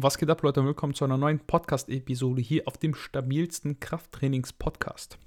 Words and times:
Was 0.00 0.16
geht 0.16 0.30
ab, 0.30 0.42
Leute? 0.42 0.64
Willkommen 0.64 0.94
zu 0.94 1.04
einer 1.04 1.16
neuen 1.16 1.40
Podcast-Episode 1.40 2.40
hier 2.40 2.62
auf 2.66 2.78
dem 2.78 2.94
stabilsten 2.94 3.80
Krafttrainings-Podcast. 3.80 5.18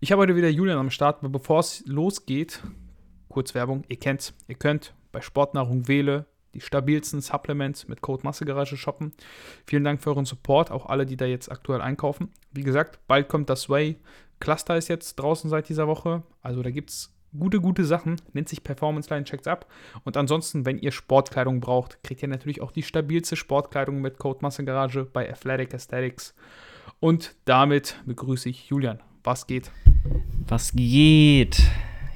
Ich 0.00 0.10
habe 0.10 0.22
heute 0.22 0.34
wieder 0.34 0.48
Julian 0.48 0.78
am 0.78 0.90
Start, 0.90 1.20
aber 1.20 1.28
bevor 1.28 1.60
es 1.60 1.86
losgeht, 1.86 2.60
kurz 3.28 3.54
Werbung, 3.54 3.84
ihr 3.86 3.96
kennt's, 3.96 4.34
ihr 4.48 4.56
könnt 4.56 4.92
bei 5.12 5.20
Sportnahrung 5.20 5.86
Wähle 5.86 6.26
die 6.52 6.60
stabilsten 6.60 7.20
Supplements 7.20 7.86
mit 7.86 8.00
Code 8.00 8.24
Massegarage 8.24 8.76
shoppen. 8.76 9.12
Vielen 9.66 9.84
Dank 9.84 10.02
für 10.02 10.10
euren 10.10 10.24
Support, 10.24 10.72
auch 10.72 10.86
alle, 10.86 11.06
die 11.06 11.16
da 11.16 11.24
jetzt 11.24 11.52
aktuell 11.52 11.80
einkaufen. 11.80 12.32
Wie 12.50 12.64
gesagt, 12.64 12.98
bald 13.06 13.28
kommt 13.28 13.48
das 13.48 13.68
Way 13.68 13.98
Cluster 14.40 14.76
ist 14.76 14.88
jetzt 14.88 15.16
draußen 15.16 15.50
seit 15.50 15.68
dieser 15.68 15.88
Woche, 15.88 16.22
also 16.42 16.62
da 16.62 16.70
gibt 16.70 16.90
es 16.90 17.12
gute, 17.36 17.60
gute 17.60 17.84
Sachen. 17.84 18.16
Nennt 18.32 18.48
sich 18.48 18.62
Performance 18.62 19.10
Line, 19.10 19.24
checkt's 19.24 19.46
ab. 19.46 19.66
Und 20.04 20.16
ansonsten, 20.16 20.64
wenn 20.66 20.78
ihr 20.78 20.92
Sportkleidung 20.92 21.60
braucht, 21.60 22.02
kriegt 22.02 22.22
ihr 22.22 22.28
natürlich 22.28 22.60
auch 22.60 22.72
die 22.72 22.82
stabilste 22.82 23.36
Sportkleidung 23.36 24.00
mit 24.00 24.18
Code 24.18 24.38
Massengarage 24.42 25.04
bei 25.04 25.30
Athletic 25.30 25.74
Aesthetics. 25.74 26.34
Und 27.00 27.34
damit 27.44 28.00
begrüße 28.06 28.48
ich 28.48 28.68
Julian. 28.68 29.00
Was 29.24 29.46
geht? 29.46 29.70
Was 30.46 30.72
geht? 30.72 31.62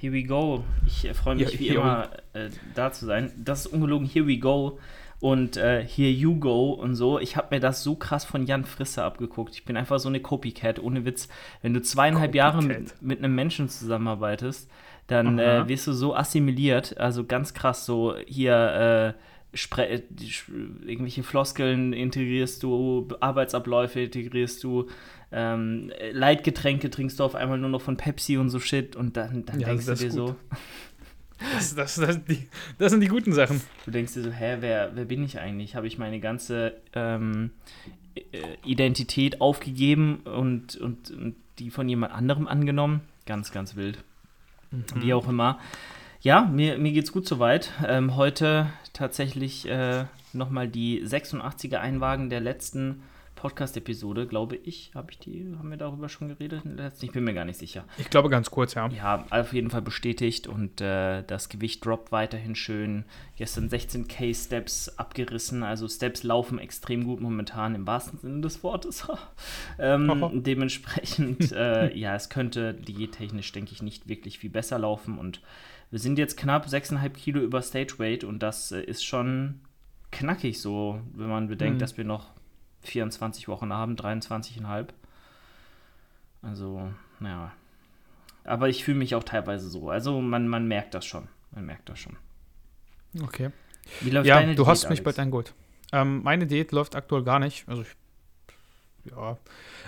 Here 0.01 0.13
we 0.13 0.25
go. 0.25 0.65
Ich 0.87 1.05
äh, 1.05 1.15
freue 1.15 1.37
mich 1.37 1.53
ja, 1.53 1.59
wie 1.59 1.69
immer 1.69 2.11
äh, 2.33 2.49
da 2.75 2.93
zu 2.93 3.07
sein. 3.07 3.33
Das 3.37 3.67
ist 3.67 3.73
ungelogen 3.73 4.07
Here 4.07 4.27
we 4.27 4.39
go 4.39 4.79
und 5.23 5.57
äh, 5.57 5.87
Here 5.87 6.11
You 6.11 6.37
Go 6.41 6.73
und 6.73 6.97
so. 6.97 7.21
Ich 7.21 7.37
habe 7.37 7.55
mir 7.55 7.61
das 7.61 7.85
so 7.85 7.95
krass 7.95 8.25
von 8.25 8.45
Jan 8.45 8.65
Frisse 8.65 9.05
abgeguckt. 9.05 9.55
Ich 9.55 9.65
bin 9.65 9.77
einfach 9.77 10.01
so 10.01 10.09
eine 10.09 10.19
Copycat, 10.19 10.81
ohne 10.81 11.05
Witz. 11.05 11.29
Wenn 11.63 11.73
du 11.73 11.81
zweieinhalb 11.81 12.35
Jahre 12.35 12.61
mit, 12.61 13.01
mit, 13.01 13.21
einem 13.21 13.33
Menschen 13.33 13.69
zusammenarbeitest, 13.69 14.69
dann 15.07 15.39
äh, 15.39 15.69
wirst 15.69 15.87
du 15.87 15.93
so 15.93 16.15
assimiliert. 16.15 16.99
Also 16.99 17.25
ganz 17.25 17.55
krass, 17.55 17.85
so 17.85 18.15
hier 18.27 19.15
äh, 19.15 19.21
irgendwelche 20.87 21.23
Floskeln 21.23 21.93
integrierst 21.93 22.63
du, 22.63 23.09
Arbeitsabläufe 23.21 24.01
integrierst 24.01 24.65
du, 24.65 24.89
ähm, 25.31 25.93
Leitgetränke 26.13 26.91
trinkst 26.91 27.21
du 27.21 27.25
auf 27.25 27.35
einmal 27.35 27.59
nur 27.59 27.69
noch 27.69 27.83
von 27.83 27.97
Pepsi 27.97 28.39
und 28.39 28.49
so 28.49 28.61
Shit 28.61 28.97
und 28.97 29.17
dann, 29.17 29.45
dann 29.45 29.61
ja, 29.61 29.69
denkst 29.69 29.87
du 29.87 29.95
dir 29.95 30.11
so. 30.11 30.37
Das, 31.55 31.75
das, 31.75 31.97
das, 31.97 32.15
sind 32.15 32.29
die, 32.29 32.49
das 32.79 32.93
sind 32.93 33.01
die 33.01 33.09
guten 33.09 33.33
Sachen. 33.33 33.61
Du 33.85 33.91
denkst 33.91 34.15
dir 34.15 34.23
so, 34.23 34.31
hä, 34.31 34.59
wer, 34.61 34.93
wer 34.95 35.05
bin 35.05 35.25
ich 35.25 35.41
eigentlich? 35.41 35.75
Habe 35.75 35.87
ich 35.87 35.99
meine 35.99 36.21
ganze 36.21 36.75
ähm, 36.95 37.51
äh, 38.15 38.21
Identität 38.65 39.41
aufgegeben 39.41 40.21
und, 40.21 40.77
und, 40.77 41.11
und 41.11 41.35
die 41.59 41.71
von 41.71 41.89
jemand 41.89 42.15
anderem 42.15 42.47
angenommen? 42.47 43.01
Ganz, 43.27 43.51
ganz 43.51 43.75
wild. 43.75 44.05
Mhm. 44.73 45.03
Wie 45.03 45.15
auch 45.15 45.29
immer. 45.29 45.59
Ja, 46.21 46.43
mir, 46.43 46.79
mir 46.79 46.93
geht's 46.93 47.13
gut 47.13 47.27
soweit. 47.27 47.71
Ähm, 47.87 48.17
heute 48.17 48.69
tatsächlich 48.93 49.69
äh, 49.69 50.05
nochmal 50.33 50.69
die 50.69 51.03
86er 51.05 51.77
Einwagen 51.77 52.31
der 52.31 52.41
letzten 52.41 53.03
Podcast-Episode, 53.43 54.29
glaube 54.29 54.55
ich. 54.55 54.93
Habe 54.95 55.11
ich 55.11 55.19
die, 55.19 55.53
haben 55.59 55.69
wir 55.69 55.77
darüber 55.77 56.09
schon 56.09 56.29
geredet? 56.29 56.63
Ich 57.01 57.11
bin 57.11 57.25
mir 57.25 57.35
gar 57.35 57.45
nicht 57.45 57.59
sicher. 57.59 57.85
Ich 57.99 58.09
glaube 58.09 58.31
ganz 58.31 58.53
kurz, 58.53 58.75
ja. 58.75 58.87
Ja, 58.87 59.27
auf 59.31 59.53
jeden 59.53 59.69
Fall 59.69 59.83
bestätigt 59.83 60.47
und 60.47 60.81
äh, 60.81 61.25
das 61.25 61.49
Gewicht 61.49 61.85
droppt 61.85 62.13
weiterhin 62.13 62.55
schön. 62.55 63.05
Gestern 63.35 63.69
16k 63.69 64.33
Steps 64.33 64.97
abgerissen, 64.97 65.65
also 65.65 65.89
Steps 65.89 66.23
laufen 66.23 66.61
extrem 66.61 67.03
gut 67.03 67.21
momentan 67.21 67.75
im 67.75 67.85
wahrsten 67.85 68.21
Sinne 68.21 68.43
des 68.43 68.63
Wortes. 68.63 69.09
ähm, 69.81 70.45
dementsprechend, 70.45 71.51
äh, 71.57 71.93
ja, 71.99 72.15
es 72.15 72.29
könnte 72.29 72.75
diättechnisch, 72.75 73.51
denke 73.51 73.73
ich, 73.73 73.83
nicht 73.83 74.09
wirklich 74.09 74.39
viel 74.39 74.51
besser 74.51 74.79
laufen 74.79 75.19
und 75.19 75.43
wir 75.91 75.99
sind 75.99 76.17
jetzt 76.17 76.37
knapp 76.37 76.67
6,5 76.67 77.11
Kilo 77.15 77.41
über 77.41 77.61
Stage 77.61 77.99
Weight 77.99 78.23
und 78.23 78.41
das 78.41 78.71
äh, 78.71 78.83
ist 78.83 79.05
schon 79.05 79.63
knackig 80.13 80.61
so, 80.61 81.01
wenn 81.13 81.29
man 81.29 81.49
bedenkt, 81.49 81.79
mhm. 81.79 81.81
dass 81.81 81.97
wir 81.97 82.05
noch 82.05 82.31
24 82.83 83.49
Wochen 83.49 83.73
haben, 83.73 83.97
23,5. 83.97 84.89
Also, 86.43 86.93
naja. 87.21 87.53
Aber 88.45 88.69
ich 88.69 88.85
fühle 88.85 88.99
mich 88.99 89.15
auch 89.15 89.25
teilweise 89.25 89.69
so. 89.69 89.91
Also 89.91 90.21
man, 90.21 90.49
man 90.49 90.67
merkt 90.67 90.95
das 90.95 91.07
schon. 91.07 91.29
Man 91.53 91.65
merkt 91.65 91.89
das 91.89 92.01
schon. 92.01 92.17
Okay. 93.23 93.51
Wie 94.01 94.11
läuft 94.11 94.27
ja, 94.27 94.37
deine 94.41 94.55
du 94.55 94.63
Diät, 94.65 94.69
hast 94.69 94.91
mich 94.91 95.03
bei 95.03 95.13
deinem 95.13 95.31
Gut. 95.31 95.55
Ähm, 95.93 96.23
meine 96.23 96.47
Diät 96.47 96.73
läuft 96.73 96.97
aktuell 96.97 97.23
gar 97.23 97.39
nicht. 97.39 97.69
Also 97.69 97.83
ich 97.83 97.95
ja, 99.05 99.37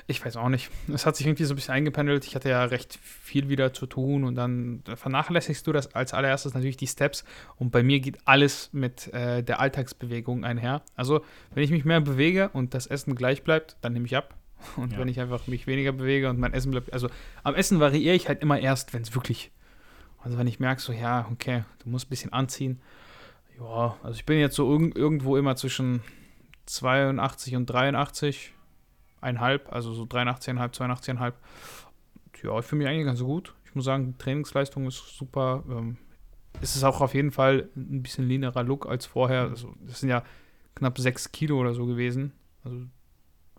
ich 0.06 0.24
weiß 0.24 0.36
auch 0.36 0.48
nicht. 0.48 0.70
Es 0.92 1.06
hat 1.06 1.16
sich 1.16 1.26
irgendwie 1.26 1.44
so 1.44 1.54
ein 1.54 1.56
bisschen 1.56 1.74
eingependelt. 1.74 2.24
Ich 2.24 2.34
hatte 2.34 2.48
ja 2.48 2.64
recht 2.64 2.98
viel 3.02 3.48
wieder 3.48 3.72
zu 3.72 3.86
tun 3.86 4.24
und 4.24 4.34
dann 4.34 4.82
vernachlässigst 4.94 5.66
du 5.66 5.72
das 5.72 5.94
als 5.94 6.12
allererstes 6.14 6.54
natürlich 6.54 6.76
die 6.76 6.86
Steps 6.86 7.24
und 7.56 7.70
bei 7.70 7.82
mir 7.82 8.00
geht 8.00 8.18
alles 8.24 8.70
mit 8.72 9.12
äh, 9.12 9.42
der 9.42 9.60
Alltagsbewegung 9.60 10.44
einher. 10.44 10.82
Also, 10.96 11.24
wenn 11.52 11.62
ich 11.62 11.70
mich 11.70 11.84
mehr 11.84 12.00
bewege 12.00 12.50
und 12.52 12.74
das 12.74 12.86
Essen 12.86 13.14
gleich 13.14 13.44
bleibt, 13.44 13.76
dann 13.82 13.92
nehme 13.92 14.06
ich 14.06 14.16
ab. 14.16 14.34
Und 14.76 14.92
ja. 14.92 14.98
wenn 14.98 15.08
ich 15.08 15.20
einfach 15.20 15.46
mich 15.46 15.66
weniger 15.66 15.92
bewege 15.92 16.30
und 16.30 16.38
mein 16.38 16.54
Essen 16.54 16.70
bleibt, 16.70 16.90
also 16.90 17.10
am 17.42 17.54
Essen 17.54 17.80
variiere 17.80 18.14
ich 18.14 18.28
halt 18.28 18.40
immer 18.40 18.58
erst, 18.58 18.94
wenn 18.94 19.02
es 19.02 19.14
wirklich, 19.14 19.50
also 20.22 20.38
wenn 20.38 20.46
ich 20.46 20.58
merke, 20.58 20.80
so, 20.80 20.90
ja, 20.90 21.28
okay, 21.30 21.64
du 21.80 21.90
musst 21.90 22.06
ein 22.06 22.08
bisschen 22.08 22.32
anziehen. 22.32 22.80
Ja, 23.60 23.98
also 24.02 24.16
ich 24.16 24.24
bin 24.24 24.38
jetzt 24.38 24.56
so 24.56 24.72
irg 24.72 24.96
irgendwo 24.96 25.36
immer 25.36 25.54
zwischen 25.56 26.02
82 26.64 27.56
und 27.56 27.66
83 27.66 28.53
83,5, 29.24 29.66
also 29.68 29.92
so 29.92 30.04
83,5, 30.04 30.74
82,5. 30.74 31.32
Ja, 32.42 32.58
ich 32.58 32.66
fühle 32.66 32.78
mich 32.80 32.88
eigentlich 32.88 33.06
ganz 33.06 33.20
gut. 33.20 33.54
Ich 33.64 33.74
muss 33.74 33.84
sagen, 33.84 34.12
die 34.12 34.18
Trainingsleistung 34.18 34.86
ist 34.86 35.16
super. 35.16 35.64
Ähm, 35.68 35.96
es 36.60 36.76
ist 36.76 36.84
auch 36.84 37.00
auf 37.00 37.14
jeden 37.14 37.32
Fall 37.32 37.68
ein 37.74 38.02
bisschen 38.02 38.28
leanerer 38.28 38.62
Look 38.62 38.86
als 38.86 39.06
vorher. 39.06 39.42
Also, 39.42 39.74
das 39.86 40.00
sind 40.00 40.10
ja 40.10 40.22
knapp 40.74 40.98
6 40.98 41.32
Kilo 41.32 41.58
oder 41.58 41.74
so 41.74 41.86
gewesen. 41.86 42.32
Also 42.64 42.82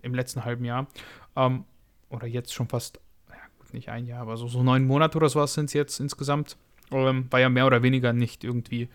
im 0.02 0.14
letzten 0.14 0.46
halben 0.46 0.66
Jahr. 0.66 0.88
Ähm, 1.36 1.66
oder 2.10 2.28
jetzt 2.28 2.54
schon 2.54 2.68
fast, 2.68 3.00
ja, 3.30 3.36
gut, 3.60 3.74
nicht 3.74 3.90
ein 3.90 4.06
Jahr, 4.06 4.22
aber 4.22 4.38
so, 4.38 4.48
so 4.48 4.64
neun 4.64 4.86
Monate 4.86 5.18
oder 5.18 5.30
sowas 5.30 5.54
sind 5.54 5.66
es 5.66 5.74
jetzt 5.74 6.00
insgesamt. 6.00 6.58
Ähm, 6.92 7.28
war 7.32 7.40
ja 7.40 7.50
mehr 7.50 7.66
oder 7.66 7.82
weniger 7.82 8.14
nicht 8.14 8.44
irgendwie, 8.44 8.90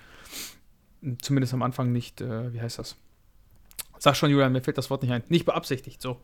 zumindest 1.20 1.52
am 1.52 1.62
Anfang 1.62 1.90
nicht, 1.92 2.20
äh, 2.20 2.52
wie 2.52 2.60
heißt 2.60 2.78
das? 2.78 2.96
Sag 4.02 4.16
schon, 4.16 4.30
Julian, 4.30 4.52
mir 4.52 4.62
fällt 4.62 4.78
das 4.78 4.88
Wort 4.88 5.02
nicht 5.02 5.12
ein. 5.12 5.22
Nicht 5.28 5.44
beabsichtigt, 5.44 6.00
so. 6.00 6.16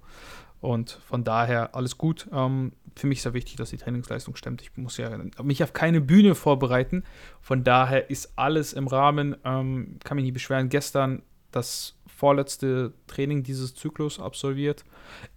Und 0.62 0.98
von 1.06 1.24
daher 1.24 1.74
alles 1.74 1.98
gut. 1.98 2.26
Ähm, 2.32 2.72
für 2.96 3.06
mich 3.06 3.18
ist 3.18 3.24
ja 3.24 3.34
wichtig, 3.34 3.56
dass 3.56 3.68
die 3.68 3.76
Trainingsleistung 3.76 4.34
stimmt. 4.34 4.62
Ich 4.62 4.74
muss 4.78 4.96
ja 4.96 5.10
mich 5.42 5.62
auf 5.62 5.74
keine 5.74 6.00
Bühne 6.00 6.34
vorbereiten. 6.34 7.04
Von 7.42 7.64
daher 7.64 8.08
ist 8.08 8.32
alles 8.36 8.72
im 8.72 8.86
Rahmen. 8.86 9.36
Ähm, 9.44 9.98
kann 10.02 10.16
mich 10.16 10.24
nicht 10.24 10.32
beschweren. 10.32 10.70
Gestern 10.70 11.22
das 11.52 11.98
vorletzte 12.06 12.94
Training 13.08 13.42
dieses 13.42 13.74
Zyklus 13.74 14.18
absolviert. 14.18 14.86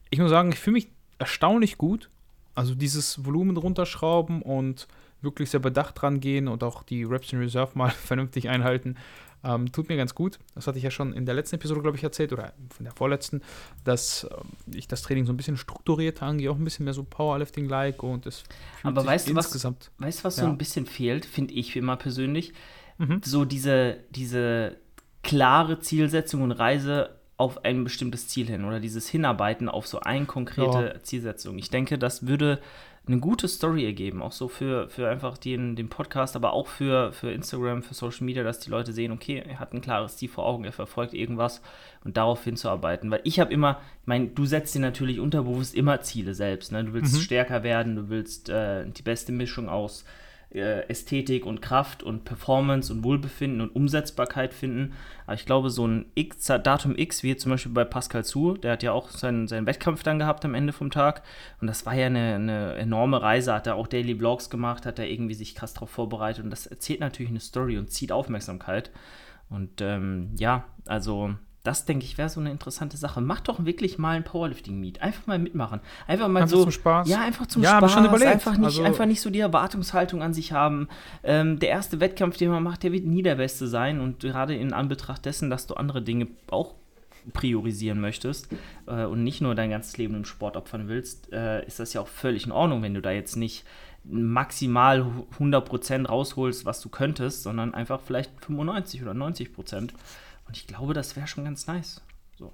Ich 0.09 0.19
muss 0.19 0.29
sagen, 0.29 0.53
ich 0.53 0.59
fühle 0.59 0.75
mich 0.75 0.87
erstaunlich 1.17 1.77
gut. 1.77 2.09
Also 2.55 2.73
dieses 2.73 3.25
Volumen 3.25 3.57
runterschrauben 3.57 4.41
und 4.41 4.87
wirklich 5.21 5.49
sehr 5.49 5.59
bedacht 5.59 6.01
dran 6.01 6.21
gehen 6.21 6.47
und 6.47 6.63
auch 6.63 6.83
die 6.83 7.03
Reps 7.03 7.33
in 7.33 7.39
Reserve 7.39 7.77
mal 7.77 7.89
vernünftig 8.05 8.47
einhalten. 8.47 8.95
Ähm, 9.43 9.71
tut 9.71 9.89
mir 9.89 9.97
ganz 9.97 10.15
gut. 10.15 10.39
Das 10.55 10.67
hatte 10.67 10.77
ich 10.77 10.83
ja 10.83 10.91
schon 10.91 11.13
in 11.13 11.25
der 11.25 11.35
letzten 11.35 11.55
Episode, 11.55 11.81
glaube 11.81 11.97
ich, 11.97 12.03
erzählt 12.03 12.33
oder 12.33 12.53
von 12.69 12.83
der 12.83 12.93
vorletzten, 12.93 13.41
dass 13.83 14.27
ähm, 14.31 14.49
ich 14.73 14.87
das 14.87 15.01
Training 15.01 15.25
so 15.25 15.33
ein 15.33 15.37
bisschen 15.37 15.57
strukturiert 15.57 16.21
angehe, 16.21 16.51
auch 16.51 16.57
ein 16.57 16.63
bisschen 16.63 16.83
mehr 16.85 16.93
so 16.93 17.03
Powerlifting-like 17.03 18.03
und 18.03 18.25
es 18.25 18.43
Aber 18.83 19.05
weißt 19.05 19.29
du, 19.29 19.35
was, 19.35 19.53
weißt, 19.97 20.23
was 20.23 20.37
ja. 20.37 20.43
so 20.43 20.49
ein 20.49 20.57
bisschen 20.57 20.85
fehlt, 20.85 21.25
finde 21.25 21.53
ich 21.53 21.75
immer 21.75 21.95
persönlich? 21.95 22.53
Mhm. 22.97 23.21
So 23.23 23.45
diese, 23.45 23.97
diese 24.09 24.75
klare 25.23 25.79
Zielsetzung 25.79 26.41
und 26.41 26.51
Reise 26.51 27.15
auf 27.37 27.63
ein 27.63 27.85
bestimmtes 27.85 28.27
Ziel 28.27 28.47
hin 28.47 28.65
oder 28.65 28.81
dieses 28.81 29.07
Hinarbeiten 29.07 29.69
auf 29.69 29.87
so 29.87 30.01
eine 30.01 30.25
konkrete 30.25 30.93
ja. 30.95 31.03
Zielsetzung. 31.03 31.57
Ich 31.57 31.69
denke, 31.69 31.97
das 31.97 32.27
würde 32.27 32.59
eine 33.09 33.19
gute 33.19 33.47
Story 33.47 33.85
ergeben, 33.85 34.21
auch 34.21 34.31
so 34.31 34.47
für, 34.47 34.87
für 34.89 35.09
einfach 35.09 35.37
den, 35.37 35.75
den 35.75 35.89
Podcast, 35.89 36.35
aber 36.35 36.53
auch 36.53 36.67
für, 36.67 37.11
für 37.11 37.31
Instagram, 37.31 37.81
für 37.81 37.93
Social 37.95 38.23
Media, 38.25 38.43
dass 38.43 38.59
die 38.59 38.69
Leute 38.69 38.93
sehen, 38.93 39.11
okay, 39.11 39.43
er 39.47 39.59
hat 39.59 39.73
ein 39.73 39.81
klares 39.81 40.17
Ziel 40.17 40.29
vor 40.29 40.45
Augen, 40.45 40.63
er 40.63 40.71
verfolgt 40.71 41.13
irgendwas 41.13 41.61
und 42.03 42.17
darauf 42.17 42.43
hinzuarbeiten. 42.43 43.09
Weil 43.09 43.21
ich 43.23 43.39
habe 43.39 43.51
immer, 43.51 43.81
ich 44.01 44.07
meine, 44.07 44.27
du 44.27 44.45
setzt 44.45 44.75
dir 44.75 44.79
natürlich 44.79 45.19
unterbewusst 45.19 45.73
immer 45.73 46.01
Ziele 46.01 46.35
selbst. 46.35 46.71
Ne? 46.71 46.85
Du 46.85 46.93
willst 46.93 47.15
mhm. 47.15 47.21
stärker 47.21 47.63
werden, 47.63 47.95
du 47.95 48.09
willst 48.09 48.49
äh, 48.49 48.85
die 48.85 49.01
beste 49.01 49.31
Mischung 49.31 49.69
aus 49.69 50.05
Ästhetik 50.51 51.45
und 51.45 51.61
Kraft 51.61 52.01
und 52.01 52.23
Performance 52.25 52.91
und 52.91 53.03
Wohlbefinden 53.03 53.61
und 53.61 53.75
Umsetzbarkeit 53.75 54.51
finden. 54.51 54.93
Aber 55.27 55.35
ich 55.35 55.45
glaube, 55.45 55.69
so 55.69 55.87
ein 55.87 56.07
X, 56.15 56.47
Datum 56.47 56.97
X, 56.97 57.21
wie 57.21 57.37
zum 57.37 57.51
Beispiel 57.51 57.71
bei 57.71 57.85
Pascal 57.85 58.25
Zu, 58.25 58.55
der 58.55 58.71
hat 58.71 58.81
ja 58.81 58.91
auch 58.91 59.11
seinen, 59.11 59.47
seinen 59.47 59.67
Wettkampf 59.67 60.01
dann 60.01 60.17
gehabt 60.17 60.43
am 60.45 60.55
Ende 60.55 60.73
vom 60.73 60.89
Tag. 60.89 61.21
Und 61.61 61.67
das 61.67 61.85
war 61.85 61.93
ja 61.93 62.07
eine, 62.07 62.35
eine 62.35 62.75
enorme 62.75 63.21
Reise, 63.21 63.53
hat 63.53 63.67
er 63.67 63.75
auch 63.75 63.87
Daily 63.87 64.15
Vlogs 64.15 64.49
gemacht, 64.49 64.87
hat 64.87 64.97
er 64.97 65.07
irgendwie 65.07 65.35
sich 65.35 65.53
krass 65.53 65.75
darauf 65.75 65.91
vorbereitet. 65.91 66.43
Und 66.43 66.49
das 66.49 66.65
erzählt 66.65 66.99
natürlich 66.99 67.29
eine 67.29 67.41
Story 67.41 67.77
und 67.77 67.91
zieht 67.91 68.11
Aufmerksamkeit. 68.11 68.89
Und 69.49 69.81
ähm, 69.81 70.31
ja, 70.37 70.65
also 70.85 71.35
das 71.63 71.85
denke 71.85 72.05
ich 72.05 72.17
wäre 72.17 72.29
so 72.29 72.39
eine 72.39 72.51
interessante 72.51 72.95
Sache. 72.95 73.19
Mach 73.19 73.41
doch 73.41 73.65
wirklich 73.65 73.97
mal 73.97 74.15
ein 74.15 74.23
Powerlifting-Meet. 74.23 75.01
Einfach 75.01 75.27
mal 75.27 75.39
mitmachen. 75.39 75.81
Einfach 76.07 76.27
mal 76.27 76.41
einfach 76.43 76.55
so. 76.55 76.63
Zum 76.63 76.71
Spaß. 76.71 77.09
Ja, 77.09 77.21
einfach 77.21 77.47
zum 77.47 77.63
ja, 77.63 77.77
Spaß. 77.77 77.91
Schon 77.91 78.05
überlegt. 78.05 78.31
Einfach 78.31 78.57
nicht, 78.57 78.65
also, 78.65 78.83
einfach 78.83 79.05
nicht 79.05 79.21
so 79.21 79.29
die 79.29 79.39
Erwartungshaltung 79.39 80.21
an 80.21 80.33
sich 80.33 80.53
haben. 80.53 80.87
Ähm, 81.23 81.59
der 81.59 81.69
erste 81.69 81.99
Wettkampf, 81.99 82.37
den 82.37 82.49
man 82.49 82.63
macht, 82.63 82.83
der 82.83 82.93
wird 82.93 83.05
nie 83.05 83.23
der 83.23 83.35
beste 83.35 83.67
sein. 83.67 83.99
Und 83.99 84.21
gerade 84.21 84.55
in 84.55 84.71
Anbetracht 84.73 85.25
dessen, 85.25 85.49
dass 85.49 85.67
du 85.67 85.73
andere 85.73 86.01
Dinge 86.01 86.27
auch 86.49 86.75
priorisieren 87.33 87.99
möchtest 87.99 88.47
äh, 88.87 89.03
und 89.03 89.23
nicht 89.23 89.41
nur 89.41 89.53
dein 89.53 89.69
ganzes 89.69 89.97
Leben 89.97 90.15
im 90.15 90.25
Sport 90.25 90.55
opfern 90.55 90.87
willst, 90.87 91.31
äh, 91.33 91.65
ist 91.65 91.79
das 91.79 91.93
ja 91.93 92.01
auch 92.01 92.07
völlig 92.07 92.45
in 92.45 92.51
Ordnung, 92.51 92.81
wenn 92.81 92.93
du 92.93 93.01
da 93.01 93.11
jetzt 93.11 93.35
nicht 93.35 93.65
maximal 94.05 95.05
100% 95.37 96.07
rausholst, 96.07 96.65
was 96.65 96.81
du 96.81 96.89
könntest, 96.89 97.43
sondern 97.43 97.73
einfach 97.73 97.99
vielleicht 97.99 98.31
95 98.43 99.01
oder 99.01 99.11
90%. 99.11 99.89
Und 100.49 100.57
ich 100.57 100.65
glaube, 100.65 100.95
das 100.95 101.15
wäre 101.15 101.27
schon 101.27 101.45
ganz 101.45 101.67
nice. 101.67 102.01
So. 102.35 102.51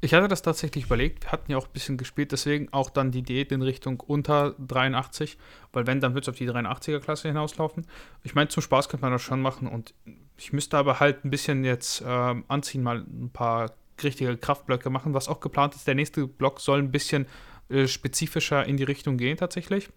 Ich 0.00 0.14
hatte 0.14 0.28
das 0.28 0.42
tatsächlich 0.42 0.84
überlegt. 0.84 1.24
Wir 1.24 1.32
hatten 1.32 1.50
ja 1.50 1.58
auch 1.58 1.66
ein 1.66 1.72
bisschen 1.72 1.96
gespielt, 1.96 2.30
deswegen 2.30 2.72
auch 2.72 2.88
dann 2.88 3.10
die 3.10 3.22
Diät 3.22 3.50
in 3.50 3.62
Richtung 3.62 3.98
unter 3.98 4.54
83, 4.60 5.36
weil 5.72 5.88
wenn, 5.88 5.98
dann 5.98 6.14
wird 6.14 6.26
es 6.26 6.28
auf 6.28 6.36
die 6.36 6.48
83er-Klasse 6.48 7.26
hinauslaufen. 7.26 7.84
Ich 8.22 8.36
meine, 8.36 8.46
zum 8.46 8.62
Spaß 8.62 8.88
könnte 8.88 9.02
man 9.04 9.10
das 9.10 9.22
schon 9.22 9.42
machen 9.42 9.66
und 9.66 9.92
ich 10.36 10.52
müsste 10.52 10.78
aber 10.78 11.00
halt 11.00 11.24
ein 11.24 11.30
bisschen 11.30 11.64
jetzt 11.64 12.00
äh, 12.02 12.34
anziehen, 12.46 12.84
mal 12.84 12.98
ein 12.98 13.30
paar 13.32 13.72
richtige 14.00 14.36
Kraftblöcke 14.36 14.88
machen, 14.88 15.12
was 15.12 15.26
auch 15.26 15.40
geplant 15.40 15.74
ist. 15.74 15.88
Der 15.88 15.96
nächste 15.96 16.28
Block 16.28 16.60
soll 16.60 16.78
ein 16.78 16.92
bisschen 16.92 17.26
äh, 17.70 17.88
spezifischer 17.88 18.64
in 18.66 18.76
die 18.76 18.84
Richtung 18.84 19.16
gehen 19.16 19.36
tatsächlich. 19.36 19.88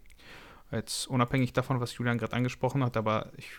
Jetzt 0.71 1.05
unabhängig 1.05 1.53
davon, 1.53 1.79
was 1.79 1.95
Julian 1.95 2.17
gerade 2.17 2.33
angesprochen 2.33 2.83
hat, 2.83 2.97
aber 2.97 3.31
ich 3.37 3.51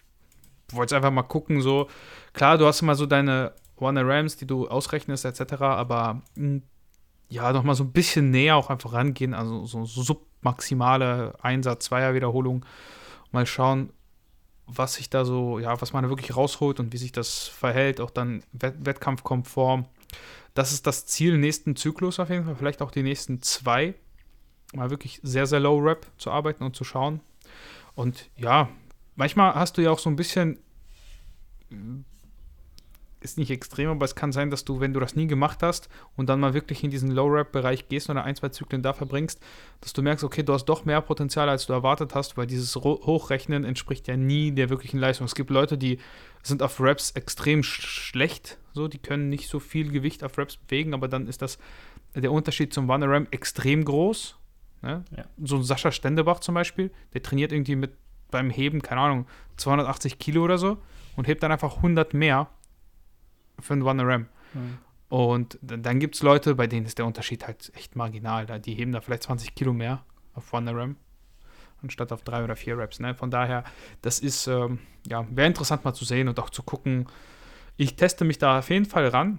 wollte 0.71 0.97
einfach 0.97 1.11
mal 1.11 1.23
gucken, 1.23 1.61
so, 1.61 1.89
klar, 2.33 2.59
du 2.59 2.67
hast 2.67 2.83
immer 2.83 2.95
so 2.95 3.07
deine 3.07 3.53
One 3.77 4.07
Rams, 4.07 4.37
die 4.37 4.47
du 4.47 4.69
ausrechnest, 4.69 5.25
etc., 5.25 5.55
aber 5.61 6.23
hm, 6.37 6.63
ja, 7.29 7.53
nochmal 7.53 7.75
so 7.75 7.85
ein 7.85 7.93
bisschen 7.93 8.31
näher 8.31 8.57
auch 8.57 8.71
einfach 8.71 8.93
rangehen, 8.93 9.35
also 9.35 9.67
so, 9.67 9.85
so 9.85 10.03
submaximale 10.03 11.35
Einsatz, 11.43 11.87
Zweierwiederholung, 11.87 12.65
mal 13.33 13.47
schauen, 13.47 13.91
was 14.67 14.95
sich 14.95 15.11
da 15.11 15.25
so, 15.25 15.59
ja, 15.59 15.81
was 15.81 15.93
man 15.93 16.05
da 16.05 16.11
wirklich 16.11 16.37
rausholt 16.37 16.81
und 16.81 16.93
wie 16.93 16.99
sich 16.99 17.13
das 17.13 17.49
verhält, 17.49 18.01
auch 18.01 18.11
dann 18.11 18.43
Wett 18.53 18.77
wettkampfkonform. 18.79 19.87
Das 20.55 20.73
ist 20.73 20.87
das 20.87 21.07
Ziel 21.07 21.37
nächsten 21.37 21.77
Zyklus 21.77 22.21
auf 22.21 22.31
jeden 22.31 22.45
Fall, 22.45 22.57
vielleicht 22.57 22.81
auch 22.81 22.91
die 22.91 23.03
nächsten 23.03 23.43
zwei 23.43 23.95
mal 24.73 24.91
wirklich 24.91 25.21
sehr, 25.23 25.47
sehr 25.47 25.61
low 25.61 25.79
Rap 25.79 26.07
zu 26.19 26.31
arbeiten 26.31 26.65
und 26.65 26.77
zu 26.77 26.85
schauen. 26.85 27.21
Und 27.95 28.29
ja, 28.37 28.69
manchmal 29.17 29.55
hast 29.55 29.77
du 29.77 29.83
ja 29.83 29.91
auch 29.91 29.99
so 29.99 30.11
ein 30.11 30.17
bisschen, 30.17 30.59
ist 33.21 33.39
nicht 33.39 33.51
extrem, 33.51 33.89
aber 33.89 34.05
es 34.05 34.15
kann 34.15 34.33
sein, 34.33 34.51
dass 34.51 34.65
du, 34.65 34.81
wenn 34.81 34.93
du 34.93 35.01
das 35.01 35.17
nie 35.17 35.27
gemacht 35.27 35.63
hast 35.63 35.89
und 36.17 36.29
dann 36.29 36.41
mal 36.41 36.53
wirklich 36.53 36.85
in 36.85 36.91
diesen 36.91 37.11
Low-Rap-Bereich 37.11 37.89
gehst 37.89 38.11
oder 38.11 38.25
ein, 38.25 38.37
zwei 38.37 38.51
Zyklen 38.51 38.83
da 38.83 38.93
verbringst, 38.93 39.41
dass 39.81 39.93
du 39.93 40.03
merkst, 40.03 40.25
okay, 40.25 40.43
du 40.43 40.53
hast 40.53 40.67
doch 40.67 40.85
mehr 40.85 41.01
Potenzial, 41.01 41.49
als 41.49 41.67
du 41.67 41.73
erwartet 41.73 42.15
hast, 42.15 42.37
weil 42.37 42.47
dieses 42.47 42.77
Hochrechnen 42.77 43.65
entspricht 43.65 44.09
ja 44.09 44.17
nie 44.17 44.53
der 44.53 44.69
wirklichen 44.69 44.99
Leistung. 44.99 45.27
Es 45.27 45.35
gibt 45.35 45.51
Leute, 45.51 45.79
die 45.79 45.99
sind 46.43 46.63
auf 46.63 46.81
Raps 46.81 47.13
extrem 47.13 47.63
sch 47.63 47.81
schlecht, 47.81 48.59
so, 48.75 48.89
die 48.89 48.99
können 48.99 49.31
nicht 49.31 49.49
so 49.49 49.59
viel 49.59 49.91
Gewicht 49.91 50.23
auf 50.23 50.37
Raps 50.37 50.57
bewegen, 50.57 50.93
aber 50.93 51.09
dann 51.09 51.27
ist 51.27 51.41
das 51.41 51.59
der 52.15 52.31
Unterschied 52.31 52.73
zum 52.73 52.89
One 52.91 53.09
Ram 53.09 53.27
extrem 53.31 53.85
groß 53.85 54.37
Ne? 54.85 55.03
Ja. 55.17 55.25
So 55.43 55.57
ein 55.57 55.63
Sascha 55.65 55.91
Stendebach 55.91 56.41
zum 56.41 56.55
Beispiel, 56.55 56.91
der 57.15 57.23
trainiert 57.23 57.53
irgendwie 57.53 57.75
mit 57.75 57.97
beim 58.35 58.51
Heben, 58.51 58.83
keine 58.83 59.01
Ahnung, 59.01 59.27
280 59.57 60.19
Kilo 60.19 60.43
oder 60.43 60.59
so 60.59 60.79
und 61.17 61.27
hebt 61.29 61.43
dann 61.43 61.53
einfach 61.53 61.77
100 61.77 62.13
mehr 62.15 62.49
für 63.61 63.75
ein 63.75 63.83
One 63.83 64.05
RAM. 64.05 64.27
Mhm. 64.53 64.79
Und 65.09 65.59
dann 65.63 66.01
gibt 66.01 66.17
es 66.17 66.23
Leute, 66.23 66.57
bei 66.57 66.67
denen 66.67 66.85
ist 66.85 66.99
der 66.99 67.07
Unterschied 67.07 67.47
halt 67.47 67.73
echt 67.77 67.95
marginal. 67.95 68.47
Die 68.61 68.75
heben 68.75 68.91
da 68.91 69.01
vielleicht 69.01 69.23
20 69.23 69.55
Kilo 69.55 69.73
mehr 69.73 70.03
auf 70.35 70.53
One 70.53 70.75
RAM 70.75 70.97
anstatt 71.83 72.13
auf 72.13 72.23
drei 72.23 72.43
oder 72.43 72.57
vier 72.57 72.79
Raps. 72.79 72.99
Ne? 72.99 73.15
Von 73.15 73.31
daher, 73.31 73.63
das 74.03 74.19
ist, 74.19 74.47
ähm, 74.47 74.79
ja, 75.07 75.25
wäre 75.31 75.47
interessant 75.47 75.85
mal 75.85 75.93
zu 75.93 76.05
sehen 76.05 76.29
und 76.29 76.41
auch 76.41 76.51
zu 76.51 76.63
gucken. 76.63 77.07
Ich 77.77 77.95
teste 77.95 78.25
mich 78.25 78.39
da 78.39 78.59
auf 78.59 78.71
jeden 78.71 78.87
Fall 78.87 79.07
ran. 79.09 79.39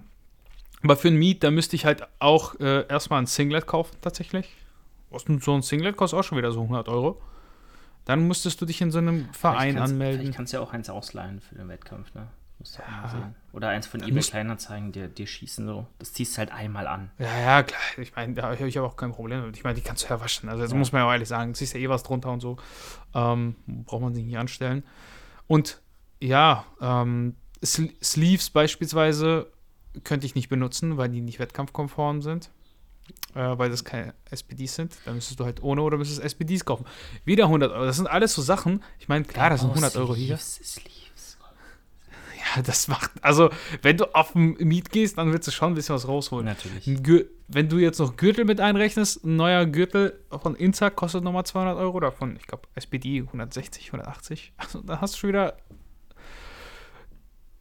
Aber 0.82 0.96
für 0.96 1.08
ein 1.08 1.16
Meet, 1.16 1.42
da 1.42 1.50
müsste 1.50 1.74
ich 1.74 1.84
halt 1.84 2.06
auch 2.20 2.54
äh, 2.60 2.86
erstmal 2.86 3.20
ein 3.20 3.26
Singlet 3.26 3.66
kaufen, 3.66 3.96
tatsächlich 4.00 4.54
so 5.40 5.54
ein 5.54 5.62
Singlet 5.62 5.96
kostet 5.96 6.18
auch 6.18 6.24
schon 6.24 6.38
wieder 6.38 6.52
so 6.52 6.62
100 6.62 6.88
Euro. 6.88 7.20
Dann 8.06 8.26
musstest 8.26 8.60
du 8.60 8.66
dich 8.66 8.80
in 8.80 8.90
so 8.90 8.98
einem 8.98 9.28
Verein 9.32 9.78
anmelden. 9.78 10.20
Vielleicht 10.20 10.36
kannst 10.36 10.52
du 10.52 10.58
ja 10.58 10.62
auch 10.62 10.72
eins 10.72 10.88
ausleihen 10.88 11.40
für 11.40 11.56
den 11.56 11.68
Wettkampf, 11.68 12.14
ne? 12.14 12.28
Musst 12.60 12.78
du 12.78 12.82
ja. 12.82 12.86
auch 12.86 13.02
mal 13.02 13.08
sehen. 13.10 13.34
Oder 13.52 13.68
eins 13.68 13.86
von 13.88 14.00
eBay 14.00 14.22
Kleinanzeigen, 14.22 14.92
dir, 14.92 15.08
dir 15.08 15.26
schießen 15.26 15.66
so. 15.66 15.86
Das 15.98 16.12
ziehst 16.12 16.34
du 16.34 16.38
halt 16.38 16.52
einmal 16.52 16.86
an. 16.86 17.10
Ja, 17.18 17.38
ja, 17.38 17.62
klar. 17.64 17.80
Ich 17.98 18.14
meine, 18.14 18.34
da 18.34 18.44
habe 18.44 18.68
ich 18.68 18.78
aber 18.78 18.86
auch 18.86 18.96
kein 18.96 19.12
Problem. 19.12 19.50
Ich 19.52 19.64
meine, 19.64 19.74
die 19.74 19.82
kannst 19.82 20.04
du 20.04 20.08
ja 20.08 20.20
waschen. 20.20 20.48
Also, 20.48 20.62
das 20.62 20.70
ja. 20.70 20.78
muss 20.78 20.92
man 20.92 21.02
ja 21.02 21.08
auch 21.08 21.12
ehrlich 21.12 21.28
sagen. 21.28 21.52
Du 21.52 21.58
ziehst 21.58 21.74
ja 21.74 21.80
eh 21.80 21.88
was 21.88 22.04
drunter 22.04 22.30
und 22.30 22.40
so. 22.40 22.56
Ähm, 23.12 23.56
braucht 23.66 24.02
man 24.02 24.14
sich 24.14 24.24
nicht 24.24 24.38
anstellen. 24.38 24.84
Und 25.48 25.82
ja, 26.20 26.64
ähm, 26.80 27.34
Sleeves 27.62 28.50
beispielsweise 28.50 29.50
könnte 30.04 30.26
ich 30.26 30.36
nicht 30.36 30.48
benutzen, 30.48 30.96
weil 30.96 31.08
die 31.08 31.22
nicht 31.22 31.40
wettkampfkonform 31.40 32.22
sind 32.22 32.50
äh, 33.34 33.58
weil 33.58 33.70
das 33.70 33.84
keine 33.84 34.14
SPDs 34.30 34.74
sind. 34.74 34.96
Dann 35.04 35.14
müsstest 35.14 35.38
du 35.38 35.44
halt 35.44 35.62
ohne 35.62 35.82
oder 35.82 35.98
müsstest 35.98 36.22
SPDs 36.22 36.64
kaufen. 36.64 36.86
Wieder 37.24 37.44
100 37.44 37.72
Euro. 37.72 37.84
Das 37.84 37.96
sind 37.96 38.08
alles 38.08 38.34
so 38.34 38.42
Sachen. 38.42 38.82
Ich 38.98 39.08
meine, 39.08 39.24
klar, 39.24 39.50
das 39.50 39.60
sind 39.60 39.70
100 39.70 39.96
Euro 39.96 40.14
hier. 40.14 40.38
Ja, 42.54 42.62
das 42.62 42.86
macht, 42.86 43.10
also, 43.22 43.50
wenn 43.82 43.96
du 43.96 44.14
auf 44.14 44.32
den 44.32 44.56
Miet 44.60 44.90
gehst, 44.90 45.18
dann 45.18 45.32
willst 45.32 45.48
du 45.48 45.50
schon 45.50 45.72
ein 45.72 45.74
bisschen 45.74 45.96
was 45.96 46.06
rausholen. 46.06 46.46
Natürlich. 46.46 46.86
Wenn 47.48 47.68
du 47.68 47.78
jetzt 47.78 47.98
noch 47.98 48.16
Gürtel 48.16 48.44
mit 48.44 48.60
einrechnest, 48.60 49.24
ein 49.24 49.36
neuer 49.36 49.66
Gürtel 49.66 50.18
von 50.42 50.54
Inzac 50.54 50.96
kostet 50.96 51.24
nochmal 51.24 51.44
200 51.44 51.76
Euro, 51.76 51.98
davon, 52.00 52.36
ich 52.36 52.46
glaube, 52.46 52.68
SPD 52.74 53.20
160, 53.20 53.86
180. 53.88 54.52
Also, 54.56 54.80
da 54.80 55.00
hast 55.00 55.14
du 55.14 55.18
schon 55.18 55.28
wieder, 55.28 55.56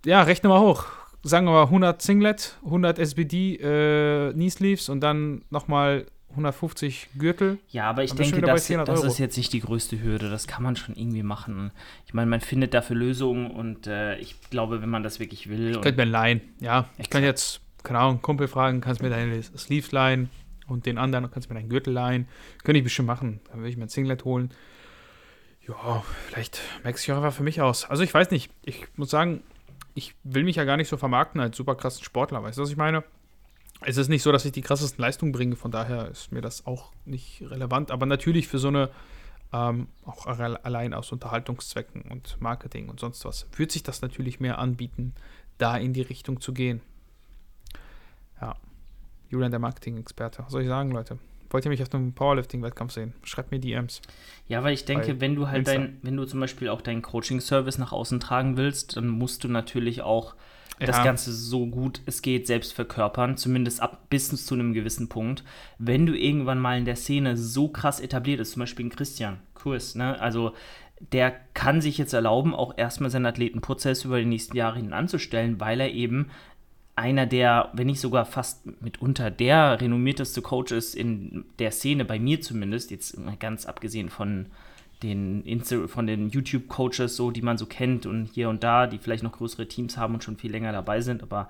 ja, 0.06 0.22
rechne 0.22 0.50
mal 0.50 0.60
hoch 0.60 0.86
sagen 1.26 1.48
wir 1.48 1.52
mal 1.52 1.64
100 1.64 2.02
Singlet, 2.02 2.58
100 2.66 3.00
SBD 3.00 3.56
äh, 3.56 4.34
Knee 4.34 4.50
Sleeves 4.50 4.90
und 4.90 5.02
dann 5.02 5.44
nochmal 5.50 6.06
150 6.30 7.10
Gürtel. 7.18 7.58
Ja, 7.70 7.90
aber 7.90 8.04
ich 8.04 8.14
denke, 8.14 8.42
das, 8.42 8.68
das 8.68 9.04
ist 9.04 9.18
jetzt 9.18 9.38
nicht 9.38 9.52
die 9.54 9.62
größte 9.62 10.02
Hürde. 10.02 10.30
Das 10.30 10.48
kann 10.48 10.64
man 10.64 10.76
schon 10.76 10.96
irgendwie 10.96 11.24
machen. 11.24 11.72
Ich 12.06 12.14
meine, 12.14 12.30
man 12.30 12.42
findet 12.42 12.74
dafür 12.74 12.96
Lösungen 12.96 13.50
und 13.50 13.88
äh, 13.88 14.18
ich 14.18 14.36
glaube, 14.50 14.82
wenn 14.82 14.90
man 14.90 15.02
das 15.02 15.20
wirklich 15.20 15.50
will. 15.50 15.72
Ich 15.72 15.82
könnte 15.82 16.06
mir 16.06 16.10
leihen, 16.10 16.42
ja. 16.60 16.90
Ich 16.98 17.10
kann 17.10 17.24
jetzt, 17.24 17.62
keine 17.84 18.00
Ahnung, 18.00 18.22
Kumpel 18.22 18.48
fragen, 18.48 18.82
kannst 18.82 19.02
mir 19.02 19.10
deine 19.10 19.42
Sleeves 19.42 19.92
leihen 19.92 20.30
und 20.68 20.86
den 20.86 20.98
anderen 20.98 21.32
kannst 21.32 21.50
mir 21.50 21.56
deinen 21.56 21.70
Gürtel 21.70 21.94
leihen. 21.94 22.28
Könnte 22.64 22.78
ich 22.80 22.84
bestimmt 22.84 23.08
machen. 23.08 23.40
Dann 23.50 23.60
würde 23.60 23.70
ich 23.70 23.78
mir 23.78 23.84
ein 23.84 23.90
Singlet 23.90 24.26
holen. 24.26 24.52
Ja, 25.68 26.04
vielleicht 26.28 26.60
merkst 26.84 27.04
ich 27.04 27.12
auch 27.12 27.18
einfach 27.18 27.34
für 27.34 27.44
mich 27.44 27.62
aus. 27.62 27.90
Also 27.90 28.04
ich 28.04 28.14
weiß 28.14 28.30
nicht. 28.30 28.52
Ich 28.64 28.86
muss 28.98 29.10
sagen, 29.10 29.42
ich 29.96 30.14
will 30.24 30.44
mich 30.44 30.58
ja 30.58 30.66
gar 30.66 30.78
nicht 30.78 30.90
so 30.90 30.98
vermarkten 30.98 31.42
als 31.42 31.58
super 31.58 31.76
krassen 31.76 32.04
Sportler, 32.04 32.44
weißt 32.44 32.58
du, 32.58 32.62
was 32.62 32.70
ich 32.70 32.78
meine? 32.78 33.04
Es 33.82 33.98
ist 33.98 34.10
nicht 34.10 34.24
so, 34.24 34.32
dass 34.32 34.46
ich 34.46 34.52
die 34.52 34.62
krassesten 34.62 35.02
Leistungen 35.02 35.32
bringe, 35.32 35.56
von 35.56 35.72
daher 35.72 36.10
ist 36.10 36.32
mir 36.32 36.42
das 36.42 36.66
auch 36.66 36.92
nicht 37.06 37.42
relevant. 37.42 37.92
Aber 37.92 38.06
natürlich 38.06 38.48
für 38.48 38.60
so 38.60 38.68
eine, 38.68 38.90
ähm, 39.54 39.88
auch 40.06 40.28
allein 40.28 40.94
aus 40.94 41.12
Unterhaltungszwecken 41.12 42.04
und 42.04 42.40
Marketing 42.42 42.90
und 42.90 43.00
sonst 43.00 43.24
was, 43.26 43.48
wird 43.56 43.72
sich 43.72 43.84
das 43.84 44.02
natürlich 44.02 44.40
mehr 44.40 44.60
anbieten, 44.60 45.14
da 45.58 45.78
in 45.78 45.94
die 45.94 46.02
Richtung 46.02 46.42
zu 46.42 46.54
gehen. 46.54 46.82
Ja, 48.42 48.56
Julian, 49.30 49.52
der 49.52 49.60
Marketing-Experte. 49.60 50.44
Was 50.44 50.52
soll 50.52 50.64
ich 50.64 50.68
sagen, 50.68 50.92
Leute? 50.92 51.18
Wollt 51.50 51.66
ihr 51.66 51.70
mich 51.70 51.82
auf 51.82 51.94
einem 51.94 52.14
Powerlifting-Wettkampf 52.14 52.94
sehen? 52.94 53.14
Schreibt 53.24 53.52
mir 53.52 53.60
DMs. 53.60 54.02
Ja, 54.48 54.64
weil 54.64 54.74
ich 54.74 54.86
denke, 54.86 55.22
wenn 55.22 55.36
du 55.36 55.48
halt 55.48 55.68
dein, 55.68 55.98
wenn 56.02 56.18
du 56.18 56.26
zum 56.26 56.40
Beispiel 56.40 56.70
auch 56.70 56.82
deinen 56.82 57.02
Coaching-Service 57.02 57.78
nach 57.78 57.92
außen 57.92 58.20
tragen 58.20 58.58
willst, 58.58 58.98
dann 58.98 59.08
musst 59.08 59.44
du 59.44 59.48
natürlich 59.48 60.02
auch 60.02 60.36
ja. 60.80 60.88
das 60.88 61.04
Ganze 61.04 61.34
so 61.34 61.68
gut 61.68 62.02
es 62.06 62.22
geht 62.22 62.48
selbst 62.48 62.74
verkörpern, 62.74 63.38
zumindest 63.38 63.82
ab 63.82 64.10
bis 64.10 64.46
zu 64.46 64.54
einem 64.54 64.74
gewissen 64.74 65.10
Punkt. 65.10 65.44
Wenn 65.78 66.06
du 66.06 66.18
irgendwann 66.18 66.60
mal 66.60 66.78
in 66.78 66.86
der 66.86 66.96
Szene 66.96 67.38
so 67.38 67.68
krass 67.70 68.00
etabliert 68.00 68.40
ist, 68.40 68.52
zum 68.52 68.62
Beispiel 68.62 68.86
ein 68.86 68.90
Christian 68.90 69.40
Kurs, 69.54 69.96
ne? 69.96 70.20
Also 70.20 70.54
der 71.12 71.32
kann 71.54 71.82
sich 71.82 71.98
jetzt 71.98 72.14
erlauben, 72.14 72.54
auch 72.56 72.78
erstmal 72.78 73.10
seinen 73.10 73.26
Athletenprozess 73.26 74.06
über 74.06 74.20
die 74.20 74.26
nächsten 74.26 74.56
Jahre 74.56 74.78
hin 74.78 74.94
anzustellen, 74.94 75.60
weil 75.60 75.82
er 75.82 75.92
eben 75.92 76.30
einer 76.96 77.26
der, 77.26 77.70
wenn 77.74 77.88
nicht 77.88 78.00
sogar 78.00 78.26
fast 78.26 78.66
mitunter 78.82 79.30
der 79.30 79.82
renommierteste 79.82 80.42
Coach 80.42 80.72
ist 80.72 80.96
in 80.96 81.46
der 81.60 81.72
Szene, 81.72 82.06
bei 82.06 82.20
mir 82.20 82.42
zumindest, 82.42 82.92
jetzt 82.92 83.18
ganz 83.40 83.66
abgesehen 83.66 84.10
von 84.10 84.48
den, 85.04 85.44
Insta 85.44 85.88
von 85.88 86.08
den 86.08 86.30
YouTube-Coaches, 86.30 87.16
so, 87.16 87.32
die 87.32 87.42
man 87.42 87.58
so 87.58 87.66
kennt 87.66 88.06
und 88.06 88.30
hier 88.34 88.50
und 88.50 88.64
da, 88.64 88.88
die 88.88 88.98
vielleicht 88.98 89.24
noch 89.24 89.34
größere 89.34 89.68
Teams 89.68 89.98
haben 89.98 90.14
und 90.14 90.24
schon 90.24 90.38
viel 90.38 90.52
länger 90.52 90.72
dabei 90.72 91.02
sind, 91.02 91.24
aber 91.24 91.48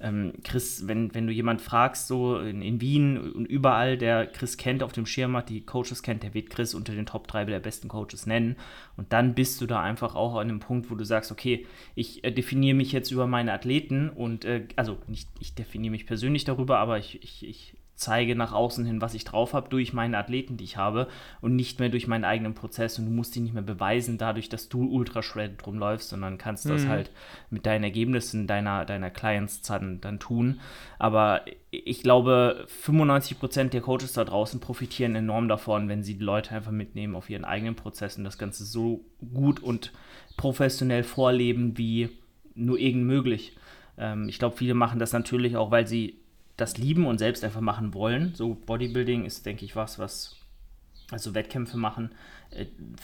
ähm, 0.00 0.32
Chris, 0.44 0.86
wenn, 0.86 1.12
wenn 1.14 1.26
du 1.26 1.32
jemand 1.32 1.60
fragst, 1.60 2.06
so 2.06 2.38
in, 2.38 2.62
in, 2.62 2.80
Wien 2.80 3.18
und 3.18 3.46
überall, 3.46 3.98
der 3.98 4.26
Chris 4.26 4.56
kennt 4.56 4.82
auf 4.84 4.92
dem 4.92 5.06
Schirm 5.06 5.36
hat, 5.36 5.48
die 5.48 5.62
Coaches 5.62 6.02
kennt, 6.02 6.22
der 6.22 6.34
wird 6.34 6.50
Chris 6.50 6.74
unter 6.74 6.92
den 6.94 7.06
Top 7.06 7.26
3 7.26 7.46
der 7.46 7.58
besten 7.58 7.88
Coaches 7.88 8.26
nennen. 8.26 8.56
Und 8.96 9.12
dann 9.12 9.34
bist 9.34 9.60
du 9.60 9.66
da 9.66 9.82
einfach 9.82 10.14
auch 10.14 10.36
an 10.36 10.48
einem 10.48 10.60
Punkt, 10.60 10.90
wo 10.90 10.94
du 10.94 11.04
sagst, 11.04 11.32
okay, 11.32 11.66
ich 11.96 12.22
äh, 12.22 12.30
definiere 12.30 12.76
mich 12.76 12.92
jetzt 12.92 13.10
über 13.10 13.26
meine 13.26 13.52
Athleten 13.52 14.08
und, 14.10 14.44
äh, 14.44 14.68
also 14.76 14.98
nicht, 15.08 15.28
ich 15.40 15.54
definiere 15.54 15.90
mich 15.90 16.06
persönlich 16.06 16.44
darüber, 16.44 16.78
aber 16.78 16.98
ich, 16.98 17.20
ich, 17.24 17.48
ich 17.48 17.74
zeige 17.98 18.36
nach 18.36 18.52
außen 18.52 18.86
hin, 18.86 19.00
was 19.00 19.14
ich 19.14 19.24
drauf 19.24 19.54
habe, 19.54 19.68
durch 19.68 19.92
meine 19.92 20.16
Athleten, 20.16 20.56
die 20.56 20.62
ich 20.62 20.76
habe 20.76 21.08
und 21.40 21.56
nicht 21.56 21.80
mehr 21.80 21.88
durch 21.88 22.06
meinen 22.06 22.24
eigenen 22.24 22.54
Prozess. 22.54 22.96
Und 22.98 23.06
du 23.06 23.10
musst 23.10 23.34
die 23.34 23.40
nicht 23.40 23.54
mehr 23.54 23.62
beweisen, 23.62 24.18
dadurch, 24.18 24.48
dass 24.48 24.68
du 24.68 24.84
ultra 24.84 25.20
shredded 25.20 25.66
rumläufst, 25.66 26.08
sondern 26.08 26.38
kannst 26.38 26.66
mhm. 26.66 26.70
das 26.70 26.86
halt 26.86 27.10
mit 27.50 27.66
deinen 27.66 27.82
Ergebnissen 27.82 28.46
deiner, 28.46 28.84
deiner 28.84 29.10
Clients 29.10 29.62
dann, 29.62 30.00
dann 30.00 30.20
tun. 30.20 30.60
Aber 31.00 31.44
ich 31.72 32.04
glaube, 32.04 32.66
95% 32.84 33.70
der 33.70 33.80
Coaches 33.80 34.12
da 34.12 34.24
draußen 34.24 34.60
profitieren 34.60 35.16
enorm 35.16 35.48
davon, 35.48 35.88
wenn 35.88 36.04
sie 36.04 36.14
die 36.14 36.24
Leute 36.24 36.54
einfach 36.54 36.70
mitnehmen 36.70 37.16
auf 37.16 37.28
ihren 37.28 37.44
eigenen 37.44 37.74
Prozessen, 37.74 38.22
das 38.22 38.38
Ganze 38.38 38.64
so 38.64 39.04
gut 39.34 39.60
und 39.60 39.92
professionell 40.36 41.02
vorleben, 41.02 41.76
wie 41.76 42.10
nur 42.54 42.78
irgend 42.78 43.06
möglich. 43.06 43.56
Ähm, 43.98 44.28
ich 44.28 44.38
glaube, 44.38 44.56
viele 44.56 44.74
machen 44.74 45.00
das 45.00 45.12
natürlich 45.12 45.56
auch, 45.56 45.72
weil 45.72 45.88
sie 45.88 46.20
das 46.58 46.76
lieben 46.76 47.06
und 47.06 47.18
selbst 47.18 47.44
einfach 47.44 47.62
machen 47.62 47.94
wollen. 47.94 48.34
So 48.34 48.54
Bodybuilding 48.54 49.24
ist, 49.24 49.46
denke 49.46 49.64
ich, 49.64 49.76
was, 49.76 49.98
was 49.98 50.36
also 51.10 51.32
Wettkämpfe 51.34 51.78
machen. 51.78 52.10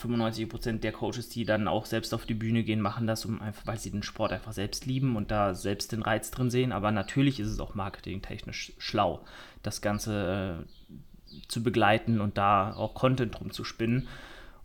95% 0.02 0.68
äh, 0.68 0.78
der 0.78 0.92
Coaches, 0.92 1.28
die 1.28 1.44
dann 1.44 1.68
auch 1.68 1.87
selbst 1.87 2.12
auf 2.12 2.26
die 2.26 2.34
Bühne 2.34 2.64
gehen, 2.64 2.80
machen 2.80 3.06
das, 3.06 3.25
um 3.25 3.40
einfach, 3.40 3.66
weil 3.66 3.78
sie 3.78 3.90
den 3.90 4.02
Sport 4.02 4.32
einfach 4.32 4.52
selbst 4.52 4.87
lieben 4.87 5.16
und 5.16 5.30
da 5.30 5.54
selbst 5.54 5.92
den 5.92 6.02
Reiz 6.02 6.30
drin 6.30 6.50
sehen. 6.50 6.73
Aber 6.73 6.90
natürlich 6.90 7.38
ist 7.38 7.49
es 7.49 7.61
auch 7.61 7.75
marketingtechnisch 7.75 8.73
schlau, 8.78 9.25
das 9.62 9.80
Ganze 9.80 10.66
äh, 10.66 11.42
zu 11.46 11.62
begleiten 11.62 12.20
und 12.20 12.37
da 12.37 12.75
auch 12.75 12.94
Content 12.94 13.38
drum 13.38 13.52
zu 13.52 13.64
spinnen. 13.64 14.08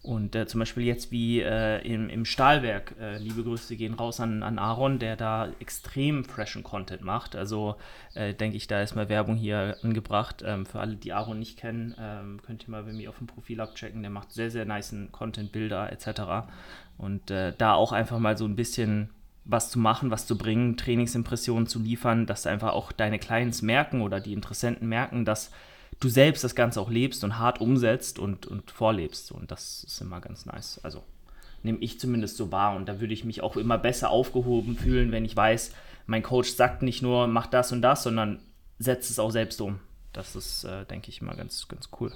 Und 0.01 0.33
äh, 0.33 0.47
zum 0.47 0.59
Beispiel 0.59 0.83
jetzt 0.83 1.11
wie 1.11 1.41
äh, 1.41 1.85
im, 1.85 2.09
im 2.09 2.23
Stahlwerk, 2.23 2.95
äh, 3.01 3.17
liebe 3.17 3.43
Grüße 3.43 3.75
gehen 3.75 3.93
raus 3.93 4.21
an, 4.21 4.43
an 4.43 4.57
Aaron, 4.57 4.97
der 4.97 5.17
da 5.17 5.49
extrem 5.59 6.23
freshen 6.23 6.63
Content 6.63 7.01
macht. 7.01 7.35
Also 7.35 7.75
äh, 8.13 8.33
denke 8.33 8.55
ich, 8.55 8.67
da 8.67 8.81
ist 8.81 8.95
mal 8.95 9.09
Werbung 9.09 9.35
hier 9.35 9.75
angebracht. 9.83 10.41
Ähm, 10.45 10.65
für 10.65 10.79
alle, 10.79 10.95
die 10.95 11.11
Aaron 11.11 11.39
nicht 11.39 11.57
kennen, 11.57 11.95
ähm, 11.99 12.41
könnt 12.41 12.63
ihr 12.63 12.71
mal 12.71 12.83
bei 12.83 12.93
mir 12.93 13.09
auf 13.09 13.17
dem 13.17 13.27
Profil 13.27 13.59
abchecken. 13.59 14.01
Der 14.01 14.09
macht 14.09 14.31
sehr, 14.31 14.49
sehr 14.49 14.63
nice 14.63 14.95
Content, 15.11 15.51
Bilder 15.51 15.91
etc. 15.91 16.47
Und 16.97 17.29
äh, 17.29 17.53
da 17.57 17.73
auch 17.73 17.91
einfach 17.91 18.19
mal 18.19 18.37
so 18.37 18.45
ein 18.45 18.55
bisschen 18.55 19.09
was 19.43 19.69
zu 19.69 19.79
machen, 19.79 20.11
was 20.11 20.27
zu 20.27 20.37
bringen, 20.37 20.77
Trainingsimpressionen 20.77 21.67
zu 21.67 21.79
liefern, 21.79 22.25
dass 22.25 22.47
einfach 22.47 22.71
auch 22.71 22.91
deine 22.93 23.19
Clients 23.19 23.61
merken 23.61 24.01
oder 24.01 24.21
die 24.21 24.33
Interessenten 24.33 24.87
merken, 24.87 25.25
dass 25.25 25.51
du 25.99 26.09
selbst 26.09 26.43
das 26.43 26.55
Ganze 26.55 26.79
auch 26.81 26.89
lebst 26.89 27.23
und 27.23 27.37
hart 27.37 27.61
umsetzt 27.61 28.19
und, 28.19 28.45
und 28.45 28.71
vorlebst. 28.71 29.31
Und 29.31 29.51
das 29.51 29.83
ist 29.83 30.01
immer 30.01 30.21
ganz 30.21 30.45
nice. 30.45 30.79
Also 30.83 31.03
nehme 31.63 31.79
ich 31.79 31.99
zumindest 31.99 32.37
so 32.37 32.51
wahr. 32.51 32.75
Und 32.75 32.87
da 32.87 32.99
würde 33.01 33.13
ich 33.13 33.25
mich 33.25 33.41
auch 33.41 33.57
immer 33.57 33.77
besser 33.77 34.09
aufgehoben 34.09 34.77
fühlen, 34.77 35.11
wenn 35.11 35.25
ich 35.25 35.35
weiß, 35.35 35.73
mein 36.05 36.23
Coach 36.23 36.49
sagt 36.49 36.81
nicht 36.81 37.01
nur, 37.01 37.27
mach 37.27 37.47
das 37.47 37.71
und 37.71 37.81
das, 37.81 38.03
sondern 38.03 38.39
setzt 38.79 39.11
es 39.11 39.19
auch 39.19 39.31
selbst 39.31 39.61
um. 39.61 39.79
Das 40.13 40.35
ist, 40.35 40.63
äh, 40.63 40.85
denke 40.85 41.09
ich, 41.09 41.21
immer 41.21 41.35
ganz, 41.35 41.67
ganz 41.67 41.89
cool. 41.99 42.11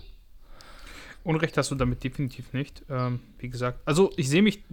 Unrecht 1.24 1.58
hast 1.58 1.72
du 1.72 1.76
damit 1.76 2.04
definitiv 2.04 2.54
nicht. 2.54 2.84
Ähm, 2.90 3.20
wie 3.38 3.50
gesagt, 3.50 3.80
also 3.86 4.12
ich 4.18 4.30
sehe 4.30 4.42
mich 4.42 4.64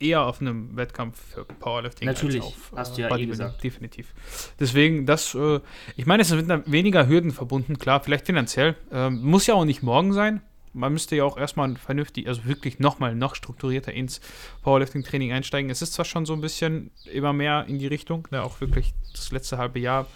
eher 0.00 0.22
auf 0.22 0.40
einem 0.40 0.76
Wettkampf 0.76 1.34
für 1.34 1.44
Powerlifting 1.44 2.06
Natürlich, 2.06 2.42
als 2.42 2.46
auf 2.46 2.72
hast 2.76 2.98
du 2.98 3.02
ja 3.02 3.16
eh 3.16 3.26
gesagt. 3.26 3.62
Definitiv. 3.62 4.12
Deswegen, 4.58 5.06
das, 5.06 5.34
äh, 5.34 5.60
ich 5.96 6.06
meine, 6.06 6.22
es 6.22 6.30
ist 6.30 6.46
mit 6.46 6.72
weniger 6.72 7.06
Hürden 7.06 7.30
verbunden, 7.30 7.78
klar, 7.78 8.00
vielleicht 8.00 8.26
finanziell. 8.26 8.76
Ähm, 8.90 9.22
muss 9.22 9.46
ja 9.46 9.54
auch 9.54 9.64
nicht 9.64 9.82
morgen 9.82 10.12
sein. 10.12 10.42
Man 10.74 10.92
müsste 10.92 11.16
ja 11.16 11.24
auch 11.24 11.36
erstmal 11.36 11.76
vernünftig, 11.76 12.26
also 12.26 12.46
wirklich 12.46 12.78
nochmal 12.78 13.14
noch 13.14 13.34
strukturierter 13.34 13.92
ins 13.92 14.20
Powerlifting-Training 14.62 15.32
einsteigen. 15.32 15.70
Es 15.70 15.82
ist 15.82 15.92
zwar 15.92 16.06
schon 16.06 16.24
so 16.24 16.32
ein 16.32 16.40
bisschen 16.40 16.90
immer 17.12 17.32
mehr 17.32 17.66
in 17.68 17.78
die 17.78 17.86
Richtung, 17.86 18.26
ne, 18.30 18.42
auch 18.42 18.60
wirklich 18.60 18.94
das 19.12 19.30
letzte 19.32 19.58
halbe 19.58 19.80
Jahr 19.80 20.06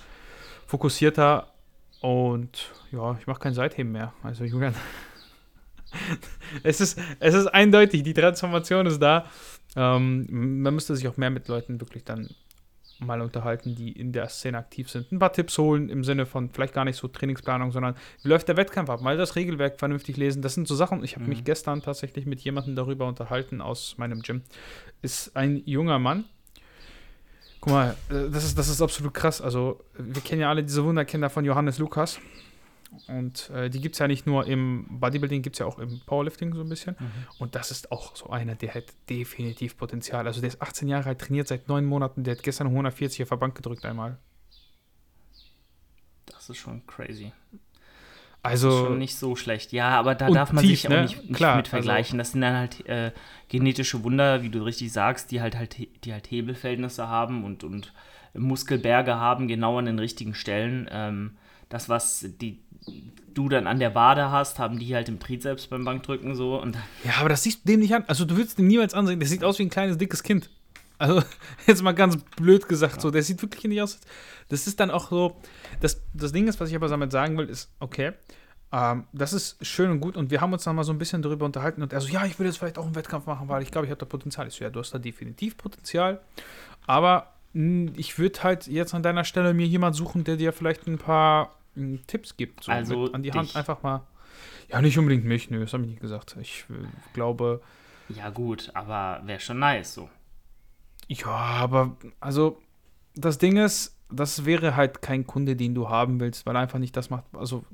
fokussierter 0.66 1.52
und 2.00 2.72
ja, 2.92 3.16
ich 3.20 3.26
mache 3.26 3.40
kein 3.40 3.54
Seitheben 3.54 3.92
mehr. 3.92 4.12
Also 4.22 4.44
Julian, 4.44 4.74
es, 6.62 6.80
ist, 6.80 6.98
es 7.20 7.34
ist 7.34 7.46
eindeutig, 7.48 8.02
die 8.02 8.14
Transformation 8.14 8.86
ist 8.86 9.00
da. 9.00 9.26
Ähm, 9.76 10.62
man 10.62 10.74
müsste 10.74 10.96
sich 10.96 11.06
auch 11.06 11.16
mehr 11.16 11.30
mit 11.30 11.48
Leuten 11.48 11.80
wirklich 11.80 12.04
dann 12.04 12.30
mal 12.98 13.20
unterhalten, 13.20 13.74
die 13.74 13.92
in 13.92 14.12
der 14.12 14.28
Szene 14.28 14.58
aktiv 14.58 14.90
sind. 14.90 15.12
Ein 15.12 15.18
paar 15.18 15.32
Tipps 15.32 15.58
holen 15.58 15.90
im 15.90 16.02
Sinne 16.02 16.24
von 16.24 16.50
vielleicht 16.50 16.72
gar 16.72 16.84
nicht 16.84 16.96
so 16.96 17.08
Trainingsplanung, 17.08 17.70
sondern 17.70 17.94
wie 18.22 18.28
läuft 18.28 18.48
der 18.48 18.56
Wettkampf 18.56 18.88
ab? 18.88 19.02
Mal 19.02 19.16
das 19.16 19.36
Regelwerk 19.36 19.78
vernünftig 19.78 20.16
lesen. 20.16 20.42
Das 20.42 20.54
sind 20.54 20.66
so 20.66 20.74
Sachen. 20.74 21.04
Ich 21.04 21.14
habe 21.14 21.24
mhm. 21.24 21.30
mich 21.30 21.44
gestern 21.44 21.82
tatsächlich 21.82 22.26
mit 22.26 22.40
jemandem 22.40 22.74
darüber 22.74 23.06
unterhalten 23.06 23.60
aus 23.60 23.96
meinem 23.98 24.22
Gym. 24.22 24.42
Ist 25.02 25.36
ein 25.36 25.62
junger 25.66 25.98
Mann. 25.98 26.24
Guck 27.60 27.72
mal, 27.72 27.96
äh, 28.08 28.30
das 28.30 28.44
ist, 28.44 28.58
das 28.58 28.68
ist 28.68 28.80
absolut 28.80 29.12
krass. 29.12 29.42
Also, 29.42 29.84
wir 29.98 30.22
kennen 30.22 30.40
ja 30.40 30.48
alle 30.48 30.62
diese 30.62 30.84
Wunderkinder 30.84 31.28
von 31.28 31.44
Johannes 31.44 31.78
Lukas. 31.78 32.18
Und 33.08 33.50
äh, 33.50 33.70
die 33.70 33.80
gibt 33.80 33.94
es 33.94 33.98
ja 33.98 34.08
nicht 34.08 34.26
nur 34.26 34.46
im 34.46 35.00
Bodybuilding, 35.00 35.42
gibt 35.42 35.56
es 35.56 35.60
ja 35.60 35.66
auch 35.66 35.78
im 35.78 36.00
Powerlifting 36.06 36.54
so 36.54 36.60
ein 36.60 36.68
bisschen. 36.68 36.96
Mhm. 36.98 37.10
Und 37.38 37.54
das 37.54 37.70
ist 37.70 37.92
auch 37.92 38.16
so 38.16 38.30
einer, 38.30 38.54
der 38.54 38.74
hat 38.74 38.84
definitiv 39.08 39.76
Potenzial. 39.76 40.26
Also 40.26 40.40
der 40.40 40.48
ist 40.48 40.62
18 40.62 40.88
Jahre 40.88 41.10
alt, 41.10 41.20
trainiert 41.20 41.48
seit 41.48 41.68
neun 41.68 41.84
Monaten, 41.84 42.24
der 42.24 42.36
hat 42.36 42.42
gestern 42.42 42.68
140 42.68 43.22
auf 43.22 43.28
der 43.28 43.36
Bank 43.36 43.54
gedrückt 43.54 43.84
einmal. 43.84 44.18
Das 46.26 46.50
ist 46.50 46.58
schon 46.58 46.86
crazy. 46.86 47.32
Also 48.42 48.68
das 48.68 48.76
ist 48.76 48.86
schon 48.86 48.98
nicht 48.98 49.16
so 49.16 49.36
schlecht. 49.36 49.72
Ja, 49.72 49.90
aber 49.90 50.14
da 50.14 50.30
darf 50.30 50.52
man 50.52 50.62
tief, 50.62 50.80
sich 50.80 50.88
ne? 50.88 50.98
auch 50.98 51.02
nicht, 51.02 51.22
nicht 51.22 51.34
Klar, 51.34 51.56
mit 51.56 51.68
vergleichen. 51.68 52.18
Also, 52.20 52.28
das 52.28 52.32
sind 52.32 52.40
dann 52.42 52.56
halt 52.56 52.86
äh, 52.86 53.12
genetische 53.48 54.04
Wunder, 54.04 54.42
wie 54.42 54.50
du 54.50 54.62
richtig 54.62 54.92
sagst, 54.92 55.32
die 55.32 55.40
halt, 55.40 55.56
halt, 55.56 55.76
die 56.04 56.12
halt 56.12 56.30
Hebelverhältnisse 56.30 57.08
haben 57.08 57.44
und, 57.44 57.64
und 57.64 57.92
Muskelberge 58.34 59.16
haben, 59.16 59.48
genau 59.48 59.78
an 59.78 59.86
den 59.86 59.98
richtigen 59.98 60.34
Stellen. 60.34 60.88
Ähm, 60.92 61.36
das, 61.68 61.88
was 61.88 62.24
die, 62.40 62.60
du 63.34 63.48
dann 63.48 63.66
an 63.66 63.78
der 63.78 63.94
Wade 63.94 64.30
hast, 64.30 64.58
haben 64.58 64.78
die 64.78 64.94
halt 64.94 65.08
im 65.08 65.20
Trizeps 65.20 65.66
beim 65.66 65.84
Bankdrücken 65.84 66.34
so. 66.34 66.60
Und 66.60 66.76
ja, 67.04 67.12
aber 67.20 67.28
das 67.28 67.42
siehst 67.42 67.64
du 67.64 67.72
dem 67.72 67.80
nicht 67.80 67.94
an. 67.94 68.04
Also 68.06 68.24
du 68.24 68.36
würdest 68.36 68.58
den 68.58 68.66
niemals 68.66 68.94
ansehen. 68.94 69.20
Der 69.20 69.28
sieht 69.28 69.44
aus 69.44 69.58
wie 69.58 69.64
ein 69.64 69.70
kleines, 69.70 69.98
dickes 69.98 70.22
Kind. 70.22 70.50
Also, 70.98 71.22
jetzt 71.66 71.82
mal 71.82 71.92
ganz 71.92 72.16
blöd 72.36 72.68
gesagt, 72.68 72.96
ja. 72.96 73.00
so, 73.00 73.10
der 73.10 73.22
sieht 73.22 73.42
wirklich 73.42 73.64
nicht 73.64 73.82
aus. 73.82 74.00
Das 74.48 74.66
ist 74.66 74.80
dann 74.80 74.90
auch 74.90 75.10
so, 75.10 75.36
das, 75.80 76.02
das 76.14 76.32
Ding 76.32 76.48
ist, 76.48 76.58
was 76.60 76.70
ich 76.70 76.76
aber 76.76 76.88
damit 76.88 77.12
sagen 77.12 77.36
will, 77.36 77.48
ist, 77.48 77.70
okay, 77.80 78.12
ähm, 78.72 79.04
das 79.12 79.32
ist 79.32 79.64
schön 79.64 79.90
und 79.90 80.00
gut 80.00 80.16
und 80.16 80.30
wir 80.30 80.40
haben 80.40 80.52
uns 80.52 80.64
dann 80.64 80.74
mal 80.74 80.84
so 80.84 80.92
ein 80.92 80.98
bisschen 80.98 81.22
darüber 81.22 81.44
unterhalten 81.44 81.82
und 81.82 81.92
er 81.92 82.00
so, 82.00 82.08
ja, 82.08 82.24
ich 82.24 82.38
will 82.38 82.46
jetzt 82.46 82.58
vielleicht 82.58 82.78
auch 82.78 82.84
einen 82.84 82.94
Wettkampf 82.94 83.26
machen, 83.26 83.48
weil 83.48 83.62
ich 83.62 83.70
glaube, 83.70 83.86
ich 83.86 83.90
habe 83.90 83.98
da 83.98 84.06
Potenzial. 84.06 84.48
Ich 84.48 84.54
so, 84.54 84.64
ja, 84.64 84.70
du 84.70 84.80
hast 84.80 84.92
da 84.92 84.98
definitiv 84.98 85.56
Potenzial, 85.56 86.20
aber 86.86 87.32
mh, 87.52 87.92
ich 87.96 88.18
würde 88.18 88.42
halt 88.42 88.66
jetzt 88.66 88.94
an 88.94 89.02
deiner 89.02 89.24
Stelle 89.24 89.54
mir 89.54 89.66
jemand 89.66 89.94
suchen, 89.94 90.24
der 90.24 90.36
dir 90.36 90.52
vielleicht 90.52 90.86
ein 90.86 90.98
paar 90.98 91.54
Tipps 92.06 92.36
gibt. 92.36 92.64
So 92.64 92.72
also 92.72 93.12
an 93.12 93.22
die 93.22 93.30
dich. 93.30 93.38
Hand 93.38 93.56
einfach 93.56 93.82
mal. 93.82 94.06
Ja, 94.68 94.82
nicht 94.82 94.98
unbedingt 94.98 95.24
mich, 95.24 95.50
nö, 95.50 95.60
das 95.60 95.72
habe 95.72 95.84
ich 95.84 95.90
nicht 95.90 96.00
gesagt. 96.00 96.36
Ich 96.40 96.64
äh, 96.70 96.86
glaube. 97.14 97.60
Ja, 98.08 98.30
gut, 98.30 98.70
aber 98.74 99.20
wäre 99.24 99.40
schon 99.40 99.58
nice 99.58 99.94
so. 99.94 100.08
Ja, 101.08 101.26
aber 101.26 101.96
also 102.20 102.58
das 103.14 103.38
Ding 103.38 103.56
ist, 103.56 103.96
das 104.10 104.44
wäre 104.44 104.76
halt 104.76 105.02
kein 105.02 105.26
Kunde, 105.26 105.56
den 105.56 105.74
du 105.74 105.88
haben 105.88 106.20
willst, 106.20 106.46
weil 106.46 106.56
er 106.56 106.60
einfach 106.60 106.78
nicht 106.78 106.96
das 106.96 107.10
macht. 107.10 107.24
Also, 107.32 107.64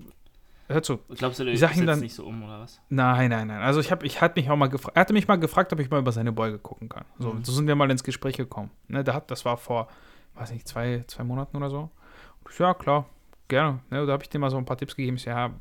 hör 0.69 0.83
zu. 0.83 0.99
Glaubst 1.17 1.41
du, 1.41 1.57
sag 1.57 1.77
ihm 1.77 1.87
dann 1.87 2.01
nicht 2.01 2.15
so 2.15 2.25
um 2.25 2.43
oder 2.45 2.61
was? 2.61 2.81
Nein, 2.89 3.31
nein, 3.31 3.49
nein. 3.49 3.61
Also 3.61 3.81
ich 3.81 3.91
habe, 3.91 4.07
ich 4.07 4.21
hatte 4.21 4.41
mich 4.41 4.51
auch 4.51 4.57
mal 4.57 4.69
gefragt, 4.69 4.97
er 4.97 5.01
hatte 5.01 5.13
mich 5.13 5.29
mal 5.29 5.37
gefragt, 5.37 5.73
ob 5.73 5.81
ich 5.81 5.91
mal 5.91 5.99
über 5.99 6.13
seine 6.13 6.33
Beuge 6.33 6.59
gucken 6.59 6.89
kann. 6.89 7.05
So, 7.19 7.33
mhm. 7.33 7.45
so 7.45 7.53
sind 7.53 7.67
wir 7.67 7.75
mal 7.75 7.91
ins 7.91 8.05
Gespräch 8.05 8.37
gekommen. 8.37 8.71
Ne, 8.89 9.05
der 9.05 9.15
hat, 9.15 9.31
das 9.31 9.45
war 9.45 9.57
vor, 9.57 9.89
weiß 10.35 10.53
nicht, 10.53 10.67
zwei, 10.67 11.05
zwei 11.07 11.25
Monaten 11.25 11.57
oder 11.57 11.69
so. 11.69 11.91
Und 12.45 12.53
ich, 12.53 12.59
ja, 12.59 12.73
klar, 12.75 13.07
gerne. 13.53 13.81
Ne, 13.91 14.07
da 14.07 14.13
habe 14.13 14.23
ich 14.23 14.31
dir 14.31 14.39
mal 14.39 14.51
so 14.51 14.57
ein 14.57 14.65
paar 14.65 14.77
Tipps 14.77 14.97
gegeben. 14.97 15.17
Ich, 15.17 15.27
ja, 15.27 15.53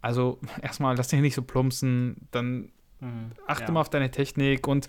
also 0.00 0.40
erstmal 0.62 0.96
lass 0.96 1.08
dich 1.08 1.20
nicht 1.20 1.34
so 1.34 1.42
plumpsen, 1.42 2.28
dann 2.30 2.70
mhm, 3.00 3.32
achte 3.46 3.66
ja. 3.66 3.72
mal 3.72 3.80
auf 3.80 3.90
deine 3.90 4.10
Technik 4.10 4.66
und 4.66 4.88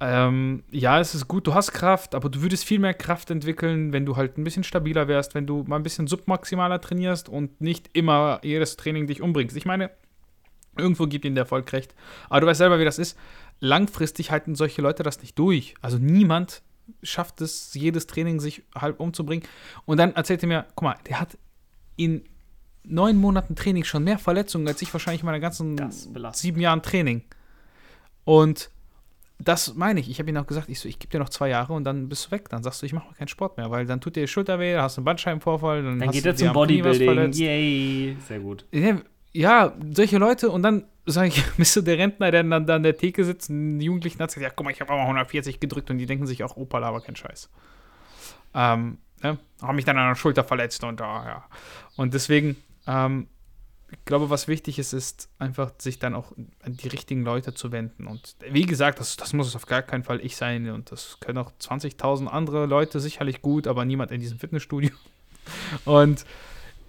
ähm, 0.00 0.64
ja, 0.70 0.98
es 1.00 1.14
ist 1.14 1.28
gut, 1.28 1.46
du 1.46 1.54
hast 1.54 1.72
Kraft, 1.72 2.14
aber 2.14 2.28
du 2.28 2.42
würdest 2.42 2.64
viel 2.64 2.80
mehr 2.80 2.94
Kraft 2.94 3.30
entwickeln, 3.30 3.92
wenn 3.92 4.04
du 4.04 4.16
halt 4.16 4.36
ein 4.36 4.44
bisschen 4.44 4.64
stabiler 4.64 5.06
wärst, 5.06 5.34
wenn 5.34 5.46
du 5.46 5.64
mal 5.66 5.76
ein 5.76 5.82
bisschen 5.82 6.08
submaximaler 6.08 6.80
trainierst 6.80 7.28
und 7.28 7.60
nicht 7.60 7.90
immer 7.92 8.40
jedes 8.42 8.76
Training 8.76 9.06
dich 9.06 9.22
umbringst. 9.22 9.56
Ich 9.56 9.66
meine, 9.66 9.90
irgendwo 10.76 11.06
gibt 11.06 11.24
ihnen 11.24 11.36
der 11.36 11.42
Erfolg 11.42 11.72
recht. 11.72 11.94
Aber 12.28 12.40
du 12.40 12.46
weißt 12.48 12.58
selber, 12.58 12.80
wie 12.80 12.84
das 12.84 12.98
ist. 12.98 13.16
Langfristig 13.60 14.30
halten 14.30 14.56
solche 14.56 14.82
Leute 14.82 15.04
das 15.04 15.22
nicht 15.22 15.38
durch. 15.38 15.74
Also 15.80 15.98
niemand 15.98 16.62
schafft 17.02 17.40
es, 17.40 17.74
jedes 17.74 18.06
Training 18.06 18.40
sich 18.40 18.62
halb 18.74 19.00
umzubringen. 19.00 19.46
Und 19.84 19.98
dann 19.98 20.14
erzählt 20.14 20.42
er 20.42 20.48
mir, 20.48 20.66
guck 20.74 20.82
mal, 20.82 20.96
der 21.08 21.20
hat 21.20 21.38
in 21.96 22.24
neun 22.84 23.16
Monaten 23.16 23.56
Training 23.56 23.84
schon 23.84 24.04
mehr 24.04 24.18
Verletzungen 24.18 24.68
als 24.68 24.82
ich 24.82 24.92
wahrscheinlich 24.92 25.22
in 25.22 25.26
meiner 25.26 25.40
ganzen 25.40 25.90
sieben 26.32 26.60
Jahren 26.60 26.82
Training. 26.82 27.22
Und 28.24 28.70
das 29.38 29.74
meine 29.74 30.00
ich. 30.00 30.08
Ich 30.08 30.18
habe 30.18 30.30
ihm 30.30 30.36
auch 30.36 30.46
gesagt, 30.46 30.68
ich 30.68 30.78
so, 30.80 30.88
ich 30.88 30.98
gebe 30.98 31.10
dir 31.10 31.18
noch 31.18 31.28
zwei 31.28 31.48
Jahre 31.48 31.72
und 31.72 31.84
dann 31.84 32.08
bist 32.08 32.26
du 32.26 32.30
weg. 32.30 32.48
Dann 32.48 32.62
sagst 32.62 32.82
du, 32.82 32.86
ich 32.86 32.92
mache 32.92 33.14
keinen 33.14 33.28
Sport 33.28 33.56
mehr, 33.56 33.70
weil 33.70 33.86
dann 33.86 34.00
tut 34.00 34.16
dir 34.16 34.22
die 34.22 34.28
Schulter 34.28 34.58
weh, 34.58 34.72
dann 34.72 34.82
hast 34.82 34.96
du 34.96 35.00
einen 35.00 35.06
Bandscheibenvorfall, 35.06 35.82
dann, 35.82 35.98
dann 35.98 36.08
hast 36.08 36.14
geht 36.14 36.26
er 36.26 36.36
zum 36.36 36.52
Bodybuilding. 36.52 37.32
Yay, 37.32 38.16
sehr 38.26 38.40
gut. 38.40 38.64
Ja, 38.70 39.00
ja, 39.34 39.74
solche 39.92 40.16
Leute 40.16 40.50
und 40.50 40.62
dann 40.62 40.84
sage 41.04 41.28
ich, 41.28 41.44
bist 41.56 41.76
du 41.76 41.82
der 41.82 41.98
Rentner, 41.98 42.30
der 42.30 42.42
dann 42.42 42.70
an 42.70 42.82
der 42.82 42.96
Theke 42.96 43.24
sitzt, 43.24 43.50
ein 43.50 43.80
Jugendlichen 43.80 44.20
hat 44.20 44.30
gesagt, 44.30 44.42
ja, 44.42 44.50
guck 44.54 44.64
mal, 44.64 44.70
ich 44.70 44.80
habe 44.80 44.92
auch 44.92 44.96
mal 44.96 45.02
140 45.02 45.60
gedrückt 45.60 45.90
und 45.90 45.98
die 45.98 46.06
denken 46.06 46.26
sich 46.26 46.42
auch, 46.44 46.56
Opa, 46.56 46.80
aber 46.80 47.02
kein 47.02 47.16
Scheiß. 47.16 47.50
Ähm, 48.54 48.98
Ne? 49.24 49.38
Habe 49.62 49.72
mich 49.72 49.86
dann 49.86 49.96
an 49.96 50.08
der 50.08 50.16
Schulter 50.16 50.44
verletzt 50.44 50.84
und 50.84 51.00
da, 51.00 51.24
ja. 51.24 51.44
Und 51.96 52.12
deswegen, 52.12 52.56
ähm, 52.86 53.26
ich 53.90 54.04
glaube, 54.04 54.28
was 54.28 54.48
wichtig 54.48 54.78
ist, 54.78 54.92
ist 54.92 55.30
einfach, 55.38 55.72
sich 55.78 55.98
dann 55.98 56.14
auch 56.14 56.32
an 56.62 56.76
die 56.76 56.88
richtigen 56.88 57.24
Leute 57.24 57.54
zu 57.54 57.72
wenden. 57.72 58.06
Und 58.06 58.36
wie 58.50 58.66
gesagt, 58.66 59.00
das, 59.00 59.16
das 59.16 59.32
muss 59.32 59.56
auf 59.56 59.64
gar 59.64 59.80
keinen 59.80 60.04
Fall 60.04 60.20
ich 60.20 60.36
sein. 60.36 60.68
Und 60.68 60.92
das 60.92 61.18
können 61.20 61.38
auch 61.38 61.52
20.000 61.58 62.26
andere 62.26 62.66
Leute 62.66 63.00
sicherlich 63.00 63.40
gut, 63.40 63.66
aber 63.66 63.86
niemand 63.86 64.10
in 64.10 64.20
diesem 64.20 64.38
Fitnessstudio. 64.38 64.90
Und 65.86 66.26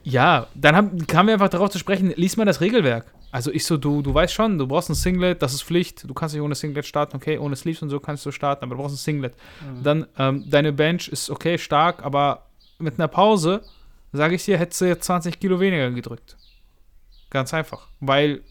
ja, 0.06 0.48
dann 0.54 0.76
haben, 0.76 1.08
kamen 1.08 1.28
wir 1.28 1.34
einfach 1.34 1.50
darauf 1.50 1.72
zu 1.72 1.80
sprechen, 1.80 2.14
lies 2.16 2.38
mal 2.38 2.46
das 2.46 2.62
Regelwerk. 2.62 3.12
Also 3.32 3.52
ich 3.52 3.66
so, 3.66 3.76
du, 3.76 4.02
du 4.02 4.14
weißt 4.14 4.34
schon, 4.34 4.58
du 4.58 4.68
brauchst 4.68 4.90
ein 4.90 4.96
Singlet, 4.96 5.42
das 5.42 5.54
ist 5.54 5.64
Pflicht. 5.64 6.08
Du 6.08 6.14
kannst 6.14 6.34
nicht 6.34 6.44
ohne 6.44 6.56
Singlet 6.56 6.86
starten, 6.86 7.18
okay, 7.18 7.38
ohne 7.38 7.56
Sleeves 7.56 7.82
und 7.82 7.90
so 7.90 8.00
kannst 8.00 8.26
du 8.26 8.32
starten, 8.32 8.64
aber 8.64 8.76
du 8.76 8.82
brauchst 8.82 8.96
ein 8.96 8.98
Singlet. 8.98 9.34
Mhm. 9.62 9.84
Dann, 9.84 10.08
ähm, 10.18 10.46
deine 10.48 10.72
Bench 10.72 11.10
ist 11.10 11.30
okay, 11.30 11.58
stark, 11.58 12.06
aber 12.06 12.46
mit 12.78 13.00
einer 13.00 13.08
Pause, 13.08 13.64
sage 14.14 14.36
ich 14.36 14.46
dir, 14.46 14.58
hättest 14.58 14.80
du 14.82 14.86
jetzt 14.86 15.06
20 15.06 15.40
Kilo 15.40 15.60
weniger 15.60 15.92
gedrückt. 15.92 16.38
Ganz 17.30 17.54
einfach. 17.54 17.88
Weil, 18.00 18.42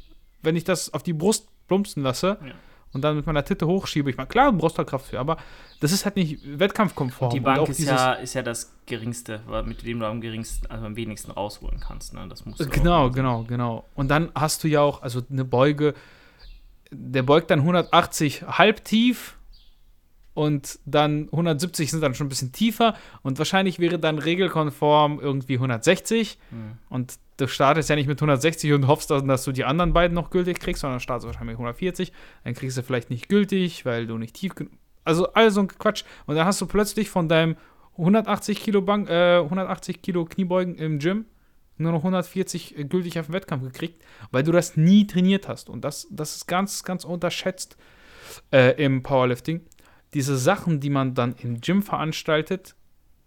wenn 0.43 0.57
ich 0.57 0.65
das 0.65 0.93
auf 0.93 1.03
die 1.03 1.15
Brust 1.15 1.49
plumpsen 1.67 2.03
lasse, 2.03 2.39
ja 2.45 2.53
und 2.95 3.03
dann 3.03 3.17
mit 3.17 3.27
meiner 3.27 3.45
Titte 3.45 3.67
hochschiebe. 3.67 4.09
Ich 4.09 4.17
meine, 4.17 4.29
klar, 4.29 4.51
du 4.53 4.59
brauchst 4.59 4.79
da 4.79 4.85
Kraft 4.85 5.07
für, 5.07 5.19
aber 5.19 5.37
das 5.81 5.93
ist 5.93 6.05
halt 6.05 6.17
nicht 6.17 6.41
Wettkampfkomfort. 6.59 7.33
Die 7.33 7.41
Bank 7.41 7.69
ist 7.69 7.81
ja, 7.81 8.13
ist 8.15 8.35
ja 8.35 8.43
das 8.43 8.73
geringste, 8.87 9.41
mit 9.65 9.85
dem 9.85 10.01
du 10.01 10.07
am 10.07 10.21
geringsten, 10.21 10.71
also 10.71 10.87
am 10.87 10.97
wenigsten 10.97 11.33
rausholen 11.33 11.81
kannst. 11.81 12.15
Ne? 12.15 12.27
Das 12.29 12.47
musst 12.47 12.61
du 12.61 12.69
genau, 12.69 13.11
genau, 13.11 13.43
genau. 13.43 13.85
Und 13.95 14.09
dann 14.09 14.31
hast 14.35 14.65
du 14.65 14.69
ja 14.69 14.81
auch, 14.81 15.03
also 15.03 15.21
eine 15.31 15.45
Beuge, 15.45 15.95
der 16.91 17.23
beugt 17.23 17.51
dann 17.51 17.61
180 17.61 18.45
halb 18.47 18.85
tief 18.85 19.37
und 20.35 20.81
dann 20.85 21.29
170 21.31 21.91
sind 21.91 22.01
dann 22.01 22.15
schon 22.15 22.27
ein 22.27 22.29
bisschen 22.29 22.53
tiefer. 22.53 22.95
Und 23.23 23.39
wahrscheinlich 23.39 23.79
wäre 23.79 23.99
dann 23.99 24.19
regelkonform 24.19 25.21
irgendwie 25.21 25.55
160 25.55 26.39
mhm. 26.51 26.79
und 26.89 27.15
du 27.37 27.49
startest 27.49 27.89
ja 27.89 27.97
nicht 27.97 28.09
mit 28.09 28.19
160 28.19 28.73
und 28.73 28.87
hoffst 28.87 29.11
dann, 29.11 29.29
dass 29.29 29.45
du 29.45 29.53
die 29.53 29.65
anderen 29.65 29.93
beiden 29.93 30.15
noch 30.15 30.31
gültig 30.31 30.61
kriegst, 30.61 30.83
sondern 30.83 31.01
startest 31.01 31.27
wahrscheinlich 31.27 31.55
mit 31.55 31.59
140, 31.59 32.13
dann 32.45 32.55
kriegst 32.55 32.77
du 32.77 32.83
vielleicht 32.83 33.11
nicht 33.11 33.29
gültig, 33.29 33.85
weil 33.85 34.07
du 34.07 34.19
nicht 34.19 34.35
tief 34.35 34.55
genug, 34.55 34.73
also 35.05 35.33
all 35.33 35.51
so 35.51 35.61
ein 35.61 35.69
Quatsch. 35.69 36.05
Und 36.27 36.37
dann 36.37 36.47
hast 36.47 36.61
du 36.61 36.67
plötzlich 36.67 37.11
von 37.11 37.29
deinem 37.29 37.57
180 37.97 38.61
Kilo 38.61 38.83
Bank, 38.83 39.09
äh, 39.09 39.39
180 39.39 40.03
Kilo 40.03 40.25
Kniebeugen 40.25 40.75
im 40.77 40.99
Gym 40.99 41.27
nur 41.77 41.93
noch 41.93 42.01
140 42.01 42.79
äh, 42.79 42.85
gültig 42.85 43.19
auf 43.19 43.27
den 43.27 43.35
Wettkampf 43.35 43.65
gekriegt, 43.65 44.03
weil 44.31 44.43
du 44.43 44.53
das 44.53 44.77
nie 44.77 45.07
trainiert 45.07 45.49
hast. 45.49 45.69
Und 45.69 45.85
das, 45.85 46.07
das 46.11 46.37
ist 46.37 46.47
ganz, 46.47 46.85
ganz 46.85 47.05
unterschätzt 47.05 47.77
äh, 48.53 48.83
im 48.83 49.03
Powerlifting 49.03 49.61
diese 50.15 50.37
Sachen, 50.37 50.81
die 50.81 50.91
man 50.91 51.15
dann 51.15 51.35
im 51.35 51.61
Gym 51.61 51.83
veranstaltet, 51.83 52.75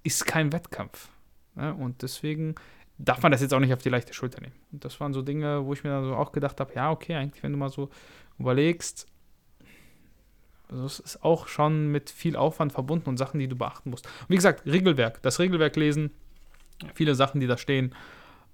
ist 0.03 0.25
kein 0.25 0.51
Wettkampf. 0.53 1.09
Ja, 1.55 1.71
und 1.71 2.01
deswegen 2.01 2.55
darf 2.97 3.21
man 3.21 3.31
das 3.31 3.41
jetzt 3.41 3.53
auch 3.53 3.59
nicht 3.59 3.73
auf 3.73 3.81
die 3.81 3.89
leichte 3.89 4.13
Schulter 4.13 4.41
nehmen. 4.41 4.55
Und 4.71 4.85
das 4.85 4.99
waren 4.99 5.13
so 5.13 5.21
Dinge, 5.21 5.65
wo 5.65 5.73
ich 5.73 5.83
mir 5.83 5.89
dann 5.89 6.05
so 6.05 6.15
auch 6.15 6.31
gedacht 6.31 6.59
habe, 6.59 6.73
ja, 6.73 6.91
okay, 6.91 7.15
eigentlich, 7.15 7.43
wenn 7.43 7.51
du 7.51 7.57
mal 7.57 7.69
so 7.69 7.89
überlegst, 8.39 9.07
also 10.69 10.85
es 10.85 10.99
ist 10.99 11.23
auch 11.23 11.47
schon 11.47 11.91
mit 11.91 12.09
viel 12.09 12.35
Aufwand 12.35 12.73
verbunden 12.73 13.09
und 13.09 13.17
Sachen, 13.17 13.39
die 13.39 13.47
du 13.47 13.55
beachten 13.55 13.89
musst. 13.89 14.05
Und 14.05 14.29
wie 14.29 14.35
gesagt, 14.35 14.65
Regelwerk, 14.65 15.21
das 15.21 15.39
Regelwerk 15.39 15.75
lesen, 15.75 16.11
viele 16.93 17.15
Sachen, 17.15 17.39
die 17.39 17.47
da 17.47 17.57
stehen, 17.57 17.93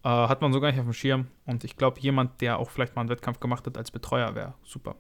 äh, 0.04 0.10
hat 0.10 0.42
man 0.42 0.54
so 0.54 0.60
gar 0.60 0.70
nicht 0.70 0.80
auf 0.80 0.86
dem 0.86 0.94
Schirm. 0.94 1.28
Und 1.46 1.64
ich 1.64 1.76
glaube, 1.76 2.00
jemand, 2.00 2.42
der 2.42 2.60
auch 2.60 2.70
vielleicht 2.70 2.96
mal 2.96 3.02
einen 3.02 3.10
Wettkampf 3.10 3.40
gemacht 3.40 3.66
hat 3.66 3.78
als 3.78 3.90
Betreuer, 3.90 4.36
wäre 4.36 4.54
super. 4.64 4.96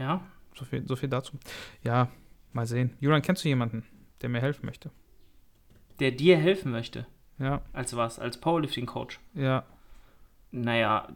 Ja. 0.00 0.22
So 0.56 0.64
viel, 0.64 0.86
so 0.88 0.96
viel 0.96 1.10
dazu. 1.10 1.38
Ja, 1.84 2.08
mal 2.52 2.66
sehen. 2.66 2.96
Julian, 3.00 3.22
kennst 3.22 3.44
du 3.44 3.48
jemanden, 3.48 3.84
der 4.22 4.30
mir 4.30 4.40
helfen 4.40 4.64
möchte? 4.64 4.90
Der 5.98 6.10
dir 6.10 6.38
helfen 6.38 6.72
möchte? 6.72 7.06
Ja. 7.38 7.60
Als 7.74 7.94
was? 7.94 8.18
Als 8.18 8.38
Powerlifting-Coach? 8.38 9.20
Ja. 9.34 9.64
Naja, 10.52 11.08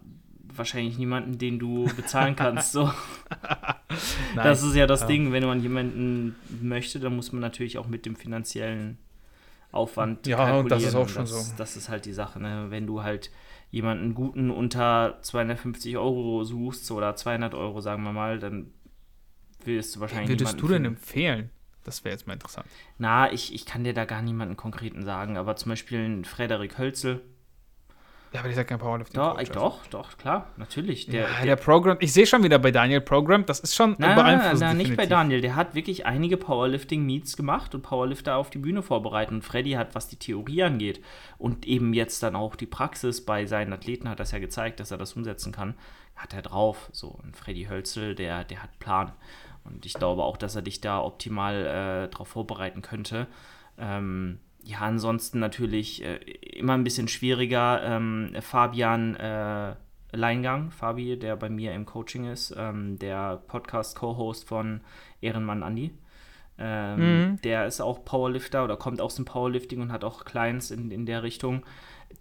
wahrscheinlich 0.54 0.98
niemanden, 0.98 1.38
den 1.38 1.58
du 1.58 1.86
bezahlen 1.96 2.36
kannst. 2.36 2.72
So. 2.72 2.92
das 4.36 4.62
ist 4.62 4.76
ja 4.76 4.86
das 4.86 5.00
ja. 5.02 5.06
Ding, 5.06 5.32
wenn 5.32 5.44
man 5.44 5.62
jemanden 5.62 6.36
möchte, 6.60 7.00
dann 7.00 7.16
muss 7.16 7.32
man 7.32 7.40
natürlich 7.40 7.78
auch 7.78 7.88
mit 7.88 8.04
dem 8.04 8.16
finanziellen 8.16 8.98
Aufwand 9.72 10.26
ja, 10.26 10.36
kalkulieren. 10.36 10.68
Ja, 10.68 10.76
das 10.76 10.84
ist 10.84 10.94
auch 10.94 11.08
schon 11.08 11.22
das, 11.22 11.48
so. 11.48 11.54
Das 11.56 11.76
ist 11.76 11.88
halt 11.88 12.04
die 12.04 12.12
Sache, 12.12 12.38
ne? 12.38 12.66
Wenn 12.68 12.86
du 12.86 13.02
halt 13.02 13.30
jemanden 13.74 14.14
guten 14.14 14.52
unter 14.52 15.18
250 15.20 15.96
Euro 15.96 16.44
suchst 16.44 16.88
oder 16.92 17.16
200 17.16 17.54
Euro, 17.54 17.80
sagen 17.80 18.04
wir 18.04 18.12
mal, 18.12 18.38
dann 18.38 18.72
willst 19.64 19.96
du 19.96 20.00
wahrscheinlich 20.00 20.28
Wen 20.30 20.38
Würdest 20.38 20.60
du 20.60 20.68
denn 20.68 20.84
empfehlen? 20.84 21.50
Das 21.82 22.04
wäre 22.04 22.14
jetzt 22.14 22.28
mal 22.28 22.34
interessant. 22.34 22.66
Na, 22.98 23.32
ich, 23.32 23.52
ich 23.52 23.66
kann 23.66 23.82
dir 23.82 23.92
da 23.92 24.04
gar 24.04 24.22
niemanden 24.22 24.56
konkreten 24.56 25.02
sagen, 25.02 25.36
aber 25.36 25.56
zum 25.56 25.70
Beispiel 25.70 25.98
ein 25.98 26.24
Frederik 26.24 26.78
Hölzel, 26.78 27.22
ja, 28.34 28.40
aber 28.40 28.48
dieser 28.48 28.64
kein 28.64 28.80
Powerlifting. 28.80 29.14
Doch, 29.14 29.36
Coach, 29.36 29.50
doch, 29.52 29.78
also. 29.78 29.90
doch, 29.90 30.18
klar, 30.18 30.50
natürlich. 30.56 31.06
Der, 31.06 31.22
ja, 31.22 31.28
der, 31.36 31.44
der 31.44 31.56
Programm, 31.56 31.98
ich 32.00 32.12
sehe 32.12 32.26
schon 32.26 32.42
wieder 32.42 32.58
bei 32.58 32.72
Daniel 32.72 33.00
Programm, 33.00 33.46
das 33.46 33.60
ist 33.60 33.76
schon 33.76 33.94
na, 33.98 34.16
beeinflussend. 34.16 34.60
Nein, 34.60 34.76
nicht 34.76 34.96
bei 34.96 35.06
Daniel. 35.06 35.40
Der 35.40 35.54
hat 35.54 35.76
wirklich 35.76 36.04
einige 36.04 36.36
Powerlifting-Meets 36.36 37.36
gemacht 37.36 37.76
und 37.76 37.82
Powerlifter 37.82 38.34
auf 38.34 38.50
die 38.50 38.58
Bühne 38.58 38.82
vorbereitet. 38.82 39.32
Und 39.32 39.42
Freddy 39.42 39.72
hat, 39.72 39.94
was 39.94 40.08
die 40.08 40.16
Theorie 40.16 40.64
angeht 40.64 41.00
und 41.38 41.64
eben 41.64 41.94
jetzt 41.94 42.24
dann 42.24 42.34
auch 42.34 42.56
die 42.56 42.66
Praxis 42.66 43.24
bei 43.24 43.46
seinen 43.46 43.72
Athleten, 43.72 44.08
hat 44.08 44.18
das 44.18 44.32
ja 44.32 44.40
gezeigt, 44.40 44.80
dass 44.80 44.90
er 44.90 44.98
das 44.98 45.12
umsetzen 45.12 45.52
kann, 45.52 45.74
hat 46.16 46.34
er 46.34 46.42
drauf. 46.42 46.88
So, 46.90 47.08
und 47.22 47.36
Freddy 47.36 47.66
Hölzel, 47.66 48.16
der, 48.16 48.42
der 48.42 48.64
hat 48.64 48.80
Plan. 48.80 49.12
Und 49.62 49.86
ich 49.86 49.94
glaube 49.94 50.24
auch, 50.24 50.36
dass 50.36 50.56
er 50.56 50.62
dich 50.62 50.80
da 50.80 51.00
optimal 51.00 51.54
äh, 51.54 52.10
darauf 52.10 52.26
vorbereiten 52.26 52.82
könnte. 52.82 53.28
Ähm, 53.78 54.40
ja, 54.64 54.78
ansonsten 54.80 55.38
natürlich 55.38 56.02
äh, 56.02 56.16
immer 56.56 56.72
ein 56.74 56.84
bisschen 56.84 57.08
schwieriger. 57.08 57.82
Ähm, 57.84 58.34
Fabian 58.40 59.14
äh, 59.16 59.74
Leingang, 60.12 60.70
Fabi, 60.70 61.18
der 61.18 61.36
bei 61.36 61.50
mir 61.50 61.74
im 61.74 61.84
Coaching 61.84 62.30
ist, 62.30 62.54
ähm, 62.56 62.98
der 62.98 63.42
Podcast-Co-Host 63.48 64.48
von 64.48 64.80
Ehrenmann 65.20 65.62
Andi. 65.62 65.92
Ähm, 66.56 66.98
mhm. 66.98 67.40
Der 67.42 67.66
ist 67.66 67.80
auch 67.80 68.04
Powerlifter 68.04 68.64
oder 68.64 68.76
kommt 68.76 69.00
aus 69.00 69.16
dem 69.16 69.24
Powerlifting 69.24 69.80
und 69.80 69.92
hat 69.92 70.04
auch 70.04 70.24
Clients 70.24 70.70
in, 70.70 70.90
in 70.90 71.04
der 71.04 71.22
Richtung 71.22 71.64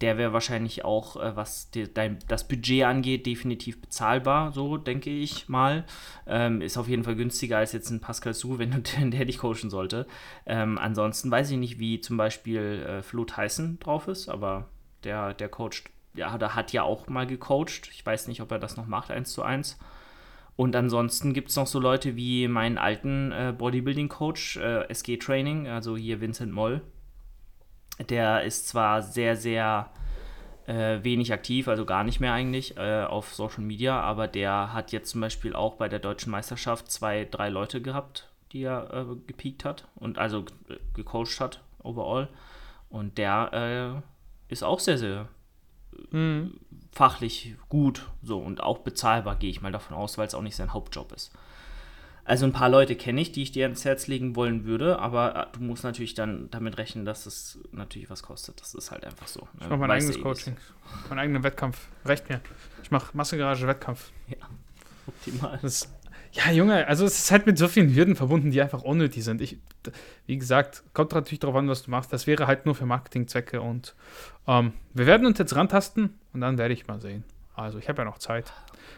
der 0.01 0.17
wäre 0.17 0.34
wahrscheinlich 0.34 0.86
auch, 0.86 1.17
äh, 1.17 1.36
was 1.36 1.69
die, 1.71 1.91
dein, 1.93 2.19
das 2.27 2.47
Budget 2.47 2.84
angeht, 2.84 3.25
definitiv 3.25 3.82
bezahlbar, 3.82 4.51
so 4.51 4.77
denke 4.77 5.10
ich 5.10 5.49
mal. 5.49 5.86
Ähm, 6.27 6.62
ist 6.62 6.77
auf 6.77 6.88
jeden 6.88 7.03
Fall 7.03 7.15
günstiger 7.15 7.58
als 7.58 7.73
jetzt 7.73 7.89
ein 7.89 8.01
Pascal 8.01 8.34
Su, 8.34 8.58
wenn 8.60 8.71
du, 8.71 8.82
der 9.10 9.25
dich 9.25 9.39
coachen 9.39 9.69
sollte. 9.69 10.08
Ähm, 10.45 10.77
ansonsten 10.77 11.29
weiß 11.32 11.51
ich 11.51 11.58
nicht, 11.58 11.79
wie 11.79 12.01
zum 12.01 12.17
Beispiel 12.17 12.86
äh, 12.88 13.01
Flo 13.01 13.25
Tyson 13.25 13.79
drauf 13.79 14.08
ist, 14.08 14.29
aber 14.29 14.69
der, 15.03 15.34
der 15.34 15.49
coacht, 15.49 15.89
ja, 16.15 16.38
der 16.38 16.56
hat 16.56 16.73
ja 16.73 16.84
auch 16.84 17.08
mal 17.08 17.27
gecoacht. 17.27 17.89
Ich 17.91 18.06
weiß 18.06 18.27
nicht, 18.27 18.41
ob 18.41 18.51
er 18.51 18.60
das 18.60 18.77
noch 18.77 18.88
macht, 18.88 19.12
eins 19.12 19.32
zu 19.34 19.43
eins. 19.43 19.77
Und 20.56 20.75
ansonsten 20.75 21.34
gibt 21.34 21.49
es 21.49 21.56
noch 21.56 21.65
so 21.65 21.79
Leute 21.79 22.15
wie 22.15 22.47
meinen 22.47 22.77
alten 22.77 23.32
äh, 23.32 23.53
Bodybuilding-Coach, 23.58 24.58
äh, 24.58 24.88
SG 24.89 25.17
Training, 25.17 25.67
also 25.67 25.97
hier 25.97 26.21
Vincent 26.21 26.53
Moll, 26.53 26.82
der 27.99 28.43
ist 28.43 28.67
zwar 28.67 29.01
sehr, 29.01 29.36
sehr 29.36 29.89
äh, 30.65 31.03
wenig 31.03 31.34
aktiv, 31.34 31.67
also 31.67 31.86
gar 31.86 32.03
nicht 32.03 32.19
mehr 32.19 32.34
eigentlich 32.34 32.77
äh, 32.77 33.03
auf 33.03 33.34
Social 33.34 33.63
Media, 33.63 33.99
aber 33.99 34.27
der 34.27 34.73
hat 34.73 34.91
jetzt 34.91 35.12
zum 35.12 35.21
Beispiel 35.21 35.56
auch 35.56 35.75
bei 35.75 35.89
der 35.89 35.99
deutschen 35.99 36.32
Meisterschaft 36.32 36.91
zwei, 36.91 37.25
drei 37.25 37.49
Leute 37.49 37.82
gehabt, 37.82 38.29
die 38.51 38.63
er 38.63 38.93
äh, 38.93 39.15
gepiekt 39.27 39.65
hat 39.65 39.88
und 39.95 40.17
also 40.17 40.45
gecoacht 40.93 41.39
hat, 41.39 41.62
overall. 41.82 42.29
Und 42.89 43.17
der 43.17 44.03
äh, 44.49 44.51
ist 44.51 44.63
auch 44.63 44.79
sehr, 44.79 44.97
sehr 44.97 45.27
mhm. 46.12 46.60
fachlich 46.91 47.56
gut 47.69 48.08
so 48.21 48.39
und 48.39 48.62
auch 48.62 48.79
bezahlbar, 48.79 49.36
gehe 49.36 49.49
ich 49.49 49.62
mal 49.62 49.71
davon 49.71 49.97
aus, 49.97 50.17
weil 50.17 50.27
es 50.27 50.36
auch 50.36 50.41
nicht 50.41 50.56
sein 50.56 50.73
Hauptjob 50.73 51.12
ist. 51.12 51.32
Also 52.25 52.45
ein 52.45 52.53
paar 52.53 52.69
Leute 52.69 52.95
kenne 52.95 53.19
ich, 53.19 53.33
die 53.33 53.43
ich 53.43 53.51
dir 53.51 53.65
ans 53.65 53.83
Herz 53.83 54.07
legen 54.07 54.36
wollen 54.36 54.63
würde, 54.63 54.99
aber 54.99 55.36
äh, 55.36 55.57
du 55.57 55.62
musst 55.62 55.83
natürlich 55.83 56.13
dann 56.13 56.49
damit 56.51 56.77
rechnen, 56.77 57.03
dass 57.03 57.25
es 57.25 57.59
natürlich 57.71 58.09
was 58.09 58.23
kostet. 58.23 58.62
Das 58.62 58.73
ist 58.73 58.91
halt 58.91 59.05
einfach 59.05 59.27
so. 59.27 59.41
Ne? 59.41 59.47
Ich 59.62 59.69
mache 59.69 59.79
mein 59.79 59.91
eigenes 59.91 60.21
Coaching, 60.21 60.55
meinen 61.09 61.19
eigenen 61.19 61.43
Wettkampf. 61.43 61.88
Recht 62.05 62.29
mir. 62.29 62.39
Ich 62.81 62.91
mache 62.91 63.15
Massengarage 63.15 63.67
Wettkampf. 63.67 64.12
Ja, 64.29 64.38
optimal. 65.07 65.59
Das, 65.62 65.89
ja, 66.31 66.51
Junge, 66.51 66.88
also 66.88 67.05
es 67.05 67.19
ist 67.19 67.31
halt 67.31 67.45
mit 67.45 67.57
so 67.57 67.67
vielen 67.67 67.93
Hürden 67.93 68.15
verbunden, 68.15 68.51
die 68.51 68.62
einfach 68.62 68.83
unnötig 68.83 69.23
sind. 69.23 69.41
Ich, 69.41 69.57
wie 70.25 70.38
gesagt, 70.38 70.83
kommt 70.93 71.12
natürlich 71.12 71.39
darauf 71.39 71.57
an, 71.57 71.67
was 71.67 71.83
du 71.83 71.91
machst. 71.91 72.13
Das 72.13 72.25
wäre 72.25 72.47
halt 72.47 72.65
nur 72.65 72.73
für 72.73 72.86
Marketingzwecke 72.86 73.62
und 73.62 73.95
ähm, 74.47 74.73
wir 74.93 75.05
werden 75.05 75.27
uns 75.27 75.38
jetzt 75.38 75.55
rantasten 75.55 76.17
und 76.33 76.41
dann 76.41 76.57
werde 76.57 76.73
ich 76.73 76.88
mal 76.88 77.01
sehen. 77.01 77.23
Also 77.53 77.77
ich 77.77 77.88
habe 77.89 78.01
ja 78.01 78.05
noch 78.05 78.17
Zeit. 78.17 78.51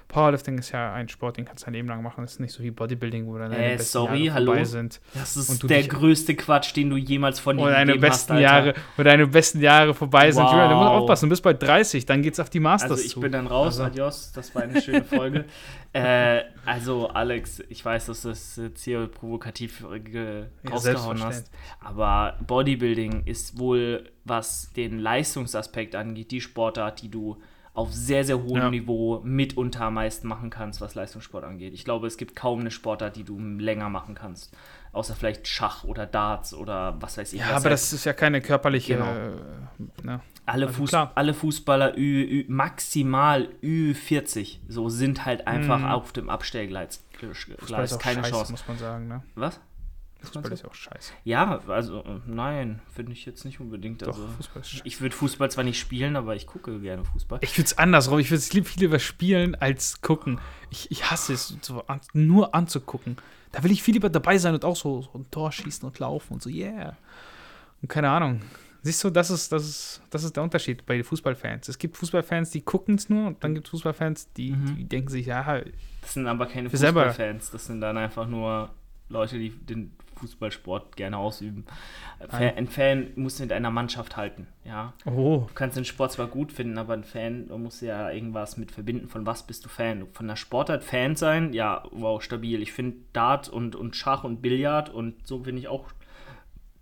Powerlifting 0.07 0.57
ist 0.57 0.71
ja 0.71 0.93
ein 0.93 1.09
Sport, 1.09 1.37
den 1.37 1.45
kannst 1.45 1.63
du 1.63 1.65
dein 1.65 1.73
Leben 1.73 1.87
lang 1.87 2.03
machen. 2.03 2.21
Das 2.21 2.33
ist 2.33 2.39
nicht 2.39 2.53
so 2.53 2.63
wie 2.63 2.71
Bodybuilding, 2.71 3.27
wo 3.27 3.37
deine 3.37 3.57
äh, 3.57 3.75
besten 3.75 3.91
sorry, 3.91 4.25
Jahre 4.25 4.35
hallo. 4.35 4.51
vorbei 4.51 4.63
sind. 4.63 5.01
Das 5.13 5.35
ist 5.35 5.69
der 5.69 5.83
größte 5.83 6.35
Quatsch, 6.35 6.75
den 6.75 6.89
du 6.89 6.97
jemals 6.97 7.39
von 7.39 7.57
dir 7.57 7.65
deine 7.65 7.97
besten 7.97 8.33
hast, 8.33 8.39
Jahre 8.39 8.73
Oder 8.97 9.11
deine 9.11 9.27
besten 9.27 9.61
Jahre 9.61 9.93
vorbei 9.93 10.27
wow. 10.27 10.35
sind. 10.35 10.45
Julian, 10.45 10.69
du 10.69 10.75
musst 10.75 10.89
aufpassen, 10.89 11.25
du 11.25 11.29
bist 11.31 11.43
bei 11.43 11.53
30, 11.53 12.05
dann 12.05 12.21
geht's 12.21 12.39
auf 12.39 12.49
die 12.49 12.59
Masters 12.59 12.91
Also 12.91 13.03
ich 13.03 13.11
zu. 13.11 13.19
bin 13.19 13.31
dann 13.31 13.47
raus, 13.47 13.79
also. 13.79 13.83
adios, 13.83 14.31
das 14.31 14.53
war 14.53 14.63
eine 14.63 14.81
schöne 14.81 15.03
Folge. 15.03 15.45
äh, 15.93 16.43
also 16.65 17.09
Alex, 17.09 17.63
ich 17.69 17.83
weiß, 17.83 18.05
dass 18.05 18.21
du 18.21 18.29
das 18.29 18.55
jetzt 18.57 18.83
hier 18.83 19.07
provokativ 19.07 19.83
ja, 20.13 20.71
rausgehauen 20.71 21.23
hast, 21.23 21.51
aber 21.79 22.37
Bodybuilding 22.45 23.23
ist 23.25 23.57
wohl, 23.57 24.09
was 24.23 24.71
den 24.73 24.99
Leistungsaspekt 24.99 25.95
angeht, 25.95 26.31
die 26.31 26.41
Sportart, 26.41 27.01
die 27.01 27.09
du 27.09 27.37
auf 27.75 27.93
sehr, 27.93 28.23
sehr 28.23 28.41
hohem 28.41 28.55
ja. 28.55 28.69
Niveau 28.69 29.19
mitunter 29.23 29.85
am 29.85 29.95
meisten 29.95 30.27
machen 30.27 30.49
kannst, 30.49 30.81
was 30.81 30.95
Leistungssport 30.95 31.43
angeht. 31.43 31.73
Ich 31.73 31.83
glaube, 31.83 32.07
es 32.07 32.17
gibt 32.17 32.35
kaum 32.35 32.61
eine 32.61 32.71
Sportart, 32.71 33.15
die 33.15 33.23
du 33.23 33.38
länger 33.39 33.89
machen 33.89 34.15
kannst. 34.15 34.55
Außer 34.93 35.13
vielleicht 35.13 35.47
Schach 35.47 35.83
oder 35.83 36.05
Darts 36.05 36.53
oder 36.53 36.95
was 37.01 37.17
weiß 37.17 37.33
ich. 37.33 37.41
Ja, 37.41 37.57
aber 37.57 37.69
das 37.69 37.91
ist 37.91 38.05
ja 38.05 38.13
keine 38.13 38.39
körperliche. 38.41 38.95
Genau. 38.95 39.11
Äh, 39.11 40.05
ne? 40.05 40.21
alle, 40.45 40.67
also 40.67 40.77
Fuß, 40.77 40.93
alle 40.93 41.33
Fußballer 41.33 41.97
Ü, 41.97 42.23
Ü, 42.23 42.45
maximal 42.47 43.49
Ü40 43.61 44.59
so 44.67 44.89
sind 44.89 45.25
halt 45.25 45.47
einfach 45.47 45.79
mm. 45.79 45.85
auf 45.85 46.13
dem 46.13 46.29
Abstellgleis. 46.29 47.03
Gleis, 47.65 47.99
keine 47.99 48.21
Scheiße, 48.21 48.31
Chance. 48.31 48.51
muss 48.51 48.67
man 48.67 48.77
sagen. 48.77 49.07
Ne? 49.07 49.23
Was? 49.35 49.59
Fußball 50.21 50.51
ist 50.51 50.63
ja 50.63 50.69
auch 50.69 50.75
scheiße. 50.75 51.13
Ja, 51.23 51.62
also 51.67 52.04
nein, 52.25 52.82
finde 52.93 53.12
ich 53.12 53.25
jetzt 53.25 53.45
nicht 53.45 53.60
unbedingt. 53.60 54.01
Doch, 54.01 54.08
also, 54.08 54.28
Fußball 54.38 54.62
ist 54.62 54.69
scheiße. 54.69 54.88
Ich 54.88 55.01
würde 55.01 55.15
Fußball 55.15 55.51
zwar 55.51 55.63
nicht 55.63 55.80
spielen, 55.80 56.15
aber 56.15 56.36
ich 56.36 56.47
gucke 56.47 56.80
gerne 56.80 57.06
Fußball. 57.06 57.39
Ich 57.41 57.58
würde 57.58 57.65
es 57.65 57.78
andersrum. 57.78 58.19
Ich 58.19 58.32
würde 58.32 58.39
es 58.39 58.49
viel 58.49 58.63
lieber 58.82 58.99
spielen 58.99 59.56
als 59.56 60.01
gucken. 60.01 60.39
Ich, 60.69 60.89
ich 60.91 61.12
hasse 61.12 61.34
es, 61.34 61.56
so 61.62 61.86
an, 61.88 62.01
nur 62.13 62.56
anzugucken. 62.56 63.17
Da 63.51 63.63
will 63.63 63.71
ich 63.71 63.84
viel 63.84 63.93
lieber 63.93 64.10
dabei 64.10 64.38
sein 64.38 64.54
und 64.54 64.65
auch 64.65 64.75
so, 64.75 65.01
so 65.01 65.12
ein 65.17 65.30
Tor 65.32 65.51
schießen 65.51 65.88
und 65.88 65.99
laufen 65.99 66.34
und 66.34 66.41
so, 66.41 66.49
yeah. 66.49 66.97
Und 67.82 67.88
keine 67.88 68.10
Ahnung. 68.10 68.41
Siehst 68.82 69.04
du, 69.04 69.10
das 69.10 69.32
ist, 69.32 69.51
das 69.51 69.63
ist, 69.63 70.01
das 70.12 70.23
ist 70.23 70.36
der 70.36 70.43
Unterschied 70.43 70.86
bei 70.86 70.95
den 70.95 71.04
Fußballfans. 71.04 71.69
Es 71.69 71.80
gibt 71.80 71.97
Fußballfans, 71.97 72.51
die 72.51 72.62
gucken 72.62 72.95
es 72.95 73.10
nur 73.10 73.28
und 73.28 73.43
dann 73.43 73.56
gibt 73.56 73.65
es 73.65 73.71
Fußballfans, 73.71 74.32
die, 74.34 74.51
mhm. 74.51 74.75
die 74.75 74.84
denken 74.84 75.10
sich, 75.10 75.25
ja. 75.25 75.62
Das 76.01 76.13
sind 76.13 76.28
aber 76.28 76.45
keine 76.45 76.69
Fußballfans, 76.69 77.49
das 77.49 77.65
sind 77.65 77.82
dann 77.82 77.97
einfach 77.97 78.28
nur 78.28 78.69
Leute, 79.10 79.39
die 79.39 79.49
den 79.49 79.91
Fußballsport 80.15 80.95
gerne 80.95 81.17
ausüben. 81.17 81.65
Ein 82.30 82.67
Fan 82.67 83.12
muss 83.15 83.39
mit 83.39 83.51
einer 83.51 83.71
Mannschaft 83.71 84.17
halten, 84.17 84.47
ja. 84.63 84.93
Oh. 85.06 85.45
Du 85.47 85.54
kannst 85.54 85.78
den 85.78 85.86
Sport 85.86 86.13
zwar 86.13 86.28
gut 86.28 86.51
finden, 86.51 86.78
aber 86.78 86.93
ein 86.93 87.04
Fan 87.04 87.47
muss 87.58 87.82
ja 87.82 88.10
irgendwas 88.10 88.58
mit 88.58 88.71
verbinden. 88.71 89.08
Von 89.08 89.25
was 89.25 89.43
bist 89.43 89.65
du 89.65 89.69
Fan? 89.69 90.08
Von 90.13 90.28
der 90.28 90.36
Sportart 90.36 90.84
Fan 90.84 91.15
sein? 91.15 91.54
Ja, 91.54 91.84
wow, 91.91 92.21
stabil. 92.21 92.62
Ich 92.62 92.73
finde 92.73 92.97
Dart 93.13 93.49
und, 93.49 93.75
und 93.75 93.95
Schach 93.95 94.23
und 94.23 94.41
Billard 94.41 94.89
und 94.89 95.28
so 95.28 95.43
finde 95.43 95.60
ich 95.60 95.67
auch 95.67 95.91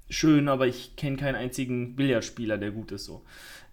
schön, 0.09 0.47
aber 0.47 0.67
ich 0.67 0.95
kenne 0.95 1.17
keinen 1.17 1.35
einzigen 1.35 1.95
Billardspieler, 1.95 2.57
der 2.57 2.71
gut 2.71 2.91
ist 2.91 3.05
so. 3.05 3.23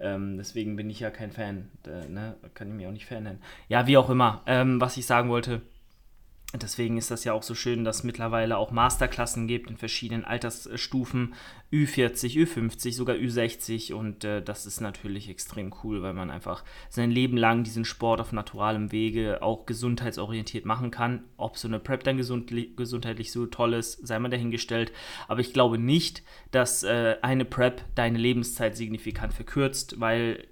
Ähm, 0.01 0.39
deswegen 0.39 0.77
bin 0.77 0.89
ich 0.89 1.01
ja 1.01 1.11
kein 1.11 1.31
Fan. 1.31 1.69
Äh, 1.87 2.09
ne? 2.09 2.37
Kann 2.55 2.69
ich 2.69 2.75
mir 2.75 2.89
auch 2.89 2.93
nicht 2.93 3.07
Fan 3.07 3.25
nennen. 3.25 3.43
Ja, 3.69 3.87
wie 3.87 3.99
auch 3.99 4.09
immer. 4.09 4.43
Ähm, 4.47 4.81
was 4.81 4.97
ich 4.97 5.07
sagen 5.07 5.29
wollte, 5.29 5.61
Deswegen 6.53 6.97
ist 6.97 7.13
das 7.13 7.23
ja 7.23 7.33
auch 7.33 7.45
so 7.45 7.55
schön, 7.55 7.85
dass 7.85 7.99
es 7.99 8.05
mittlerweile 8.05 8.57
auch 8.57 8.73
Masterklassen 8.73 9.47
gibt 9.47 9.71
in 9.71 9.77
verschiedenen 9.77 10.25
Altersstufen, 10.25 11.35
Ü40, 11.73 12.45
Ü50, 12.45 12.93
sogar 12.93 13.15
Ü60 13.15 13.95
und 13.95 14.25
äh, 14.25 14.43
das 14.43 14.67
ist 14.67 14.81
natürlich 14.81 15.29
extrem 15.29 15.73
cool, 15.85 16.03
weil 16.03 16.13
man 16.13 16.29
einfach 16.29 16.65
sein 16.89 17.13
Leben 17.13 17.37
lang 17.37 17.63
diesen 17.63 17.85
Sport 17.85 18.21
auf 18.21 18.33
naturalem 18.33 18.91
Wege 18.91 19.43
auch 19.43 19.65
gesundheitsorientiert 19.65 20.65
machen 20.65 20.91
kann. 20.91 21.23
Ob 21.37 21.57
so 21.57 21.69
eine 21.69 21.79
Prep 21.79 22.03
dann 22.03 22.17
gesund, 22.17 22.53
gesundheitlich 22.77 23.31
so 23.31 23.47
toll 23.47 23.75
ist, 23.75 24.05
sei 24.05 24.19
mal 24.19 24.29
dahingestellt, 24.29 24.91
aber 25.29 25.41
ich 25.41 25.53
glaube 25.53 25.79
nicht, 25.79 26.25
dass 26.51 26.83
äh, 26.83 27.17
eine 27.23 27.45
Prep 27.45 27.85
deine 27.95 28.19
Lebenszeit 28.19 28.77
signifikant 28.77 29.33
verkürzt, 29.33 30.01
weil 30.01 30.49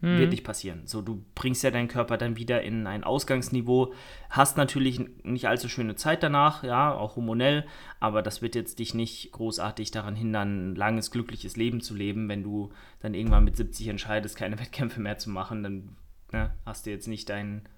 hm. 0.00 0.18
Wird 0.18 0.30
nicht 0.30 0.44
passieren. 0.44 0.86
So, 0.86 1.02
du 1.02 1.22
bringst 1.34 1.62
ja 1.62 1.70
deinen 1.70 1.88
Körper 1.88 2.16
dann 2.16 2.36
wieder 2.36 2.62
in 2.62 2.86
ein 2.86 3.04
Ausgangsniveau, 3.04 3.92
hast 4.30 4.56
natürlich 4.56 5.00
nicht 5.22 5.46
allzu 5.46 5.68
schöne 5.68 5.94
Zeit 5.94 6.22
danach, 6.22 6.64
ja, 6.64 6.94
auch 6.94 7.16
hormonell, 7.16 7.66
aber 7.98 8.22
das 8.22 8.40
wird 8.40 8.54
jetzt 8.54 8.78
dich 8.78 8.94
nicht 8.94 9.30
großartig 9.32 9.90
daran 9.90 10.16
hindern, 10.16 10.72
ein 10.72 10.74
langes, 10.74 11.10
glückliches 11.10 11.56
Leben 11.56 11.82
zu 11.82 11.94
leben. 11.94 12.30
Wenn 12.30 12.42
du 12.42 12.72
dann 13.00 13.12
irgendwann 13.12 13.44
mit 13.44 13.56
70 13.56 13.88
entscheidest, 13.88 14.36
keine 14.36 14.58
Wettkämpfe 14.60 15.00
mehr 15.00 15.18
zu 15.18 15.28
machen, 15.28 15.62
dann 15.62 15.96
ne, 16.32 16.50
hast 16.64 16.86
du 16.86 16.90
jetzt 16.90 17.06
nicht 17.06 17.28
dein, 17.28 17.68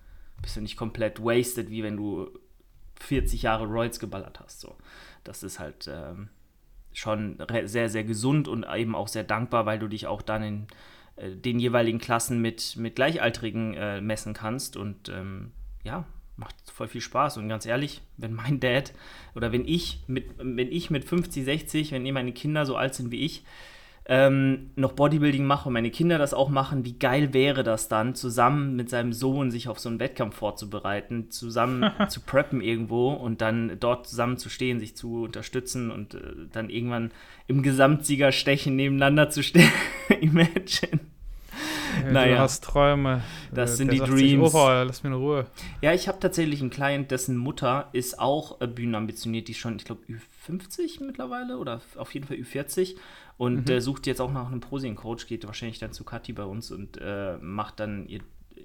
bist 0.43 0.57
du 0.57 0.61
nicht 0.61 0.77
komplett 0.77 1.21
wasted, 1.25 1.71
wie 1.71 1.83
wenn 1.83 1.97
du 1.97 2.31
40 3.01 3.43
Jahre 3.43 3.67
Royals 3.67 3.99
geballert 3.99 4.39
hast. 4.39 4.61
So. 4.61 4.77
Das 5.25 5.43
ist 5.43 5.59
halt 5.59 5.91
ähm, 5.93 6.29
schon 6.93 7.39
sehr, 7.65 7.89
sehr 7.89 8.05
gesund 8.05 8.47
und 8.47 8.65
eben 8.73 8.95
auch 8.95 9.09
sehr 9.09 9.25
dankbar, 9.25 9.67
weil 9.67 9.81
du 9.81 9.89
dich 9.89 10.07
auch 10.07 10.23
dann 10.23 10.43
in 10.45 10.67
den 11.17 11.59
jeweiligen 11.59 11.99
Klassen 11.99 12.41
mit, 12.41 12.77
mit 12.77 12.97
Gleichaltrigen 12.97 13.75
äh, 13.75 14.01
messen 14.01 14.35
kannst. 14.35 14.77
Und 14.77 15.09
ähm, 15.09 15.53
ja, 15.85 16.05
macht 16.37 16.55
voll 16.71 16.89
viel 16.89 17.01
Spaß. 17.01 17.37
Und 17.37 17.49
ganz 17.49 17.67
ehrlich, 17.67 18.03
wenn 18.17 18.35
mein 18.35 18.61
Dad 18.61 18.93
oder 19.35 19.53
wenn 19.53 19.67
ich 19.67 20.03
mit, 20.07 20.27
wenn 20.39 20.71
ich 20.71 20.91
mit 20.91 21.05
50, 21.05 21.45
60, 21.45 21.93
wenn 21.93 22.11
meine 22.13 22.33
Kinder 22.33 22.67
so 22.67 22.77
alt 22.77 22.95
sind 22.95 23.11
wie 23.11 23.25
ich, 23.25 23.45
ähm, 24.07 24.71
noch 24.75 24.93
Bodybuilding 24.93 25.45
mache 25.45 25.69
und 25.69 25.75
meine 25.75 25.91
Kinder 25.91 26.19
das 26.19 26.35
auch 26.35 26.49
machen, 26.49 26.85
wie 26.85 26.99
geil 26.99 27.33
wäre 27.33 27.63
das 27.63 27.87
dann, 27.89 28.17
zusammen 28.17 28.75
mit 28.75 28.91
seinem 28.91 29.13
Sohn 29.13 29.53
sich 29.53 29.69
auf 29.69 29.79
so 29.79 29.89
einen 29.89 30.01
Wettkampf 30.01 30.35
vorzubereiten, 30.35 31.31
zusammen 31.31 31.91
zu 32.09 32.21
preppen 32.21 32.61
irgendwo 32.61 33.13
und 33.13 33.41
dann 33.41 33.77
dort 33.79 34.09
zusammen 34.09 34.39
zu 34.39 34.49
stehen, 34.49 34.81
sich 34.81 34.97
zu 34.97 35.23
unterstützen 35.23 35.93
und 35.93 36.15
äh, 36.15 36.19
dann 36.53 36.69
irgendwann 36.69 37.13
im 37.47 37.63
Gesamtsiegerstechen 37.63 38.75
nebeneinander 38.75 39.31
zu 39.31 39.43
stehen. 39.43 39.71
Imagine. 40.21 40.99
naja. 42.11 42.35
Du 42.35 42.41
hast 42.41 42.65
Träume. 42.65 43.23
Das 43.53 43.77
sind 43.77 43.93
die 43.93 43.99
Dreams. 43.99 44.51
Sich, 44.51 44.61
oh, 44.61 44.69
lass 44.85 45.05
mir 45.05 45.11
in 45.11 45.17
Ruhe. 45.17 45.47
Ja, 45.81 45.93
ich 45.93 46.09
habe 46.09 46.19
tatsächlich 46.19 46.61
einen 46.61 46.71
Client, 46.71 47.13
dessen 47.13 47.37
Mutter 47.37 47.89
ist 47.93 48.19
auch 48.19 48.61
äh, 48.61 48.67
bühnenambitioniert, 48.67 49.47
die 49.47 49.55
schon, 49.55 49.77
ich 49.77 49.85
glaube, 49.85 50.03
Ü50 50.09 51.05
mittlerweile 51.05 51.59
oder 51.59 51.81
auf 51.97 52.13
jeden 52.15 52.27
Fall 52.27 52.39
Ü40 52.39 52.97
und 53.43 53.69
mhm. 53.69 53.75
äh, 53.75 53.81
sucht 53.81 54.07
jetzt 54.07 54.21
auch 54.21 54.31
nach 54.31 54.47
einem 54.47 54.61
Posing-Coach, 54.61 55.27
geht 55.27 55.45
wahrscheinlich 55.49 55.81
dann 55.81 55.93
zu 55.93 56.05
Kathi 56.05 56.33
bei 56.33 56.45
uns 56.45 56.71
und 56.71 56.97
äh, 57.01 57.39
macht 57.39 57.81
dann 57.81 58.07
ihr, 58.07 58.21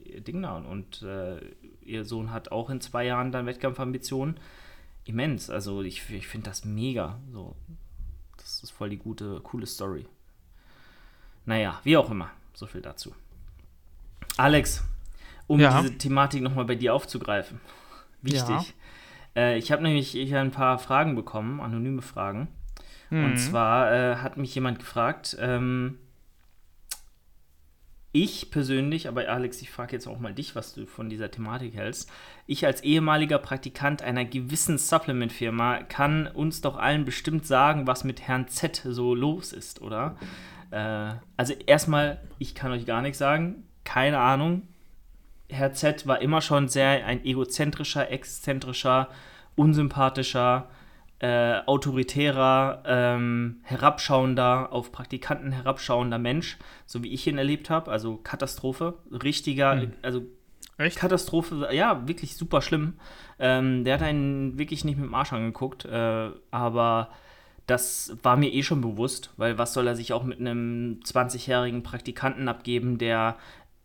ihr 0.06 0.22
Ding 0.22 0.44
da. 0.44 0.56
Und 0.56 1.02
äh, 1.02 1.40
ihr 1.82 2.06
Sohn 2.06 2.32
hat 2.32 2.52
auch 2.52 2.70
in 2.70 2.80
zwei 2.80 3.04
Jahren 3.08 3.32
dann 3.32 3.48
Wettkampfambitionen. 3.48 4.40
Immens. 5.06 5.50
Also 5.50 5.82
ich, 5.82 6.08
ich 6.12 6.28
finde 6.28 6.52
das 6.52 6.64
mega. 6.64 7.20
So, 7.34 7.56
das 8.38 8.62
ist 8.62 8.70
voll 8.70 8.92
die 8.92 8.98
gute, 8.98 9.40
coole 9.40 9.66
Story. 9.66 10.06
Naja, 11.48 11.82
wie 11.84 11.98
auch 11.98 12.12
immer. 12.12 12.30
So 12.54 12.68
viel 12.68 12.82
dazu. 12.82 13.16
Alex, 14.38 14.84
um 15.48 15.60
ja. 15.60 15.82
diese 15.82 15.98
Thematik 15.98 16.44
nochmal 16.44 16.66
bei 16.66 16.76
dir 16.76 16.94
aufzugreifen. 16.94 17.60
Wichtig. 18.22 18.76
Ja. 19.36 19.42
Äh, 19.42 19.58
ich 19.58 19.72
habe 19.72 19.82
nämlich 19.82 20.12
hier 20.12 20.40
ein 20.40 20.52
paar 20.52 20.78
Fragen 20.78 21.16
bekommen, 21.16 21.62
anonyme 21.62 22.04
Fragen. 22.04 22.48
Mhm. 23.10 23.26
Und 23.26 23.38
zwar 23.38 23.92
äh, 23.94 24.16
hat 24.18 24.38
mich 24.38 24.54
jemand 24.56 24.80
gefragt, 24.80 25.38
ähm, 25.40 25.98
ich 28.14 28.50
persönlich, 28.50 29.08
aber 29.08 29.30
Alex, 29.30 29.62
ich 29.62 29.70
frage 29.70 29.92
jetzt 29.92 30.08
auch 30.08 30.18
mal 30.18 30.34
dich, 30.34 30.56
was 30.56 30.74
du 30.74 30.86
von 30.86 31.10
dieser 31.10 31.30
Thematik 31.30 31.76
hältst. 31.76 32.10
Ich 32.48 32.66
als 32.66 32.82
ehemaliger 32.82 33.38
Praktikant 33.38 34.02
einer 34.02 34.26
gewissen 34.26 34.78
Supplement-Firma 34.78 35.84
kann 35.84 36.26
uns 36.28 36.62
doch 36.62 36.78
allen 36.78 37.06
bestimmt 37.06 37.46
sagen, 37.46 37.86
was 37.86 38.04
mit 38.04 38.22
Herrn 38.22 38.48
Z 38.48 38.82
so 38.86 39.14
los 39.14 39.54
ist, 39.54 39.82
oder? 39.82 40.16
Äh, 40.72 41.16
also 41.36 41.54
erstmal, 41.66 42.20
ich 42.40 42.56
kann 42.56 42.72
euch 42.72 42.86
gar 42.86 43.02
nichts 43.02 43.20
sagen. 43.20 43.64
Keine 43.84 44.20
Ahnung. 44.20 44.64
Herr 45.50 45.74
Z 45.74 46.08
war 46.08 46.22
immer 46.22 46.42
schon 46.42 46.68
sehr 46.68 47.06
ein 47.06 47.24
egozentrischer, 47.24 48.10
exzentrischer, 48.10 49.10
unsympathischer, 49.56 50.70
äh, 51.20 51.60
autoritärer, 51.66 52.84
ähm, 52.86 53.62
herabschauender, 53.64 54.72
auf 54.72 54.92
Praktikanten 54.92 55.52
herabschauender 55.52 56.20
Mensch, 56.20 56.58
so 56.86 57.04
wie 57.04 57.12
ich 57.14 57.26
ihn 57.28 57.38
erlebt 57.38 57.70
habe. 57.70 57.92
Also 57.92 58.18
Katastrophe. 58.18 58.96
Richtiger, 59.12 59.82
hm. 59.82 59.94
also 60.02 60.24
Echt? 60.78 60.98
Katastrophe, 60.98 61.70
ja, 61.72 62.08
wirklich 62.08 62.36
super 62.36 62.62
schlimm. 62.62 62.94
Ähm, 63.40 63.84
der 63.84 63.96
hat 63.96 64.04
einen 64.04 64.60
wirklich 64.60 64.86
nicht 64.86 64.98
mit 64.98 65.08
dem 65.08 65.16
Arsch 65.16 65.34
angeguckt, 65.34 65.86
äh, 65.86 66.30
aber 66.52 67.10
das 67.66 68.16
war 68.22 68.38
mir 68.38 68.54
eh 68.54 68.64
schon 68.64 68.82
bewusst, 68.82 69.32
weil 69.38 69.58
was 69.58 69.74
soll 69.74 69.88
er 69.88 69.96
sich 69.96 70.14
auch 70.14 70.24
mit 70.24 70.40
einem 70.40 71.00
20-jährigen 71.04 71.84
Praktikanten 71.84 72.48
abgeben, 72.48 72.98
der 72.98 73.38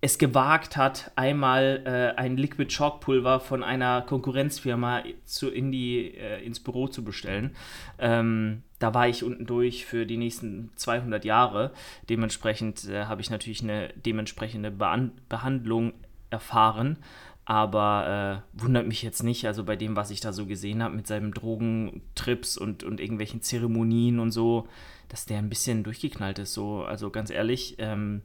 es 0.04 0.18
gewagt 0.18 0.76
hat, 0.76 1.12
einmal 1.14 1.82
äh, 1.86 2.20
ein 2.20 2.36
Liquid 2.36 2.66
Chalk 2.68 2.98
Pulver 3.00 3.38
von 3.38 3.62
einer 3.62 4.02
Konkurrenzfirma 4.02 5.04
zu, 5.24 5.48
in 5.48 5.70
die, 5.70 6.16
äh, 6.16 6.44
ins 6.44 6.58
Büro 6.58 6.88
zu 6.88 7.04
bestellen. 7.04 7.54
Ähm, 8.00 8.64
da 8.80 8.92
war 8.94 9.06
ich 9.06 9.22
unten 9.22 9.46
durch 9.46 9.86
für 9.86 10.04
die 10.04 10.16
nächsten 10.16 10.72
200 10.74 11.24
Jahre. 11.24 11.70
Dementsprechend 12.08 12.88
äh, 12.88 13.04
habe 13.04 13.20
ich 13.20 13.30
natürlich 13.30 13.62
eine 13.62 13.90
dementsprechende 13.94 14.72
Bean 14.72 15.12
Behandlung 15.28 15.92
erfahren. 16.30 16.98
Aber 17.44 18.42
äh, 18.54 18.60
wundert 18.60 18.88
mich 18.88 19.02
jetzt 19.02 19.22
nicht, 19.22 19.46
also 19.46 19.62
bei 19.62 19.76
dem, 19.76 19.94
was 19.94 20.10
ich 20.10 20.20
da 20.20 20.32
so 20.32 20.46
gesehen 20.46 20.82
habe 20.82 20.96
mit 20.96 21.06
seinen 21.06 21.30
Drogentrips 21.30 22.58
und, 22.58 22.82
und 22.82 23.00
irgendwelchen 23.00 23.40
Zeremonien 23.40 24.18
und 24.18 24.32
so, 24.32 24.66
dass 25.08 25.26
der 25.26 25.38
ein 25.38 25.48
bisschen 25.48 25.84
durchgeknallt 25.84 26.40
ist. 26.40 26.54
So, 26.54 26.82
also 26.82 27.10
ganz 27.10 27.30
ehrlich, 27.30 27.76
ähm, 27.78 28.22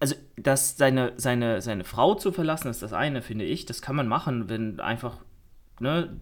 also 0.00 0.16
dass 0.36 0.76
seine, 0.76 1.12
seine, 1.16 1.60
seine 1.60 1.84
Frau 1.84 2.14
zu 2.14 2.32
verlassen, 2.32 2.68
ist 2.68 2.82
das 2.82 2.92
eine, 2.92 3.22
finde 3.22 3.44
ich. 3.44 3.66
Das 3.66 3.82
kann 3.82 3.96
man 3.96 4.08
machen, 4.08 4.48
wenn 4.48 4.80
einfach 4.80 5.18
ne, 5.78 6.20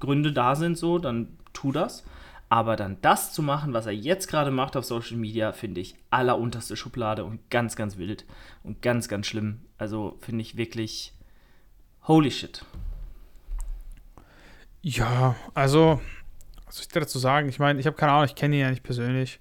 Gründe 0.00 0.32
da 0.32 0.54
sind, 0.54 0.76
so, 0.76 0.98
dann 0.98 1.38
tu 1.52 1.72
das. 1.72 2.04
Aber 2.48 2.76
dann 2.76 2.98
das 3.00 3.32
zu 3.32 3.42
machen, 3.42 3.72
was 3.72 3.86
er 3.86 3.92
jetzt 3.92 4.28
gerade 4.28 4.50
macht 4.50 4.76
auf 4.76 4.84
Social 4.84 5.16
Media, 5.16 5.52
finde 5.52 5.80
ich 5.80 5.96
allerunterste 6.10 6.76
Schublade 6.76 7.24
und 7.24 7.50
ganz, 7.50 7.74
ganz 7.74 7.96
wild 7.96 8.24
und 8.62 8.82
ganz, 8.82 9.08
ganz 9.08 9.26
schlimm. 9.26 9.62
Also 9.78 10.16
finde 10.20 10.42
ich 10.42 10.56
wirklich 10.56 11.14
holy 12.02 12.30
shit. 12.30 12.64
Ja, 14.82 15.34
also, 15.54 16.00
was 16.66 16.76
soll 16.76 16.82
ich 16.82 16.88
dazu 16.88 17.18
sagen? 17.18 17.48
Ich 17.48 17.58
meine, 17.58 17.80
ich 17.80 17.86
habe 17.86 17.96
keine 17.96 18.12
Ahnung, 18.12 18.26
ich 18.26 18.34
kenne 18.34 18.56
ihn 18.56 18.60
ja 18.60 18.70
nicht 18.70 18.82
persönlich. 18.82 19.40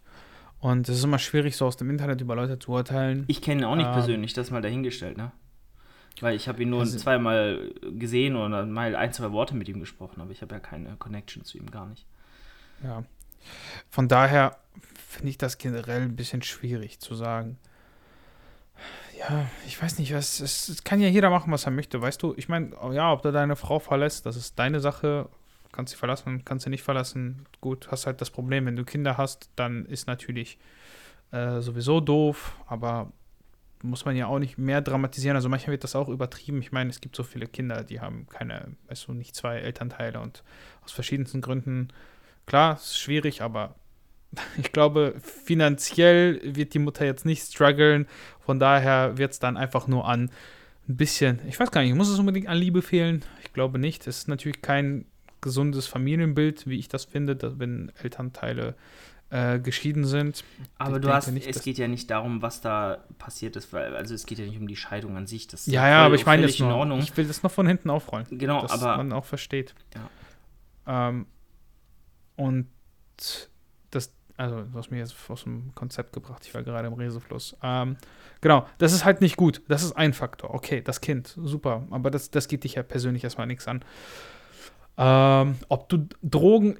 Und 0.63 0.87
es 0.87 0.99
ist 0.99 1.03
immer 1.03 1.19
schwierig, 1.19 1.57
so 1.57 1.65
aus 1.65 1.75
dem 1.75 1.89
Internet 1.89 2.21
über 2.21 2.37
Leute 2.37 2.57
zu 2.57 2.71
urteilen. 2.71 3.25
Ich 3.27 3.41
kenne 3.41 3.63
ihn 3.63 3.65
auch 3.65 3.75
nicht 3.75 3.87
ähm, 3.87 3.91
persönlich, 3.91 4.31
das 4.31 4.49
mal 4.49 4.61
dahingestellt, 4.61 5.17
ne? 5.17 5.33
Weil 6.21 6.37
ich 6.37 6.47
habe 6.47 6.63
ihn 6.63 6.69
nur 6.69 6.79
also, 6.79 6.97
zweimal 6.97 7.73
gesehen 7.81 8.37
und 8.37 8.71
mal 8.71 8.95
ein, 8.95 9.11
zwei 9.11 9.33
Worte 9.33 9.55
mit 9.55 9.67
ihm 9.67 9.81
gesprochen, 9.81 10.21
aber 10.21 10.31
ich 10.31 10.41
habe 10.41 10.55
ja 10.55 10.61
keine 10.61 10.95
Connection 10.95 11.43
zu 11.43 11.57
ihm 11.57 11.69
gar 11.69 11.85
nicht. 11.87 12.05
Ja. 12.81 13.03
Von 13.89 14.07
daher 14.07 14.55
finde 14.95 15.31
ich 15.31 15.37
das 15.37 15.57
generell 15.57 16.03
ein 16.03 16.15
bisschen 16.15 16.43
schwierig 16.43 16.99
zu 17.01 17.13
sagen. 17.13 17.57
Ja, 19.19 19.45
ich 19.67 19.81
weiß 19.81 19.99
nicht, 19.99 20.13
was, 20.13 20.39
es, 20.39 20.69
es 20.69 20.85
kann 20.85 21.01
ja 21.01 21.09
jeder 21.09 21.29
machen, 21.29 21.51
was 21.51 21.65
er 21.65 21.71
möchte, 21.71 22.01
weißt 22.01 22.23
du? 22.23 22.35
Ich 22.37 22.47
meine, 22.47 22.71
ja, 22.93 23.11
ob 23.11 23.21
du 23.21 23.33
deine 23.33 23.57
Frau 23.57 23.79
verlässt, 23.79 24.25
das 24.25 24.37
ist 24.37 24.57
deine 24.57 24.79
Sache. 24.79 25.27
Kannst 25.73 25.91
sie 25.91 25.97
verlassen, 25.97 26.45
kannst 26.45 26.63
sie 26.63 26.69
nicht 26.69 26.83
verlassen. 26.83 27.45
Gut, 27.59 27.91
hast 27.91 28.05
halt 28.05 28.21
das 28.21 28.31
Problem, 28.31 28.65
wenn 28.65 28.77
du 28.77 28.85
Kinder 28.85 29.17
hast, 29.17 29.49
dann 29.57 29.85
ist 29.85 30.07
natürlich 30.07 30.57
äh, 31.31 31.59
sowieso 31.59 31.99
doof, 31.99 32.55
aber 32.67 33.11
muss 33.81 34.05
man 34.05 34.15
ja 34.15 34.27
auch 34.27 34.39
nicht 34.39 34.57
mehr 34.57 34.79
dramatisieren. 34.81 35.35
Also 35.35 35.49
manchmal 35.49 35.73
wird 35.73 35.83
das 35.83 35.97
auch 35.97 36.07
übertrieben. 36.07 36.61
Ich 36.61 36.71
meine, 36.71 36.89
es 36.89 37.01
gibt 37.01 37.17
so 37.17 37.23
viele 37.23 37.47
Kinder, 37.47 37.83
die 37.83 37.99
haben 37.99 38.27
keine, 38.29 38.77
weißt 38.87 39.09
du, 39.09 39.13
nicht 39.13 39.35
zwei 39.35 39.57
Elternteile 39.57 40.21
und 40.21 40.41
aus 40.85 40.93
verschiedensten 40.93 41.41
Gründen 41.41 41.89
Klar, 42.45 42.75
ist 42.75 42.97
schwierig, 42.97 43.41
aber 43.41 43.75
ich 44.57 44.71
glaube, 44.71 45.15
finanziell 45.21 46.39
wird 46.43 46.73
die 46.73 46.79
Mutter 46.79 47.05
jetzt 47.05 47.25
nicht 47.25 47.43
strugglen. 47.43 48.07
Von 48.39 48.59
daher 48.59 49.17
wird 49.17 49.31
es 49.31 49.39
dann 49.39 49.57
einfach 49.57 49.87
nur 49.87 50.07
an 50.07 50.31
ein 50.89 50.97
bisschen, 50.97 51.39
ich 51.47 51.59
weiß 51.59 51.71
gar 51.71 51.81
nicht, 51.81 51.95
muss 51.95 52.09
es 52.09 52.19
unbedingt 52.19 52.47
an 52.47 52.57
Liebe 52.57 52.81
fehlen? 52.81 53.23
Ich 53.43 53.53
glaube 53.53 53.79
nicht. 53.79 54.05
Es 54.05 54.19
ist 54.19 54.27
natürlich 54.27 54.61
kein 54.61 55.05
gesundes 55.43 55.85
Familienbild, 55.85 56.65
wie 56.65 56.79
ich 56.79 56.87
das 56.87 57.05
finde, 57.05 57.35
dass, 57.35 57.59
wenn 57.59 57.91
Elternteile 58.01 58.73
äh, 59.29 59.59
geschieden 59.59 60.05
sind. 60.05 60.43
Aber 60.77 60.97
ich 60.97 61.01
du 61.01 61.13
hast, 61.13 61.31
nicht, 61.31 61.47
es 61.47 61.61
geht 61.63 61.77
ja 61.77 61.87
nicht 61.87 62.09
darum, 62.09 62.41
was 62.41 62.61
da 62.61 63.03
passiert 63.17 63.55
ist, 63.55 63.73
weil, 63.73 63.95
also 63.95 64.15
es 64.15 64.25
geht 64.25 64.39
ja 64.39 64.45
nicht 64.45 64.59
um 64.59 64.67
die 64.67 64.75
Scheidung 64.75 65.17
an 65.17 65.27
sich. 65.27 65.47
Das 65.47 65.65
ja, 65.65 65.87
ja, 65.87 66.05
aber 66.05 66.15
ich 66.15 66.25
meine, 66.25 66.45
ich 66.45 66.59
will 66.59 67.27
das 67.27 67.43
noch 67.43 67.51
von 67.51 67.67
hinten 67.67 67.89
aufrollen. 67.89 68.25
Genau, 68.31 68.61
dass 68.61 68.71
aber. 68.71 68.97
man 68.97 69.11
auch 69.11 69.25
versteht. 69.25 69.75
Ja. 69.95 71.09
Ähm, 71.09 71.25
und 72.35 72.67
das, 73.91 74.13
also 74.37 74.61
du 74.61 74.77
hast 74.77 74.91
mich 74.91 74.99
jetzt 74.99 75.15
aus 75.29 75.43
dem 75.43 75.73
Konzept 75.75 76.13
gebracht, 76.13 76.43
ich 76.45 76.53
war 76.53 76.63
gerade 76.63 76.87
im 76.87 76.93
Resefluss. 76.93 77.57
Ähm, 77.63 77.97
genau, 78.41 78.67
das 78.77 78.93
ist 78.93 79.05
halt 79.05 79.21
nicht 79.21 79.37
gut. 79.37 79.61
Das 79.67 79.83
ist 79.83 79.93
ein 79.93 80.13
Faktor. 80.13 80.53
Okay, 80.53 80.81
das 80.81 81.01
Kind, 81.01 81.35
super. 81.43 81.87
Aber 81.89 82.11
das, 82.11 82.31
das 82.31 82.47
geht 82.47 82.63
dich 82.63 82.75
ja 82.75 82.83
persönlich 82.83 83.23
erstmal 83.23 83.47
nichts 83.47 83.67
an. 83.67 83.83
Ähm, 84.97 85.55
ob 85.69 85.89
du 85.89 86.07
Drogen 86.21 86.77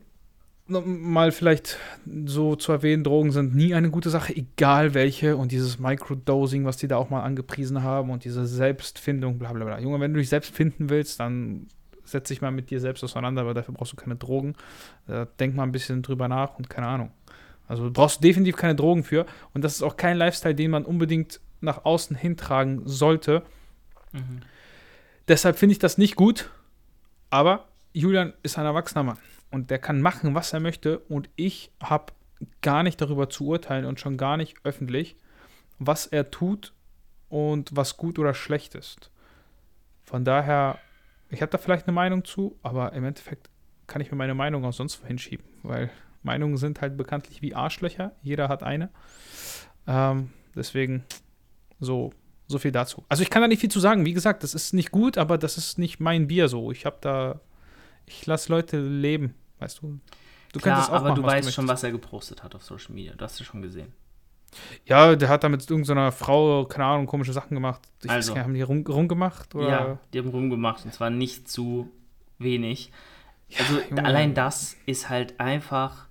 mal 0.67 1.31
vielleicht 1.31 1.77
so 2.25 2.55
zu 2.55 2.71
erwähnen, 2.71 3.03
Drogen 3.03 3.31
sind 3.31 3.53
nie 3.55 3.73
eine 3.73 3.89
gute 3.89 4.09
Sache, 4.09 4.35
egal 4.35 4.93
welche. 4.93 5.35
Und 5.35 5.51
dieses 5.51 5.79
Microdosing, 5.79 6.65
was 6.65 6.77
die 6.77 6.87
da 6.87 6.97
auch 6.97 7.09
mal 7.09 7.21
angepriesen 7.21 7.83
haben 7.83 8.09
und 8.09 8.23
diese 8.23 8.45
Selbstfindung, 8.45 9.39
bla 9.39 9.51
bla 9.51 9.65
bla. 9.65 9.79
Junge, 9.79 9.99
wenn 9.99 10.13
du 10.13 10.19
dich 10.19 10.29
selbst 10.29 10.55
finden 10.55 10.89
willst, 10.89 11.19
dann 11.19 11.67
setz 12.05 12.29
dich 12.29 12.41
mal 12.41 12.51
mit 12.51 12.69
dir 12.69 12.79
selbst 12.79 13.03
auseinander, 13.03 13.45
weil 13.45 13.53
dafür 13.53 13.73
brauchst 13.73 13.93
du 13.93 13.97
keine 13.97 14.15
Drogen. 14.15 14.55
Äh, 15.07 15.25
denk 15.39 15.55
mal 15.55 15.63
ein 15.63 15.71
bisschen 15.71 16.01
drüber 16.01 16.27
nach 16.27 16.57
und 16.57 16.69
keine 16.69 16.87
Ahnung. 16.87 17.11
Also 17.67 17.89
brauchst 17.91 18.17
du 18.17 18.27
definitiv 18.27 18.55
keine 18.55 18.75
Drogen 18.75 19.03
für. 19.03 19.25
Und 19.53 19.63
das 19.63 19.75
ist 19.75 19.83
auch 19.83 19.97
kein 19.97 20.17
Lifestyle, 20.17 20.55
den 20.55 20.71
man 20.71 20.85
unbedingt 20.85 21.39
nach 21.61 21.85
außen 21.85 22.15
hintragen 22.15 22.81
sollte. 22.85 23.43
Mhm. 24.11 24.41
Deshalb 25.27 25.57
finde 25.57 25.73
ich 25.73 25.79
das 25.79 25.97
nicht 25.97 26.15
gut. 26.15 26.49
Aber 27.29 27.67
Julian 27.93 28.33
ist 28.43 28.57
ein 28.57 28.65
erwachsener 28.65 29.03
Mann 29.03 29.17
und 29.51 29.69
der 29.69 29.79
kann 29.79 30.01
machen, 30.01 30.35
was 30.35 30.53
er 30.53 30.59
möchte. 30.59 30.99
Und 30.99 31.29
ich 31.35 31.71
habe 31.81 32.13
gar 32.61 32.83
nicht 32.83 32.99
darüber 32.99 33.29
zu 33.29 33.45
urteilen 33.45 33.85
und 33.85 33.99
schon 33.99 34.17
gar 34.17 34.37
nicht 34.37 34.57
öffentlich, 34.63 35.15
was 35.79 36.07
er 36.07 36.31
tut 36.31 36.73
und 37.29 37.75
was 37.75 37.97
gut 37.97 38.19
oder 38.19 38.33
schlecht 38.33 38.75
ist. 38.75 39.11
Von 40.03 40.25
daher 40.25 40.79
ich 41.33 41.41
habe 41.41 41.49
da 41.49 41.57
vielleicht 41.57 41.87
eine 41.87 41.95
Meinung 41.95 42.23
zu, 42.23 42.59
aber 42.61 42.93
im 42.93 43.03
Endeffekt 43.03 43.49
kann 43.87 44.01
ich 44.01 44.11
mir 44.11 44.17
meine 44.17 44.35
Meinung 44.35 44.63
auch 44.65 44.73
sonst 44.73 45.01
wohin 45.01 45.17
schieben, 45.17 45.45
weil 45.63 45.89
Meinungen 46.21 46.57
sind 46.57 46.79
halt 46.79 46.95
bekanntlich 46.95 47.41
wie 47.41 47.55
Arschlöcher. 47.55 48.13
Jeder 48.21 48.49
hat 48.49 48.61
eine. 48.61 48.89
Ähm, 49.87 50.29
deswegen 50.55 51.03
so, 51.79 52.13
so 52.47 52.59
viel 52.59 52.71
dazu. 52.71 53.03
Also 53.09 53.23
ich 53.23 53.31
kann 53.31 53.41
da 53.41 53.47
nicht 53.47 53.59
viel 53.59 53.71
zu 53.71 53.79
sagen. 53.79 54.05
Wie 54.05 54.13
gesagt, 54.13 54.43
das 54.43 54.53
ist 54.53 54.73
nicht 54.73 54.91
gut, 54.91 55.17
aber 55.17 55.39
das 55.39 55.57
ist 55.57 55.79
nicht 55.79 55.99
mein 55.99 56.27
Bier 56.27 56.47
so. 56.47 56.71
Ich 56.71 56.85
habe 56.85 56.97
da, 57.01 57.41
ich 58.05 58.25
lasse 58.25 58.51
Leute 58.51 58.79
leben, 58.79 59.33
weißt 59.59 59.81
du. 59.81 59.99
Du 60.51 60.59
Klar, 60.59 60.75
kannst 60.75 60.89
es 60.89 60.93
auch 60.93 60.99
aber 60.99 61.09
machen, 61.09 61.21
du 61.21 61.27
weißt 61.27 61.47
du 61.47 61.51
schon, 61.51 61.67
was 61.67 61.83
er 61.83 61.91
gepostet 61.91 62.43
hat 62.43 62.53
auf 62.53 62.63
Social 62.63 62.93
Media. 62.93 63.13
Du 63.13 63.23
hast 63.23 63.39
es 63.39 63.45
schon 63.45 63.61
gesehen. 63.61 63.91
Ja, 64.85 65.15
der 65.15 65.29
hat 65.29 65.43
da 65.43 65.49
mit 65.49 65.67
irgendeiner 65.69 66.11
Frau, 66.11 66.65
keine 66.65 66.85
Ahnung, 66.85 67.07
komische 67.07 67.33
Sachen 67.33 67.55
gemacht. 67.55 67.81
Ich 68.03 68.09
also, 68.09 68.35
weiß 68.35 68.43
haben 68.43 68.53
die 68.53 68.61
rum, 68.61 68.85
rumgemacht? 68.87 69.55
Oder? 69.55 69.69
Ja, 69.69 69.97
die 70.13 70.19
haben 70.19 70.29
rumgemacht 70.29 70.85
und 70.85 70.93
zwar 70.93 71.09
nicht 71.09 71.49
zu 71.49 71.89
wenig. 72.37 72.91
Ja, 73.49 73.59
also 73.59 73.79
Junge. 73.89 74.05
allein 74.05 74.33
das 74.33 74.75
ist 74.85 75.09
halt 75.09 75.39
einfach. 75.39 76.07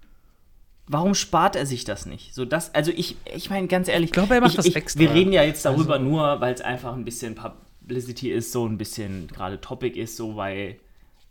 Warum 0.89 1.15
spart 1.15 1.55
er 1.55 1.65
sich 1.65 1.85
das 1.85 2.07
nicht? 2.07 2.35
So 2.35 2.45
das, 2.45 2.75
also 2.75 2.91
ich, 2.91 3.17
ich 3.33 3.49
meine 3.51 3.69
ganz 3.69 3.89
ehrlich, 3.89 4.11
ich 4.11 4.13
glaube, 4.13 4.35
er 4.35 4.41
macht 4.41 4.51
ich, 4.51 4.57
das 4.57 4.67
ich, 4.67 4.77
extra. 4.77 5.01
Wir 5.01 5.13
reden 5.13 5.33
ja 5.33 5.43
jetzt 5.45 5.65
darüber 5.65 5.95
also. 5.95 6.05
nur, 6.05 6.41
weil 6.41 6.53
es 6.53 6.61
einfach 6.61 6.95
ein 6.95 7.05
bisschen 7.05 7.37
Publicity 7.37 8.31
ist, 8.31 8.53
so 8.53 8.67
ein 8.67 8.79
bisschen 8.79 9.29
gerade 9.29 9.61
Topic 9.61 9.99
ist, 9.99 10.17
so 10.17 10.37
weil 10.37 10.79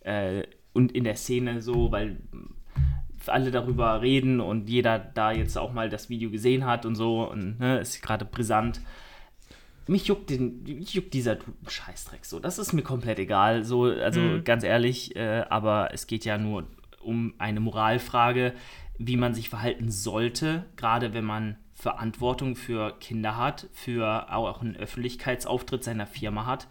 äh, 0.02 0.44
und 0.74 0.92
in 0.92 1.04
der 1.04 1.16
Szene 1.16 1.62
so, 1.62 1.92
weil 1.92 2.18
alle 3.28 3.52
darüber 3.52 4.02
reden 4.02 4.40
und 4.40 4.70
jeder 4.70 4.98
da 4.98 5.32
jetzt 5.32 5.58
auch 5.58 5.74
mal 5.74 5.90
das 5.90 6.10
Video 6.10 6.32
gesehen 6.32 6.66
hat 6.66 6.86
und 6.86 6.96
so 6.96 7.30
und 7.30 7.60
ne, 7.60 7.80
ist 7.80 8.02
gerade 8.02 8.26
brisant. 8.26 8.82
Mich 9.88 10.08
juckt, 10.08 10.30
den, 10.30 10.64
mich 10.64 10.94
juckt 10.94 11.14
dieser 11.14 11.38
Scheißdreck 11.68 12.26
so. 12.26 12.40
Das 12.40 12.60
ist 12.60 12.74
mir 12.74 12.82
komplett 12.82 13.20
egal. 13.20 13.64
So, 13.64 13.86
also 13.86 14.22
mhm. 14.22 14.44
ganz 14.44 14.64
ehrlich, 14.64 15.16
äh, 15.16 15.44
aber 15.50 15.90
es 15.94 16.08
geht 16.08 16.24
ja 16.24 16.38
nur 16.38 16.66
um 17.02 17.34
eine 17.40 17.60
Moralfrage, 17.60 18.54
wie 18.98 19.18
man 19.18 19.34
sich 19.34 19.50
verhalten 19.50 19.92
sollte, 19.92 20.66
gerade 20.78 21.14
wenn 21.14 21.26
man 21.26 21.58
Verantwortung 21.74 22.56
für 22.56 22.98
Kinder 23.00 23.38
hat, 23.38 23.68
für 23.74 24.32
auch 24.32 24.62
einen 24.62 24.76
Öffentlichkeitsauftritt 24.76 25.84
seiner 25.84 26.06
Firma 26.06 26.46
hat 26.46 26.68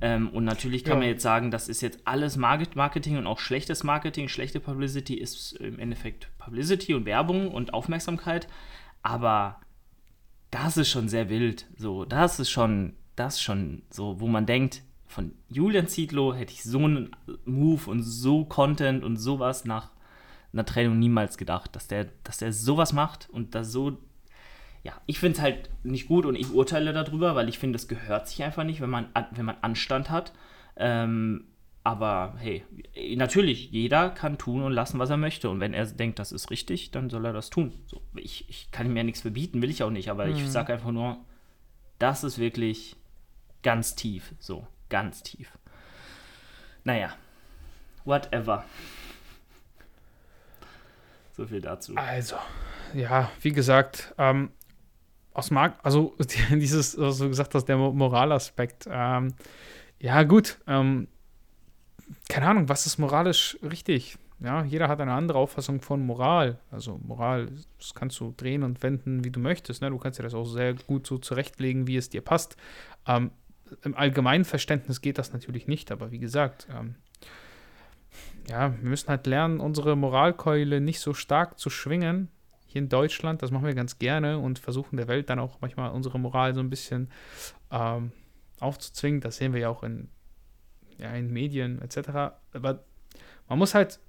ähm, 0.00 0.28
und 0.28 0.44
natürlich 0.44 0.84
kann 0.84 0.94
ja. 0.94 0.98
man 1.00 1.08
jetzt 1.08 1.22
sagen, 1.22 1.50
das 1.50 1.68
ist 1.68 1.80
jetzt 1.80 2.00
alles 2.04 2.36
Marketing 2.36 3.16
und 3.16 3.26
auch 3.26 3.38
schlechtes 3.38 3.84
Marketing. 3.84 4.28
Schlechte 4.28 4.60
Publicity 4.60 5.14
ist 5.14 5.52
im 5.52 5.78
Endeffekt 5.78 6.28
Publicity 6.38 6.94
und 6.94 7.06
Werbung 7.06 7.50
und 7.50 7.74
Aufmerksamkeit. 7.74 8.48
Aber 9.02 9.60
das 10.50 10.76
ist 10.76 10.90
schon 10.90 11.08
sehr 11.08 11.28
wild. 11.28 11.66
So, 11.76 12.04
das 12.04 12.40
ist 12.40 12.50
schon, 12.50 12.94
das 13.16 13.40
schon 13.40 13.82
so, 13.90 14.20
wo 14.20 14.26
man 14.26 14.46
denkt, 14.46 14.82
von 15.06 15.32
Julian 15.48 15.86
Zietlow 15.86 16.34
hätte 16.34 16.52
ich 16.52 16.64
so 16.64 16.78
einen 16.78 17.14
Move 17.44 17.88
und 17.88 18.02
so 18.02 18.44
Content 18.44 19.04
und 19.04 19.16
sowas 19.16 19.64
nach 19.64 19.90
einer 20.52 20.64
Trennung 20.64 20.98
niemals 20.98 21.38
gedacht, 21.38 21.76
dass 21.76 21.88
der, 21.88 22.08
dass 22.24 22.38
der 22.38 22.52
sowas 22.52 22.92
macht 22.92 23.28
und 23.30 23.54
das 23.54 23.70
so 23.70 23.98
ja, 24.84 24.92
ich 25.06 25.18
finde 25.18 25.38
es 25.38 25.42
halt 25.42 25.70
nicht 25.82 26.06
gut 26.06 26.26
und 26.26 26.36
ich 26.36 26.52
urteile 26.52 26.92
darüber, 26.92 27.34
weil 27.34 27.48
ich 27.48 27.58
finde, 27.58 27.76
es 27.76 27.88
gehört 27.88 28.28
sich 28.28 28.44
einfach 28.44 28.64
nicht, 28.64 28.82
wenn 28.82 28.90
man, 28.90 29.08
wenn 29.30 29.46
man 29.46 29.56
Anstand 29.62 30.10
hat. 30.10 30.32
Ähm, 30.76 31.46
aber 31.82 32.34
hey, 32.38 32.64
natürlich, 33.16 33.70
jeder 33.70 34.10
kann 34.10 34.36
tun 34.36 34.62
und 34.62 34.72
lassen, 34.72 34.98
was 34.98 35.08
er 35.08 35.16
möchte. 35.16 35.48
Und 35.48 35.60
wenn 35.60 35.72
er 35.72 35.86
denkt, 35.86 36.18
das 36.18 36.32
ist 36.32 36.50
richtig, 36.50 36.90
dann 36.90 37.08
soll 37.08 37.24
er 37.24 37.32
das 37.32 37.48
tun. 37.48 37.72
So, 37.86 38.02
ich, 38.14 38.48
ich 38.50 38.70
kann 38.70 38.86
ihm 38.86 38.96
ja 38.96 39.04
nichts 39.04 39.22
verbieten, 39.22 39.62
will 39.62 39.70
ich 39.70 39.82
auch 39.82 39.90
nicht, 39.90 40.10
aber 40.10 40.26
mhm. 40.26 40.36
ich 40.36 40.50
sage 40.50 40.74
einfach 40.74 40.92
nur, 40.92 41.16
das 41.98 42.22
ist 42.22 42.38
wirklich 42.38 42.96
ganz 43.62 43.94
tief. 43.94 44.34
So, 44.38 44.66
ganz 44.90 45.22
tief. 45.22 45.50
Naja, 46.84 47.14
whatever. 48.04 48.64
So 51.32 51.46
viel 51.46 51.62
dazu. 51.62 51.94
Also, 51.96 52.36
ja, 52.92 53.30
wie 53.40 53.52
gesagt, 53.52 54.14
ähm, 54.18 54.50
aus 55.34 55.50
Mark, 55.50 55.78
also 55.82 56.14
dieses, 56.50 56.98
was 56.98 57.18
du 57.18 57.28
gesagt 57.28 57.54
hast, 57.54 57.66
der 57.66 57.76
Moralaspekt. 57.76 58.86
Ähm, 58.90 59.34
ja, 60.00 60.22
gut. 60.22 60.58
Ähm, 60.66 61.08
keine 62.28 62.48
Ahnung, 62.48 62.68
was 62.68 62.86
ist 62.86 62.98
moralisch 62.98 63.58
richtig? 63.62 64.16
Ja, 64.40 64.64
jeder 64.64 64.88
hat 64.88 65.00
eine 65.00 65.12
andere 65.12 65.38
Auffassung 65.38 65.80
von 65.80 66.04
Moral. 66.04 66.58
Also 66.70 67.00
Moral, 67.02 67.48
das 67.78 67.94
kannst 67.94 68.18
du 68.20 68.34
drehen 68.36 68.62
und 68.62 68.82
wenden, 68.82 69.24
wie 69.24 69.30
du 69.30 69.40
möchtest. 69.40 69.82
Ne? 69.82 69.90
Du 69.90 69.98
kannst 69.98 70.18
dir 70.18 70.22
das 70.22 70.34
auch 70.34 70.44
sehr 70.44 70.74
gut 70.74 71.06
so 71.06 71.18
zurechtlegen, 71.18 71.86
wie 71.86 71.96
es 71.96 72.10
dir 72.10 72.20
passt. 72.20 72.56
Ähm, 73.06 73.30
Im 73.82 73.94
allgemeinen 73.94 74.44
Verständnis 74.44 75.00
geht 75.00 75.18
das 75.18 75.32
natürlich 75.32 75.66
nicht, 75.66 75.90
aber 75.90 76.10
wie 76.10 76.18
gesagt, 76.18 76.68
ähm, 76.70 76.96
ja, 78.48 78.74
wir 78.78 78.88
müssen 78.88 79.08
halt 79.08 79.26
lernen, 79.26 79.60
unsere 79.60 79.96
Moralkeule 79.96 80.80
nicht 80.80 81.00
so 81.00 81.14
stark 81.14 81.58
zu 81.58 81.70
schwingen. 81.70 82.28
Hier 82.74 82.82
in 82.82 82.88
Deutschland, 82.88 83.40
das 83.40 83.52
machen 83.52 83.66
wir 83.66 83.74
ganz 83.74 84.00
gerne 84.00 84.40
und 84.40 84.58
versuchen 84.58 84.96
der 84.96 85.06
Welt 85.06 85.30
dann 85.30 85.38
auch 85.38 85.60
manchmal 85.60 85.92
unsere 85.92 86.18
Moral 86.18 86.56
so 86.56 86.60
ein 86.60 86.70
bisschen 86.70 87.08
ähm, 87.70 88.10
aufzuzwingen. 88.58 89.20
Das 89.20 89.36
sehen 89.36 89.52
wir 89.52 89.60
ja 89.60 89.68
auch 89.68 89.84
in, 89.84 90.08
ja, 90.98 91.14
in 91.14 91.32
Medien 91.32 91.80
etc. 91.80 92.08
Aber 92.52 92.82
man 93.48 93.60
muss 93.60 93.76
halt 93.76 94.00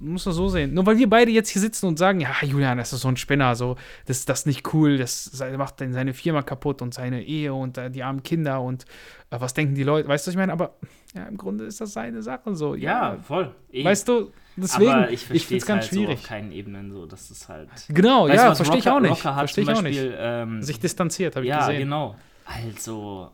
muss 0.00 0.24
man 0.24 0.34
so 0.34 0.48
sehen. 0.48 0.74
Nur 0.74 0.86
weil 0.86 0.98
wir 0.98 1.08
beide 1.08 1.30
jetzt 1.30 1.50
hier 1.50 1.60
sitzen 1.60 1.86
und 1.86 1.98
sagen, 1.98 2.20
ja, 2.20 2.34
Julian, 2.42 2.78
das 2.78 2.92
ist 2.92 3.00
so 3.00 3.08
ein 3.08 3.16
Spinner, 3.16 3.54
so, 3.54 3.76
das 4.06 4.18
ist 4.18 4.28
das 4.28 4.46
nicht 4.46 4.72
cool, 4.72 4.98
das 4.98 5.32
macht 5.56 5.80
dann 5.80 5.92
seine 5.92 6.14
Firma 6.14 6.42
kaputt 6.42 6.82
und 6.82 6.94
seine 6.94 7.22
Ehe 7.22 7.52
und 7.52 7.78
äh, 7.78 7.90
die 7.90 8.02
armen 8.02 8.22
Kinder 8.22 8.62
und 8.62 8.84
äh, 9.30 9.40
was 9.40 9.54
denken 9.54 9.74
die 9.74 9.82
Leute, 9.82 10.08
weißt 10.08 10.26
du, 10.26 10.28
was 10.28 10.34
ich 10.34 10.38
meine? 10.38 10.52
Aber 10.52 10.76
ja, 11.14 11.24
im 11.24 11.36
Grunde 11.36 11.64
ist 11.64 11.80
das 11.80 11.92
seine 11.92 12.22
Sache 12.22 12.54
so. 12.54 12.74
Ja, 12.74 13.14
ja 13.14 13.18
voll. 13.22 13.54
Eh. 13.72 13.84
Weißt 13.84 14.08
du, 14.08 14.32
deswegen, 14.56 14.90
Aber 14.90 15.10
ich 15.10 15.26
verstehe 15.26 15.58
es 15.58 15.66
ganz 15.66 15.82
halt 15.82 15.90
schwierig. 15.90 16.18
So 16.18 16.24
auf 16.24 16.28
keinen 16.28 16.52
Ebenen 16.52 16.92
so, 16.92 17.06
das 17.06 17.30
ist 17.30 17.48
halt. 17.48 17.68
Genau, 17.88 18.28
weißt 18.28 18.34
ja, 18.34 18.54
verstehe 18.54 18.78
ich 18.78 18.88
auch 18.88 19.00
nicht. 19.00 19.18
Verstehe 19.18 19.64
ich 19.64 19.70
auch 19.70 19.82
nicht. 19.82 20.00
Ähm, 20.02 20.62
Sich 20.62 20.80
distanziert, 20.80 21.36
habe 21.36 21.44
ich 21.44 21.50
ja, 21.50 21.60
gesehen. 21.60 21.74
Ja, 21.74 21.80
genau. 21.80 22.16
Also, 22.44 23.30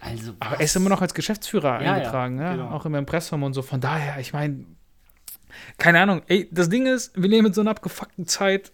also 0.00 0.32
aber 0.40 0.56
er 0.56 0.62
ist 0.62 0.74
immer 0.76 0.88
noch 0.88 1.02
als 1.02 1.14
Geschäftsführer 1.14 1.82
ja, 1.82 1.92
eingetragen, 1.92 2.38
ja, 2.38 2.52
genau. 2.56 2.70
auch 2.70 2.84
im 2.84 2.94
Impressum 2.94 3.42
und 3.42 3.54
so. 3.54 3.62
Von 3.62 3.80
daher, 3.80 4.18
ich 4.18 4.32
meine, 4.32 4.64
keine 5.78 6.00
Ahnung. 6.00 6.22
Ey, 6.26 6.48
das 6.50 6.68
Ding 6.68 6.86
ist, 6.86 7.12
wir 7.20 7.28
leben 7.28 7.46
in 7.46 7.52
so 7.52 7.60
einer 7.60 7.70
abgefuckten 7.70 8.26
Zeit. 8.26 8.72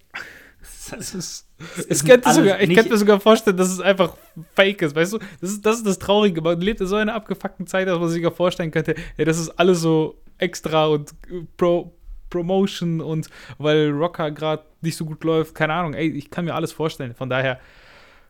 Es 0.98 1.14
ist, 1.14 1.48
es 1.88 2.04
könnte 2.04 2.32
sogar, 2.32 2.60
ich 2.60 2.74
könnte 2.74 2.90
mir 2.90 2.96
sogar 2.96 3.20
vorstellen, 3.20 3.56
dass 3.56 3.70
es 3.70 3.80
einfach 3.80 4.16
fake 4.54 4.82
ist, 4.82 4.94
weißt 4.94 5.14
du? 5.14 5.18
Das 5.40 5.50
ist 5.50 5.64
das, 5.64 5.78
ist 5.78 5.86
das 5.86 5.98
Traurige. 5.98 6.40
Man 6.40 6.60
lebt 6.60 6.80
in 6.80 6.86
so 6.86 6.96
einer 6.96 7.14
abgefuckten 7.14 7.66
Zeit, 7.66 7.88
dass 7.88 7.98
man 7.98 8.08
sich 8.08 8.22
sogar 8.22 8.36
vorstellen 8.36 8.70
könnte, 8.70 8.94
ja, 9.16 9.24
das 9.24 9.38
ist 9.38 9.50
alles 9.50 9.80
so 9.80 10.20
extra 10.38 10.86
und 10.86 11.14
pro, 11.56 11.92
Promotion 12.30 13.00
und 13.00 13.28
weil 13.58 13.90
Rocker 13.90 14.30
gerade 14.30 14.64
nicht 14.80 14.96
so 14.96 15.04
gut 15.04 15.22
läuft, 15.24 15.54
keine 15.54 15.72
Ahnung. 15.72 15.94
Ey, 15.94 16.08
ich 16.08 16.30
kann 16.30 16.44
mir 16.44 16.54
alles 16.54 16.72
vorstellen. 16.72 17.14
Von 17.14 17.30
daher, 17.30 17.60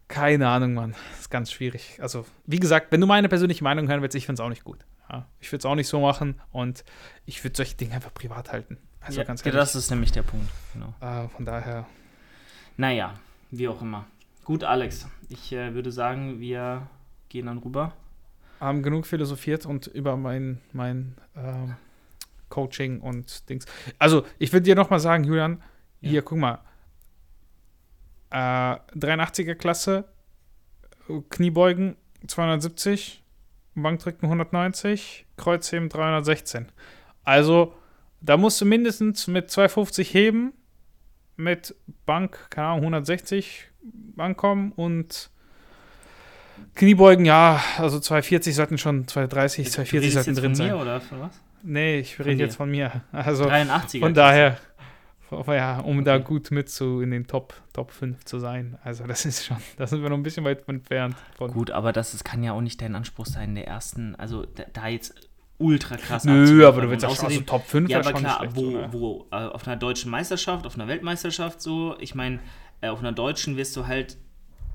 keine 0.09 0.49
Ahnung, 0.49 0.75
Mann. 0.75 0.95
Das 1.13 1.23
ist 1.23 1.31
ganz 1.31 1.51
schwierig. 1.51 1.99
Also, 2.01 2.25
wie 2.47 2.61
gesagt, 2.61 2.93
wenn 2.93 3.01
du 3.01 3.07
meine 3.07 3.29
persönliche 3.29 3.65
Meinung 3.65 3.89
hören 3.89 4.03
willst, 4.03 4.17
ich 4.17 4.27
finde 4.27 4.41
es 4.41 4.45
auch 4.45 4.51
nicht 4.51 4.65
gut. 4.65 4.79
Ja, 5.11 5.27
ich 5.41 5.51
würde 5.53 5.61
es 5.61 5.67
auch 5.67 5.75
nicht 5.75 5.89
so 5.89 6.01
machen 6.01 6.41
und 6.51 6.85
ich 7.25 7.43
würde 7.45 7.57
solche 7.57 7.77
Dinge 7.77 7.95
einfach 7.95 8.13
privat 8.13 8.53
halten. 8.53 8.79
Also 9.01 9.21
ja, 9.21 9.25
ganz 9.25 9.45
ehrlich. 9.45 9.59
Das 9.59 9.77
ist 9.77 9.91
nämlich 9.91 10.13
der 10.13 10.23
Punkt. 10.23 10.49
Genau. 10.73 10.95
Äh, 11.01 11.29
von 11.29 11.45
daher. 11.45 11.87
Naja, 12.77 13.15
wie 13.51 13.69
auch 13.69 13.81
immer. 13.81 14.07
Gut, 14.45 14.65
Alex. 14.65 15.09
Ich 15.29 15.53
äh, 15.53 15.75
würde 15.75 15.93
sagen, 15.93 16.41
wir 16.41 16.89
gehen 17.29 17.47
dann 17.47 17.59
rüber. 17.59 17.93
Haben 18.61 18.83
genug 18.83 19.07
philosophiert 19.07 19.67
und 19.67 19.87
über 19.87 20.17
mein, 20.17 20.61
mein 20.73 21.15
äh, 21.35 21.69
Coaching 22.49 23.01
und 23.01 23.49
Dings. 23.49 23.67
Also, 23.99 24.25
ich 24.39 24.53
würde 24.53 24.65
dir 24.65 24.75
nochmal 24.75 25.01
sagen, 25.01 25.25
Julian, 25.25 25.63
ja. 26.01 26.11
hier, 26.11 26.23
guck 26.23 26.39
mal. 26.39 26.61
Äh, 28.31 28.79
83er 28.97 29.55
Klasse, 29.55 30.05
Kniebeugen 31.31 31.97
270, 32.27 33.23
Bankdrücken 33.83 34.27
190, 34.27 35.27
Kreuzheben 35.37 35.89
316. 35.89 36.67
Also, 37.25 37.75
da 38.21 38.37
musst 38.37 38.61
du 38.61 38.65
mindestens 38.65 39.27
mit 39.27 39.51
250 39.51 40.13
heben, 40.15 40.53
mit 41.37 41.75
Bank, 42.07 42.51
keine 42.51 42.69
Ahnung, 42.69 42.81
160 42.81 43.69
ankommen 44.17 44.73
und 44.73 45.31
Kniebeugen, 46.75 47.25
ja, 47.25 47.63
also 47.79 48.01
240 48.01 48.55
sollten 48.55 48.79
schon, 48.79 49.07
230, 49.07 49.71
240 49.71 50.13
sollten 50.15 50.35
drin 50.35 50.55
sein. 50.55 50.69
Mir 50.69 50.79
oder 50.79 51.01
was? 51.11 51.41
Nee, 51.63 51.99
ich 51.99 52.19
rede 52.19 52.45
jetzt 52.45 52.57
von 52.57 52.71
mir. 52.71 53.03
Also 53.13 53.45
83 53.45 54.01
von 54.01 54.15
daher, 54.15 54.59
ja, 55.31 55.81
um 55.81 56.05
da 56.05 56.19
gut 56.19 56.51
mit 56.51 56.69
zu 56.69 57.01
in 57.01 57.11
den 57.11 57.27
Top, 57.27 57.55
Top 57.73 57.91
5 57.91 58.25
zu 58.25 58.39
sein. 58.39 58.79
Also 58.85 59.07
das 59.07 59.25
ist 59.25 59.45
schon, 59.45 59.57
da 59.77 59.87
sind 59.87 60.03
wir 60.03 60.11
noch 60.11 60.17
ein 60.17 60.23
bisschen 60.23 60.45
weit 60.45 60.69
entfernt. 60.69 61.17
Von. 61.37 61.51
Gut, 61.51 61.71
aber 61.71 61.93
das, 61.93 62.13
das 62.13 62.25
kann 62.25 62.43
ja 62.43 62.53
auch 62.53 62.61
nicht 62.61 62.81
dein 62.81 62.95
Anspruch 62.95 63.27
sein, 63.27 63.55
der 63.55 63.67
ersten, 63.67 64.15
also 64.17 64.45
da, 64.45 64.65
da 64.73 64.89
jetzt 64.89 65.15
ultra 65.59 65.97
krass 65.97 66.25
Nö, 66.25 66.67
aber 66.67 66.83
du 66.83 66.91
willst 66.91 67.05
auch 67.05 67.23
also 67.23 67.41
Top 67.41 67.67
5 67.67 67.89
ja, 67.89 68.01
aber 68.01 68.13
klar, 68.13 68.39
schlecht, 68.39 68.57
wo, 68.57 68.93
wo 68.93 69.27
äh, 69.31 69.37
auf 69.37 69.67
einer 69.67 69.77
deutschen 69.77 70.11
Meisterschaft, 70.11 70.67
auf 70.67 70.75
einer 70.75 70.89
Weltmeisterschaft 70.89 71.61
so, 71.63 71.97
ich 71.99 72.15
meine, 72.15 72.41
äh, 72.81 72.89
auf 72.89 73.01
einer 73.01 73.13
deutschen 73.13 73.57
wirst 73.57 73.77
du 73.77 73.87
halt 73.87 74.19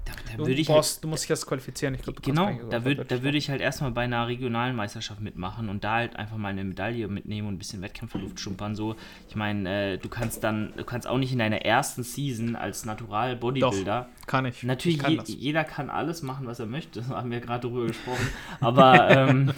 da, 0.06 0.14
da 0.38 0.44
du, 0.44 0.50
ich 0.50 0.68
brauchst, 0.68 0.96
halt, 0.96 1.04
du 1.04 1.08
musst 1.08 1.24
dich 1.24 1.30
erst 1.30 1.48
qualifizieren. 1.48 1.94
Ich 1.96 2.02
glaub, 2.02 2.22
genau, 2.22 2.52
da, 2.70 2.84
würd, 2.86 3.10
da 3.12 3.24
würde 3.24 3.38
ich 3.38 3.50
halt 3.50 3.62
erstmal 3.62 3.92
bei 3.92 4.02
einer 4.02 4.28
regionalen 4.28 4.76
Meisterschaft 4.76 5.22
mitmachen 5.22 5.70
und 5.70 5.84
da 5.84 5.96
halt 5.96 6.16
einfach 6.16 6.38
mal 6.38 6.50
eine 6.50 6.64
Medaille 6.64 7.08
mitnehmen 7.08 7.48
und 7.48 7.56
ein 7.56 7.58
bisschen 7.58 7.82
Wettkämpferluft 7.82 8.40
schumpern. 8.40 8.76
So, 8.76 8.96
ich 9.30 9.36
meine, 9.36 9.94
äh, 9.94 9.98
du 9.98 10.10
kannst 10.10 10.44
dann, 10.44 10.74
du 10.76 10.84
kannst 10.84 11.08
auch 11.08 11.18
nicht 11.18 11.32
in 11.32 11.40
deiner 11.40 11.64
ersten 11.64 12.04
Season 12.04 12.56
als 12.56 12.86
Natural 12.86 13.36
Bodybuilder. 13.36 14.10
Doch, 14.10 14.28
kann 14.28 14.46
ich. 14.46 14.64
Natürlich, 14.64 14.98
ich 14.98 15.04
kann 15.04 15.14
je, 15.26 15.36
jeder 15.36 15.64
kann 15.64 15.90
alles 15.90 16.22
machen, 16.22 16.48
was 16.48 16.60
er 16.60 16.66
möchte. 16.66 17.00
Das 17.00 17.10
haben 17.10 17.32
wir 17.32 17.40
gerade 17.40 17.68
drüber 17.68 17.88
gesprochen. 17.88 18.28
Aber 18.60 19.10
ähm, 19.10 19.54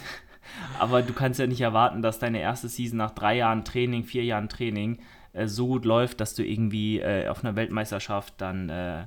aber 0.79 1.01
du 1.01 1.13
kannst 1.13 1.39
ja 1.39 1.47
nicht 1.47 1.62
erwarten, 1.62 2.01
dass 2.01 2.19
deine 2.19 2.39
erste 2.39 2.67
Season 2.67 2.97
nach 2.97 3.12
drei 3.12 3.38
Jahren 3.38 3.63
Training, 3.63 4.03
vier 4.03 4.23
Jahren 4.23 4.49
Training 4.49 4.99
äh, 5.34 5.47
so 5.47 5.67
gut 5.67 5.86
läuft, 5.86 6.19
dass 6.19 6.36
du 6.36 6.43
irgendwie 6.43 6.99
äh, 6.99 7.27
auf 7.27 7.43
einer 7.43 7.56
Weltmeisterschaft 7.56 8.36
dann 8.38 8.69
äh, 8.69 9.06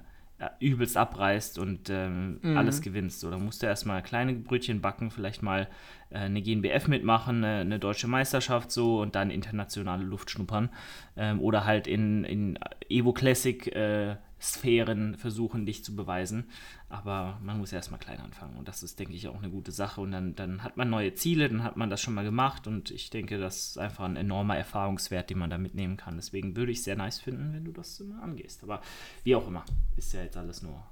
übelst 0.60 0.96
abreißt 0.96 1.58
und 1.58 1.88
ähm, 1.88 2.38
mhm. 2.42 2.56
alles 2.56 2.82
gewinnst. 2.82 3.24
Oder 3.24 3.38
musst 3.38 3.62
du 3.62 3.66
erstmal 3.66 4.02
kleine 4.02 4.34
Brötchen 4.34 4.80
backen, 4.80 5.10
vielleicht 5.10 5.42
mal 5.42 5.68
äh, 6.10 6.18
eine 6.18 6.42
GNBF 6.42 6.88
mitmachen, 6.88 7.42
eine, 7.42 7.60
eine, 7.60 7.78
deutsche 7.78 8.06
Meisterschaft 8.06 8.70
so 8.70 9.00
und 9.00 9.14
dann 9.14 9.30
internationale 9.30 10.04
Luft 10.04 10.30
schnuppern. 10.30 10.68
Ähm, 11.16 11.40
oder 11.40 11.64
halt 11.64 11.86
in, 11.86 12.24
in 12.24 12.58
Evo 12.88 13.12
Classic 13.12 13.66
äh, 13.74 14.16
Sphären 14.40 15.16
versuchen, 15.16 15.66
dich 15.66 15.84
zu 15.84 15.96
beweisen. 15.96 16.44
Aber 16.88 17.40
man 17.42 17.58
muss 17.58 17.72
erstmal 17.72 18.00
klein 18.00 18.20
anfangen. 18.20 18.56
Und 18.56 18.68
das 18.68 18.82
ist, 18.82 18.98
denke 18.98 19.14
ich, 19.14 19.28
auch 19.28 19.38
eine 19.38 19.50
gute 19.50 19.72
Sache. 19.72 20.00
Und 20.00 20.12
dann, 20.12 20.34
dann 20.34 20.62
hat 20.62 20.76
man 20.76 20.90
neue 20.90 21.14
Ziele, 21.14 21.48
dann 21.48 21.62
hat 21.62 21.76
man 21.76 21.90
das 21.90 22.00
schon 22.00 22.14
mal 22.14 22.24
gemacht. 22.24 22.66
Und 22.66 22.90
ich 22.90 23.10
denke, 23.10 23.38
das 23.38 23.70
ist 23.70 23.78
einfach 23.78 24.04
ein 24.04 24.16
enormer 24.16 24.56
Erfahrungswert, 24.56 25.30
den 25.30 25.38
man 25.38 25.50
da 25.50 25.58
mitnehmen 25.58 25.96
kann. 25.96 26.16
Deswegen 26.16 26.56
würde 26.56 26.72
ich 26.72 26.78
es 26.78 26.84
sehr 26.84 26.96
nice 26.96 27.20
finden, 27.20 27.52
wenn 27.52 27.64
du 27.64 27.72
das 27.72 28.00
immer 28.00 28.22
angehst. 28.22 28.62
Aber 28.62 28.82
wie 29.24 29.34
auch 29.34 29.46
immer, 29.48 29.64
ist 29.96 30.12
ja 30.12 30.22
jetzt 30.22 30.36
alles 30.36 30.62
nur 30.62 30.82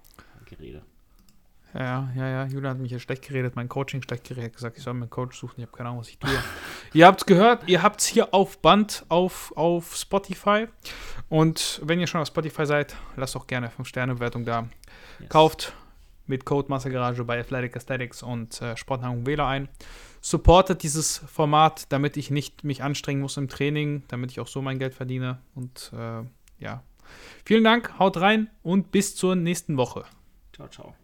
Gerede. 0.47 0.83
Ja, 1.75 2.09
ja, 2.15 2.29
ja. 2.29 2.47
Julia 2.47 2.71
hat 2.71 2.79
mich 2.79 2.93
ja 2.93 3.01
schlecht 3.01 3.27
geredet, 3.27 3.57
mein 3.57 3.69
Coaching 3.69 4.01
schlecht 4.01 4.29
geredet, 4.29 4.55
gesagt, 4.55 4.77
ich 4.77 4.85
soll 4.85 4.95
mir 4.95 5.03
einen 5.03 5.11
Coach 5.11 5.37
suchen. 5.37 5.55
Ich 5.57 5.67
habe 5.67 5.77
keine 5.77 5.89
Ahnung, 5.89 6.01
was 6.01 6.09
ich 6.09 6.19
tue. 6.19 6.31
ihr 6.93 7.07
habt 7.07 7.21
es 7.21 7.27
gehört, 7.27 7.69
ihr 7.69 7.83
habt 7.83 8.01
es 8.01 8.07
hier 8.07 8.33
auf 8.33 8.59
Band 8.59 9.05
auf, 9.09 9.53
auf 9.57 9.97
Spotify. 9.97 10.69
Und 11.29 11.81
wenn 11.85 11.99
ihr 11.99 12.07
schon 12.07 12.21
auf 12.21 12.29
Spotify 12.29 12.65
seid, 12.65 12.97
lasst 13.17 13.35
auch 13.37 13.49
gerne 13.49 13.69
5-Sterne-Bewertung 13.69 14.45
da. 14.45 14.69
Yes. 15.19 15.29
Kauft 15.29 15.75
mit 16.27 16.45
Code 16.45 16.69
Massegarage 16.69 17.25
bei 17.25 17.41
Athletic 17.41 17.77
Aesthetics 17.77 18.23
und 18.23 18.61
äh, 18.63 18.77
Sportnahrung 18.77 19.27
Wähler 19.27 19.47
ein. 19.47 19.69
Supportet 20.21 20.83
dieses 20.83 21.19
Format, 21.19 21.93
damit 21.93 22.17
ich 22.17 22.31
nicht 22.31 22.65
mich 22.65 22.83
anstrengen 22.83 23.21
muss 23.21 23.37
im 23.37 23.49
Training, 23.49 24.05
damit 24.09 24.31
ich 24.31 24.41
auch 24.41 24.47
so 24.47 24.63
mein 24.63 24.79
Geld 24.79 24.95
verdiene. 24.95 25.39
Und 25.55 25.93
äh, 25.93 26.23
ja, 26.59 26.83
vielen 27.45 27.65
Dank, 27.65 27.99
haut 27.99 28.17
rein 28.17 28.49
und 28.63 28.91
bis 28.91 29.17
zur 29.17 29.35
nächsten 29.35 29.77
Woche. 29.77 30.05
Ciao, 30.55 30.69
ciao. 30.69 30.95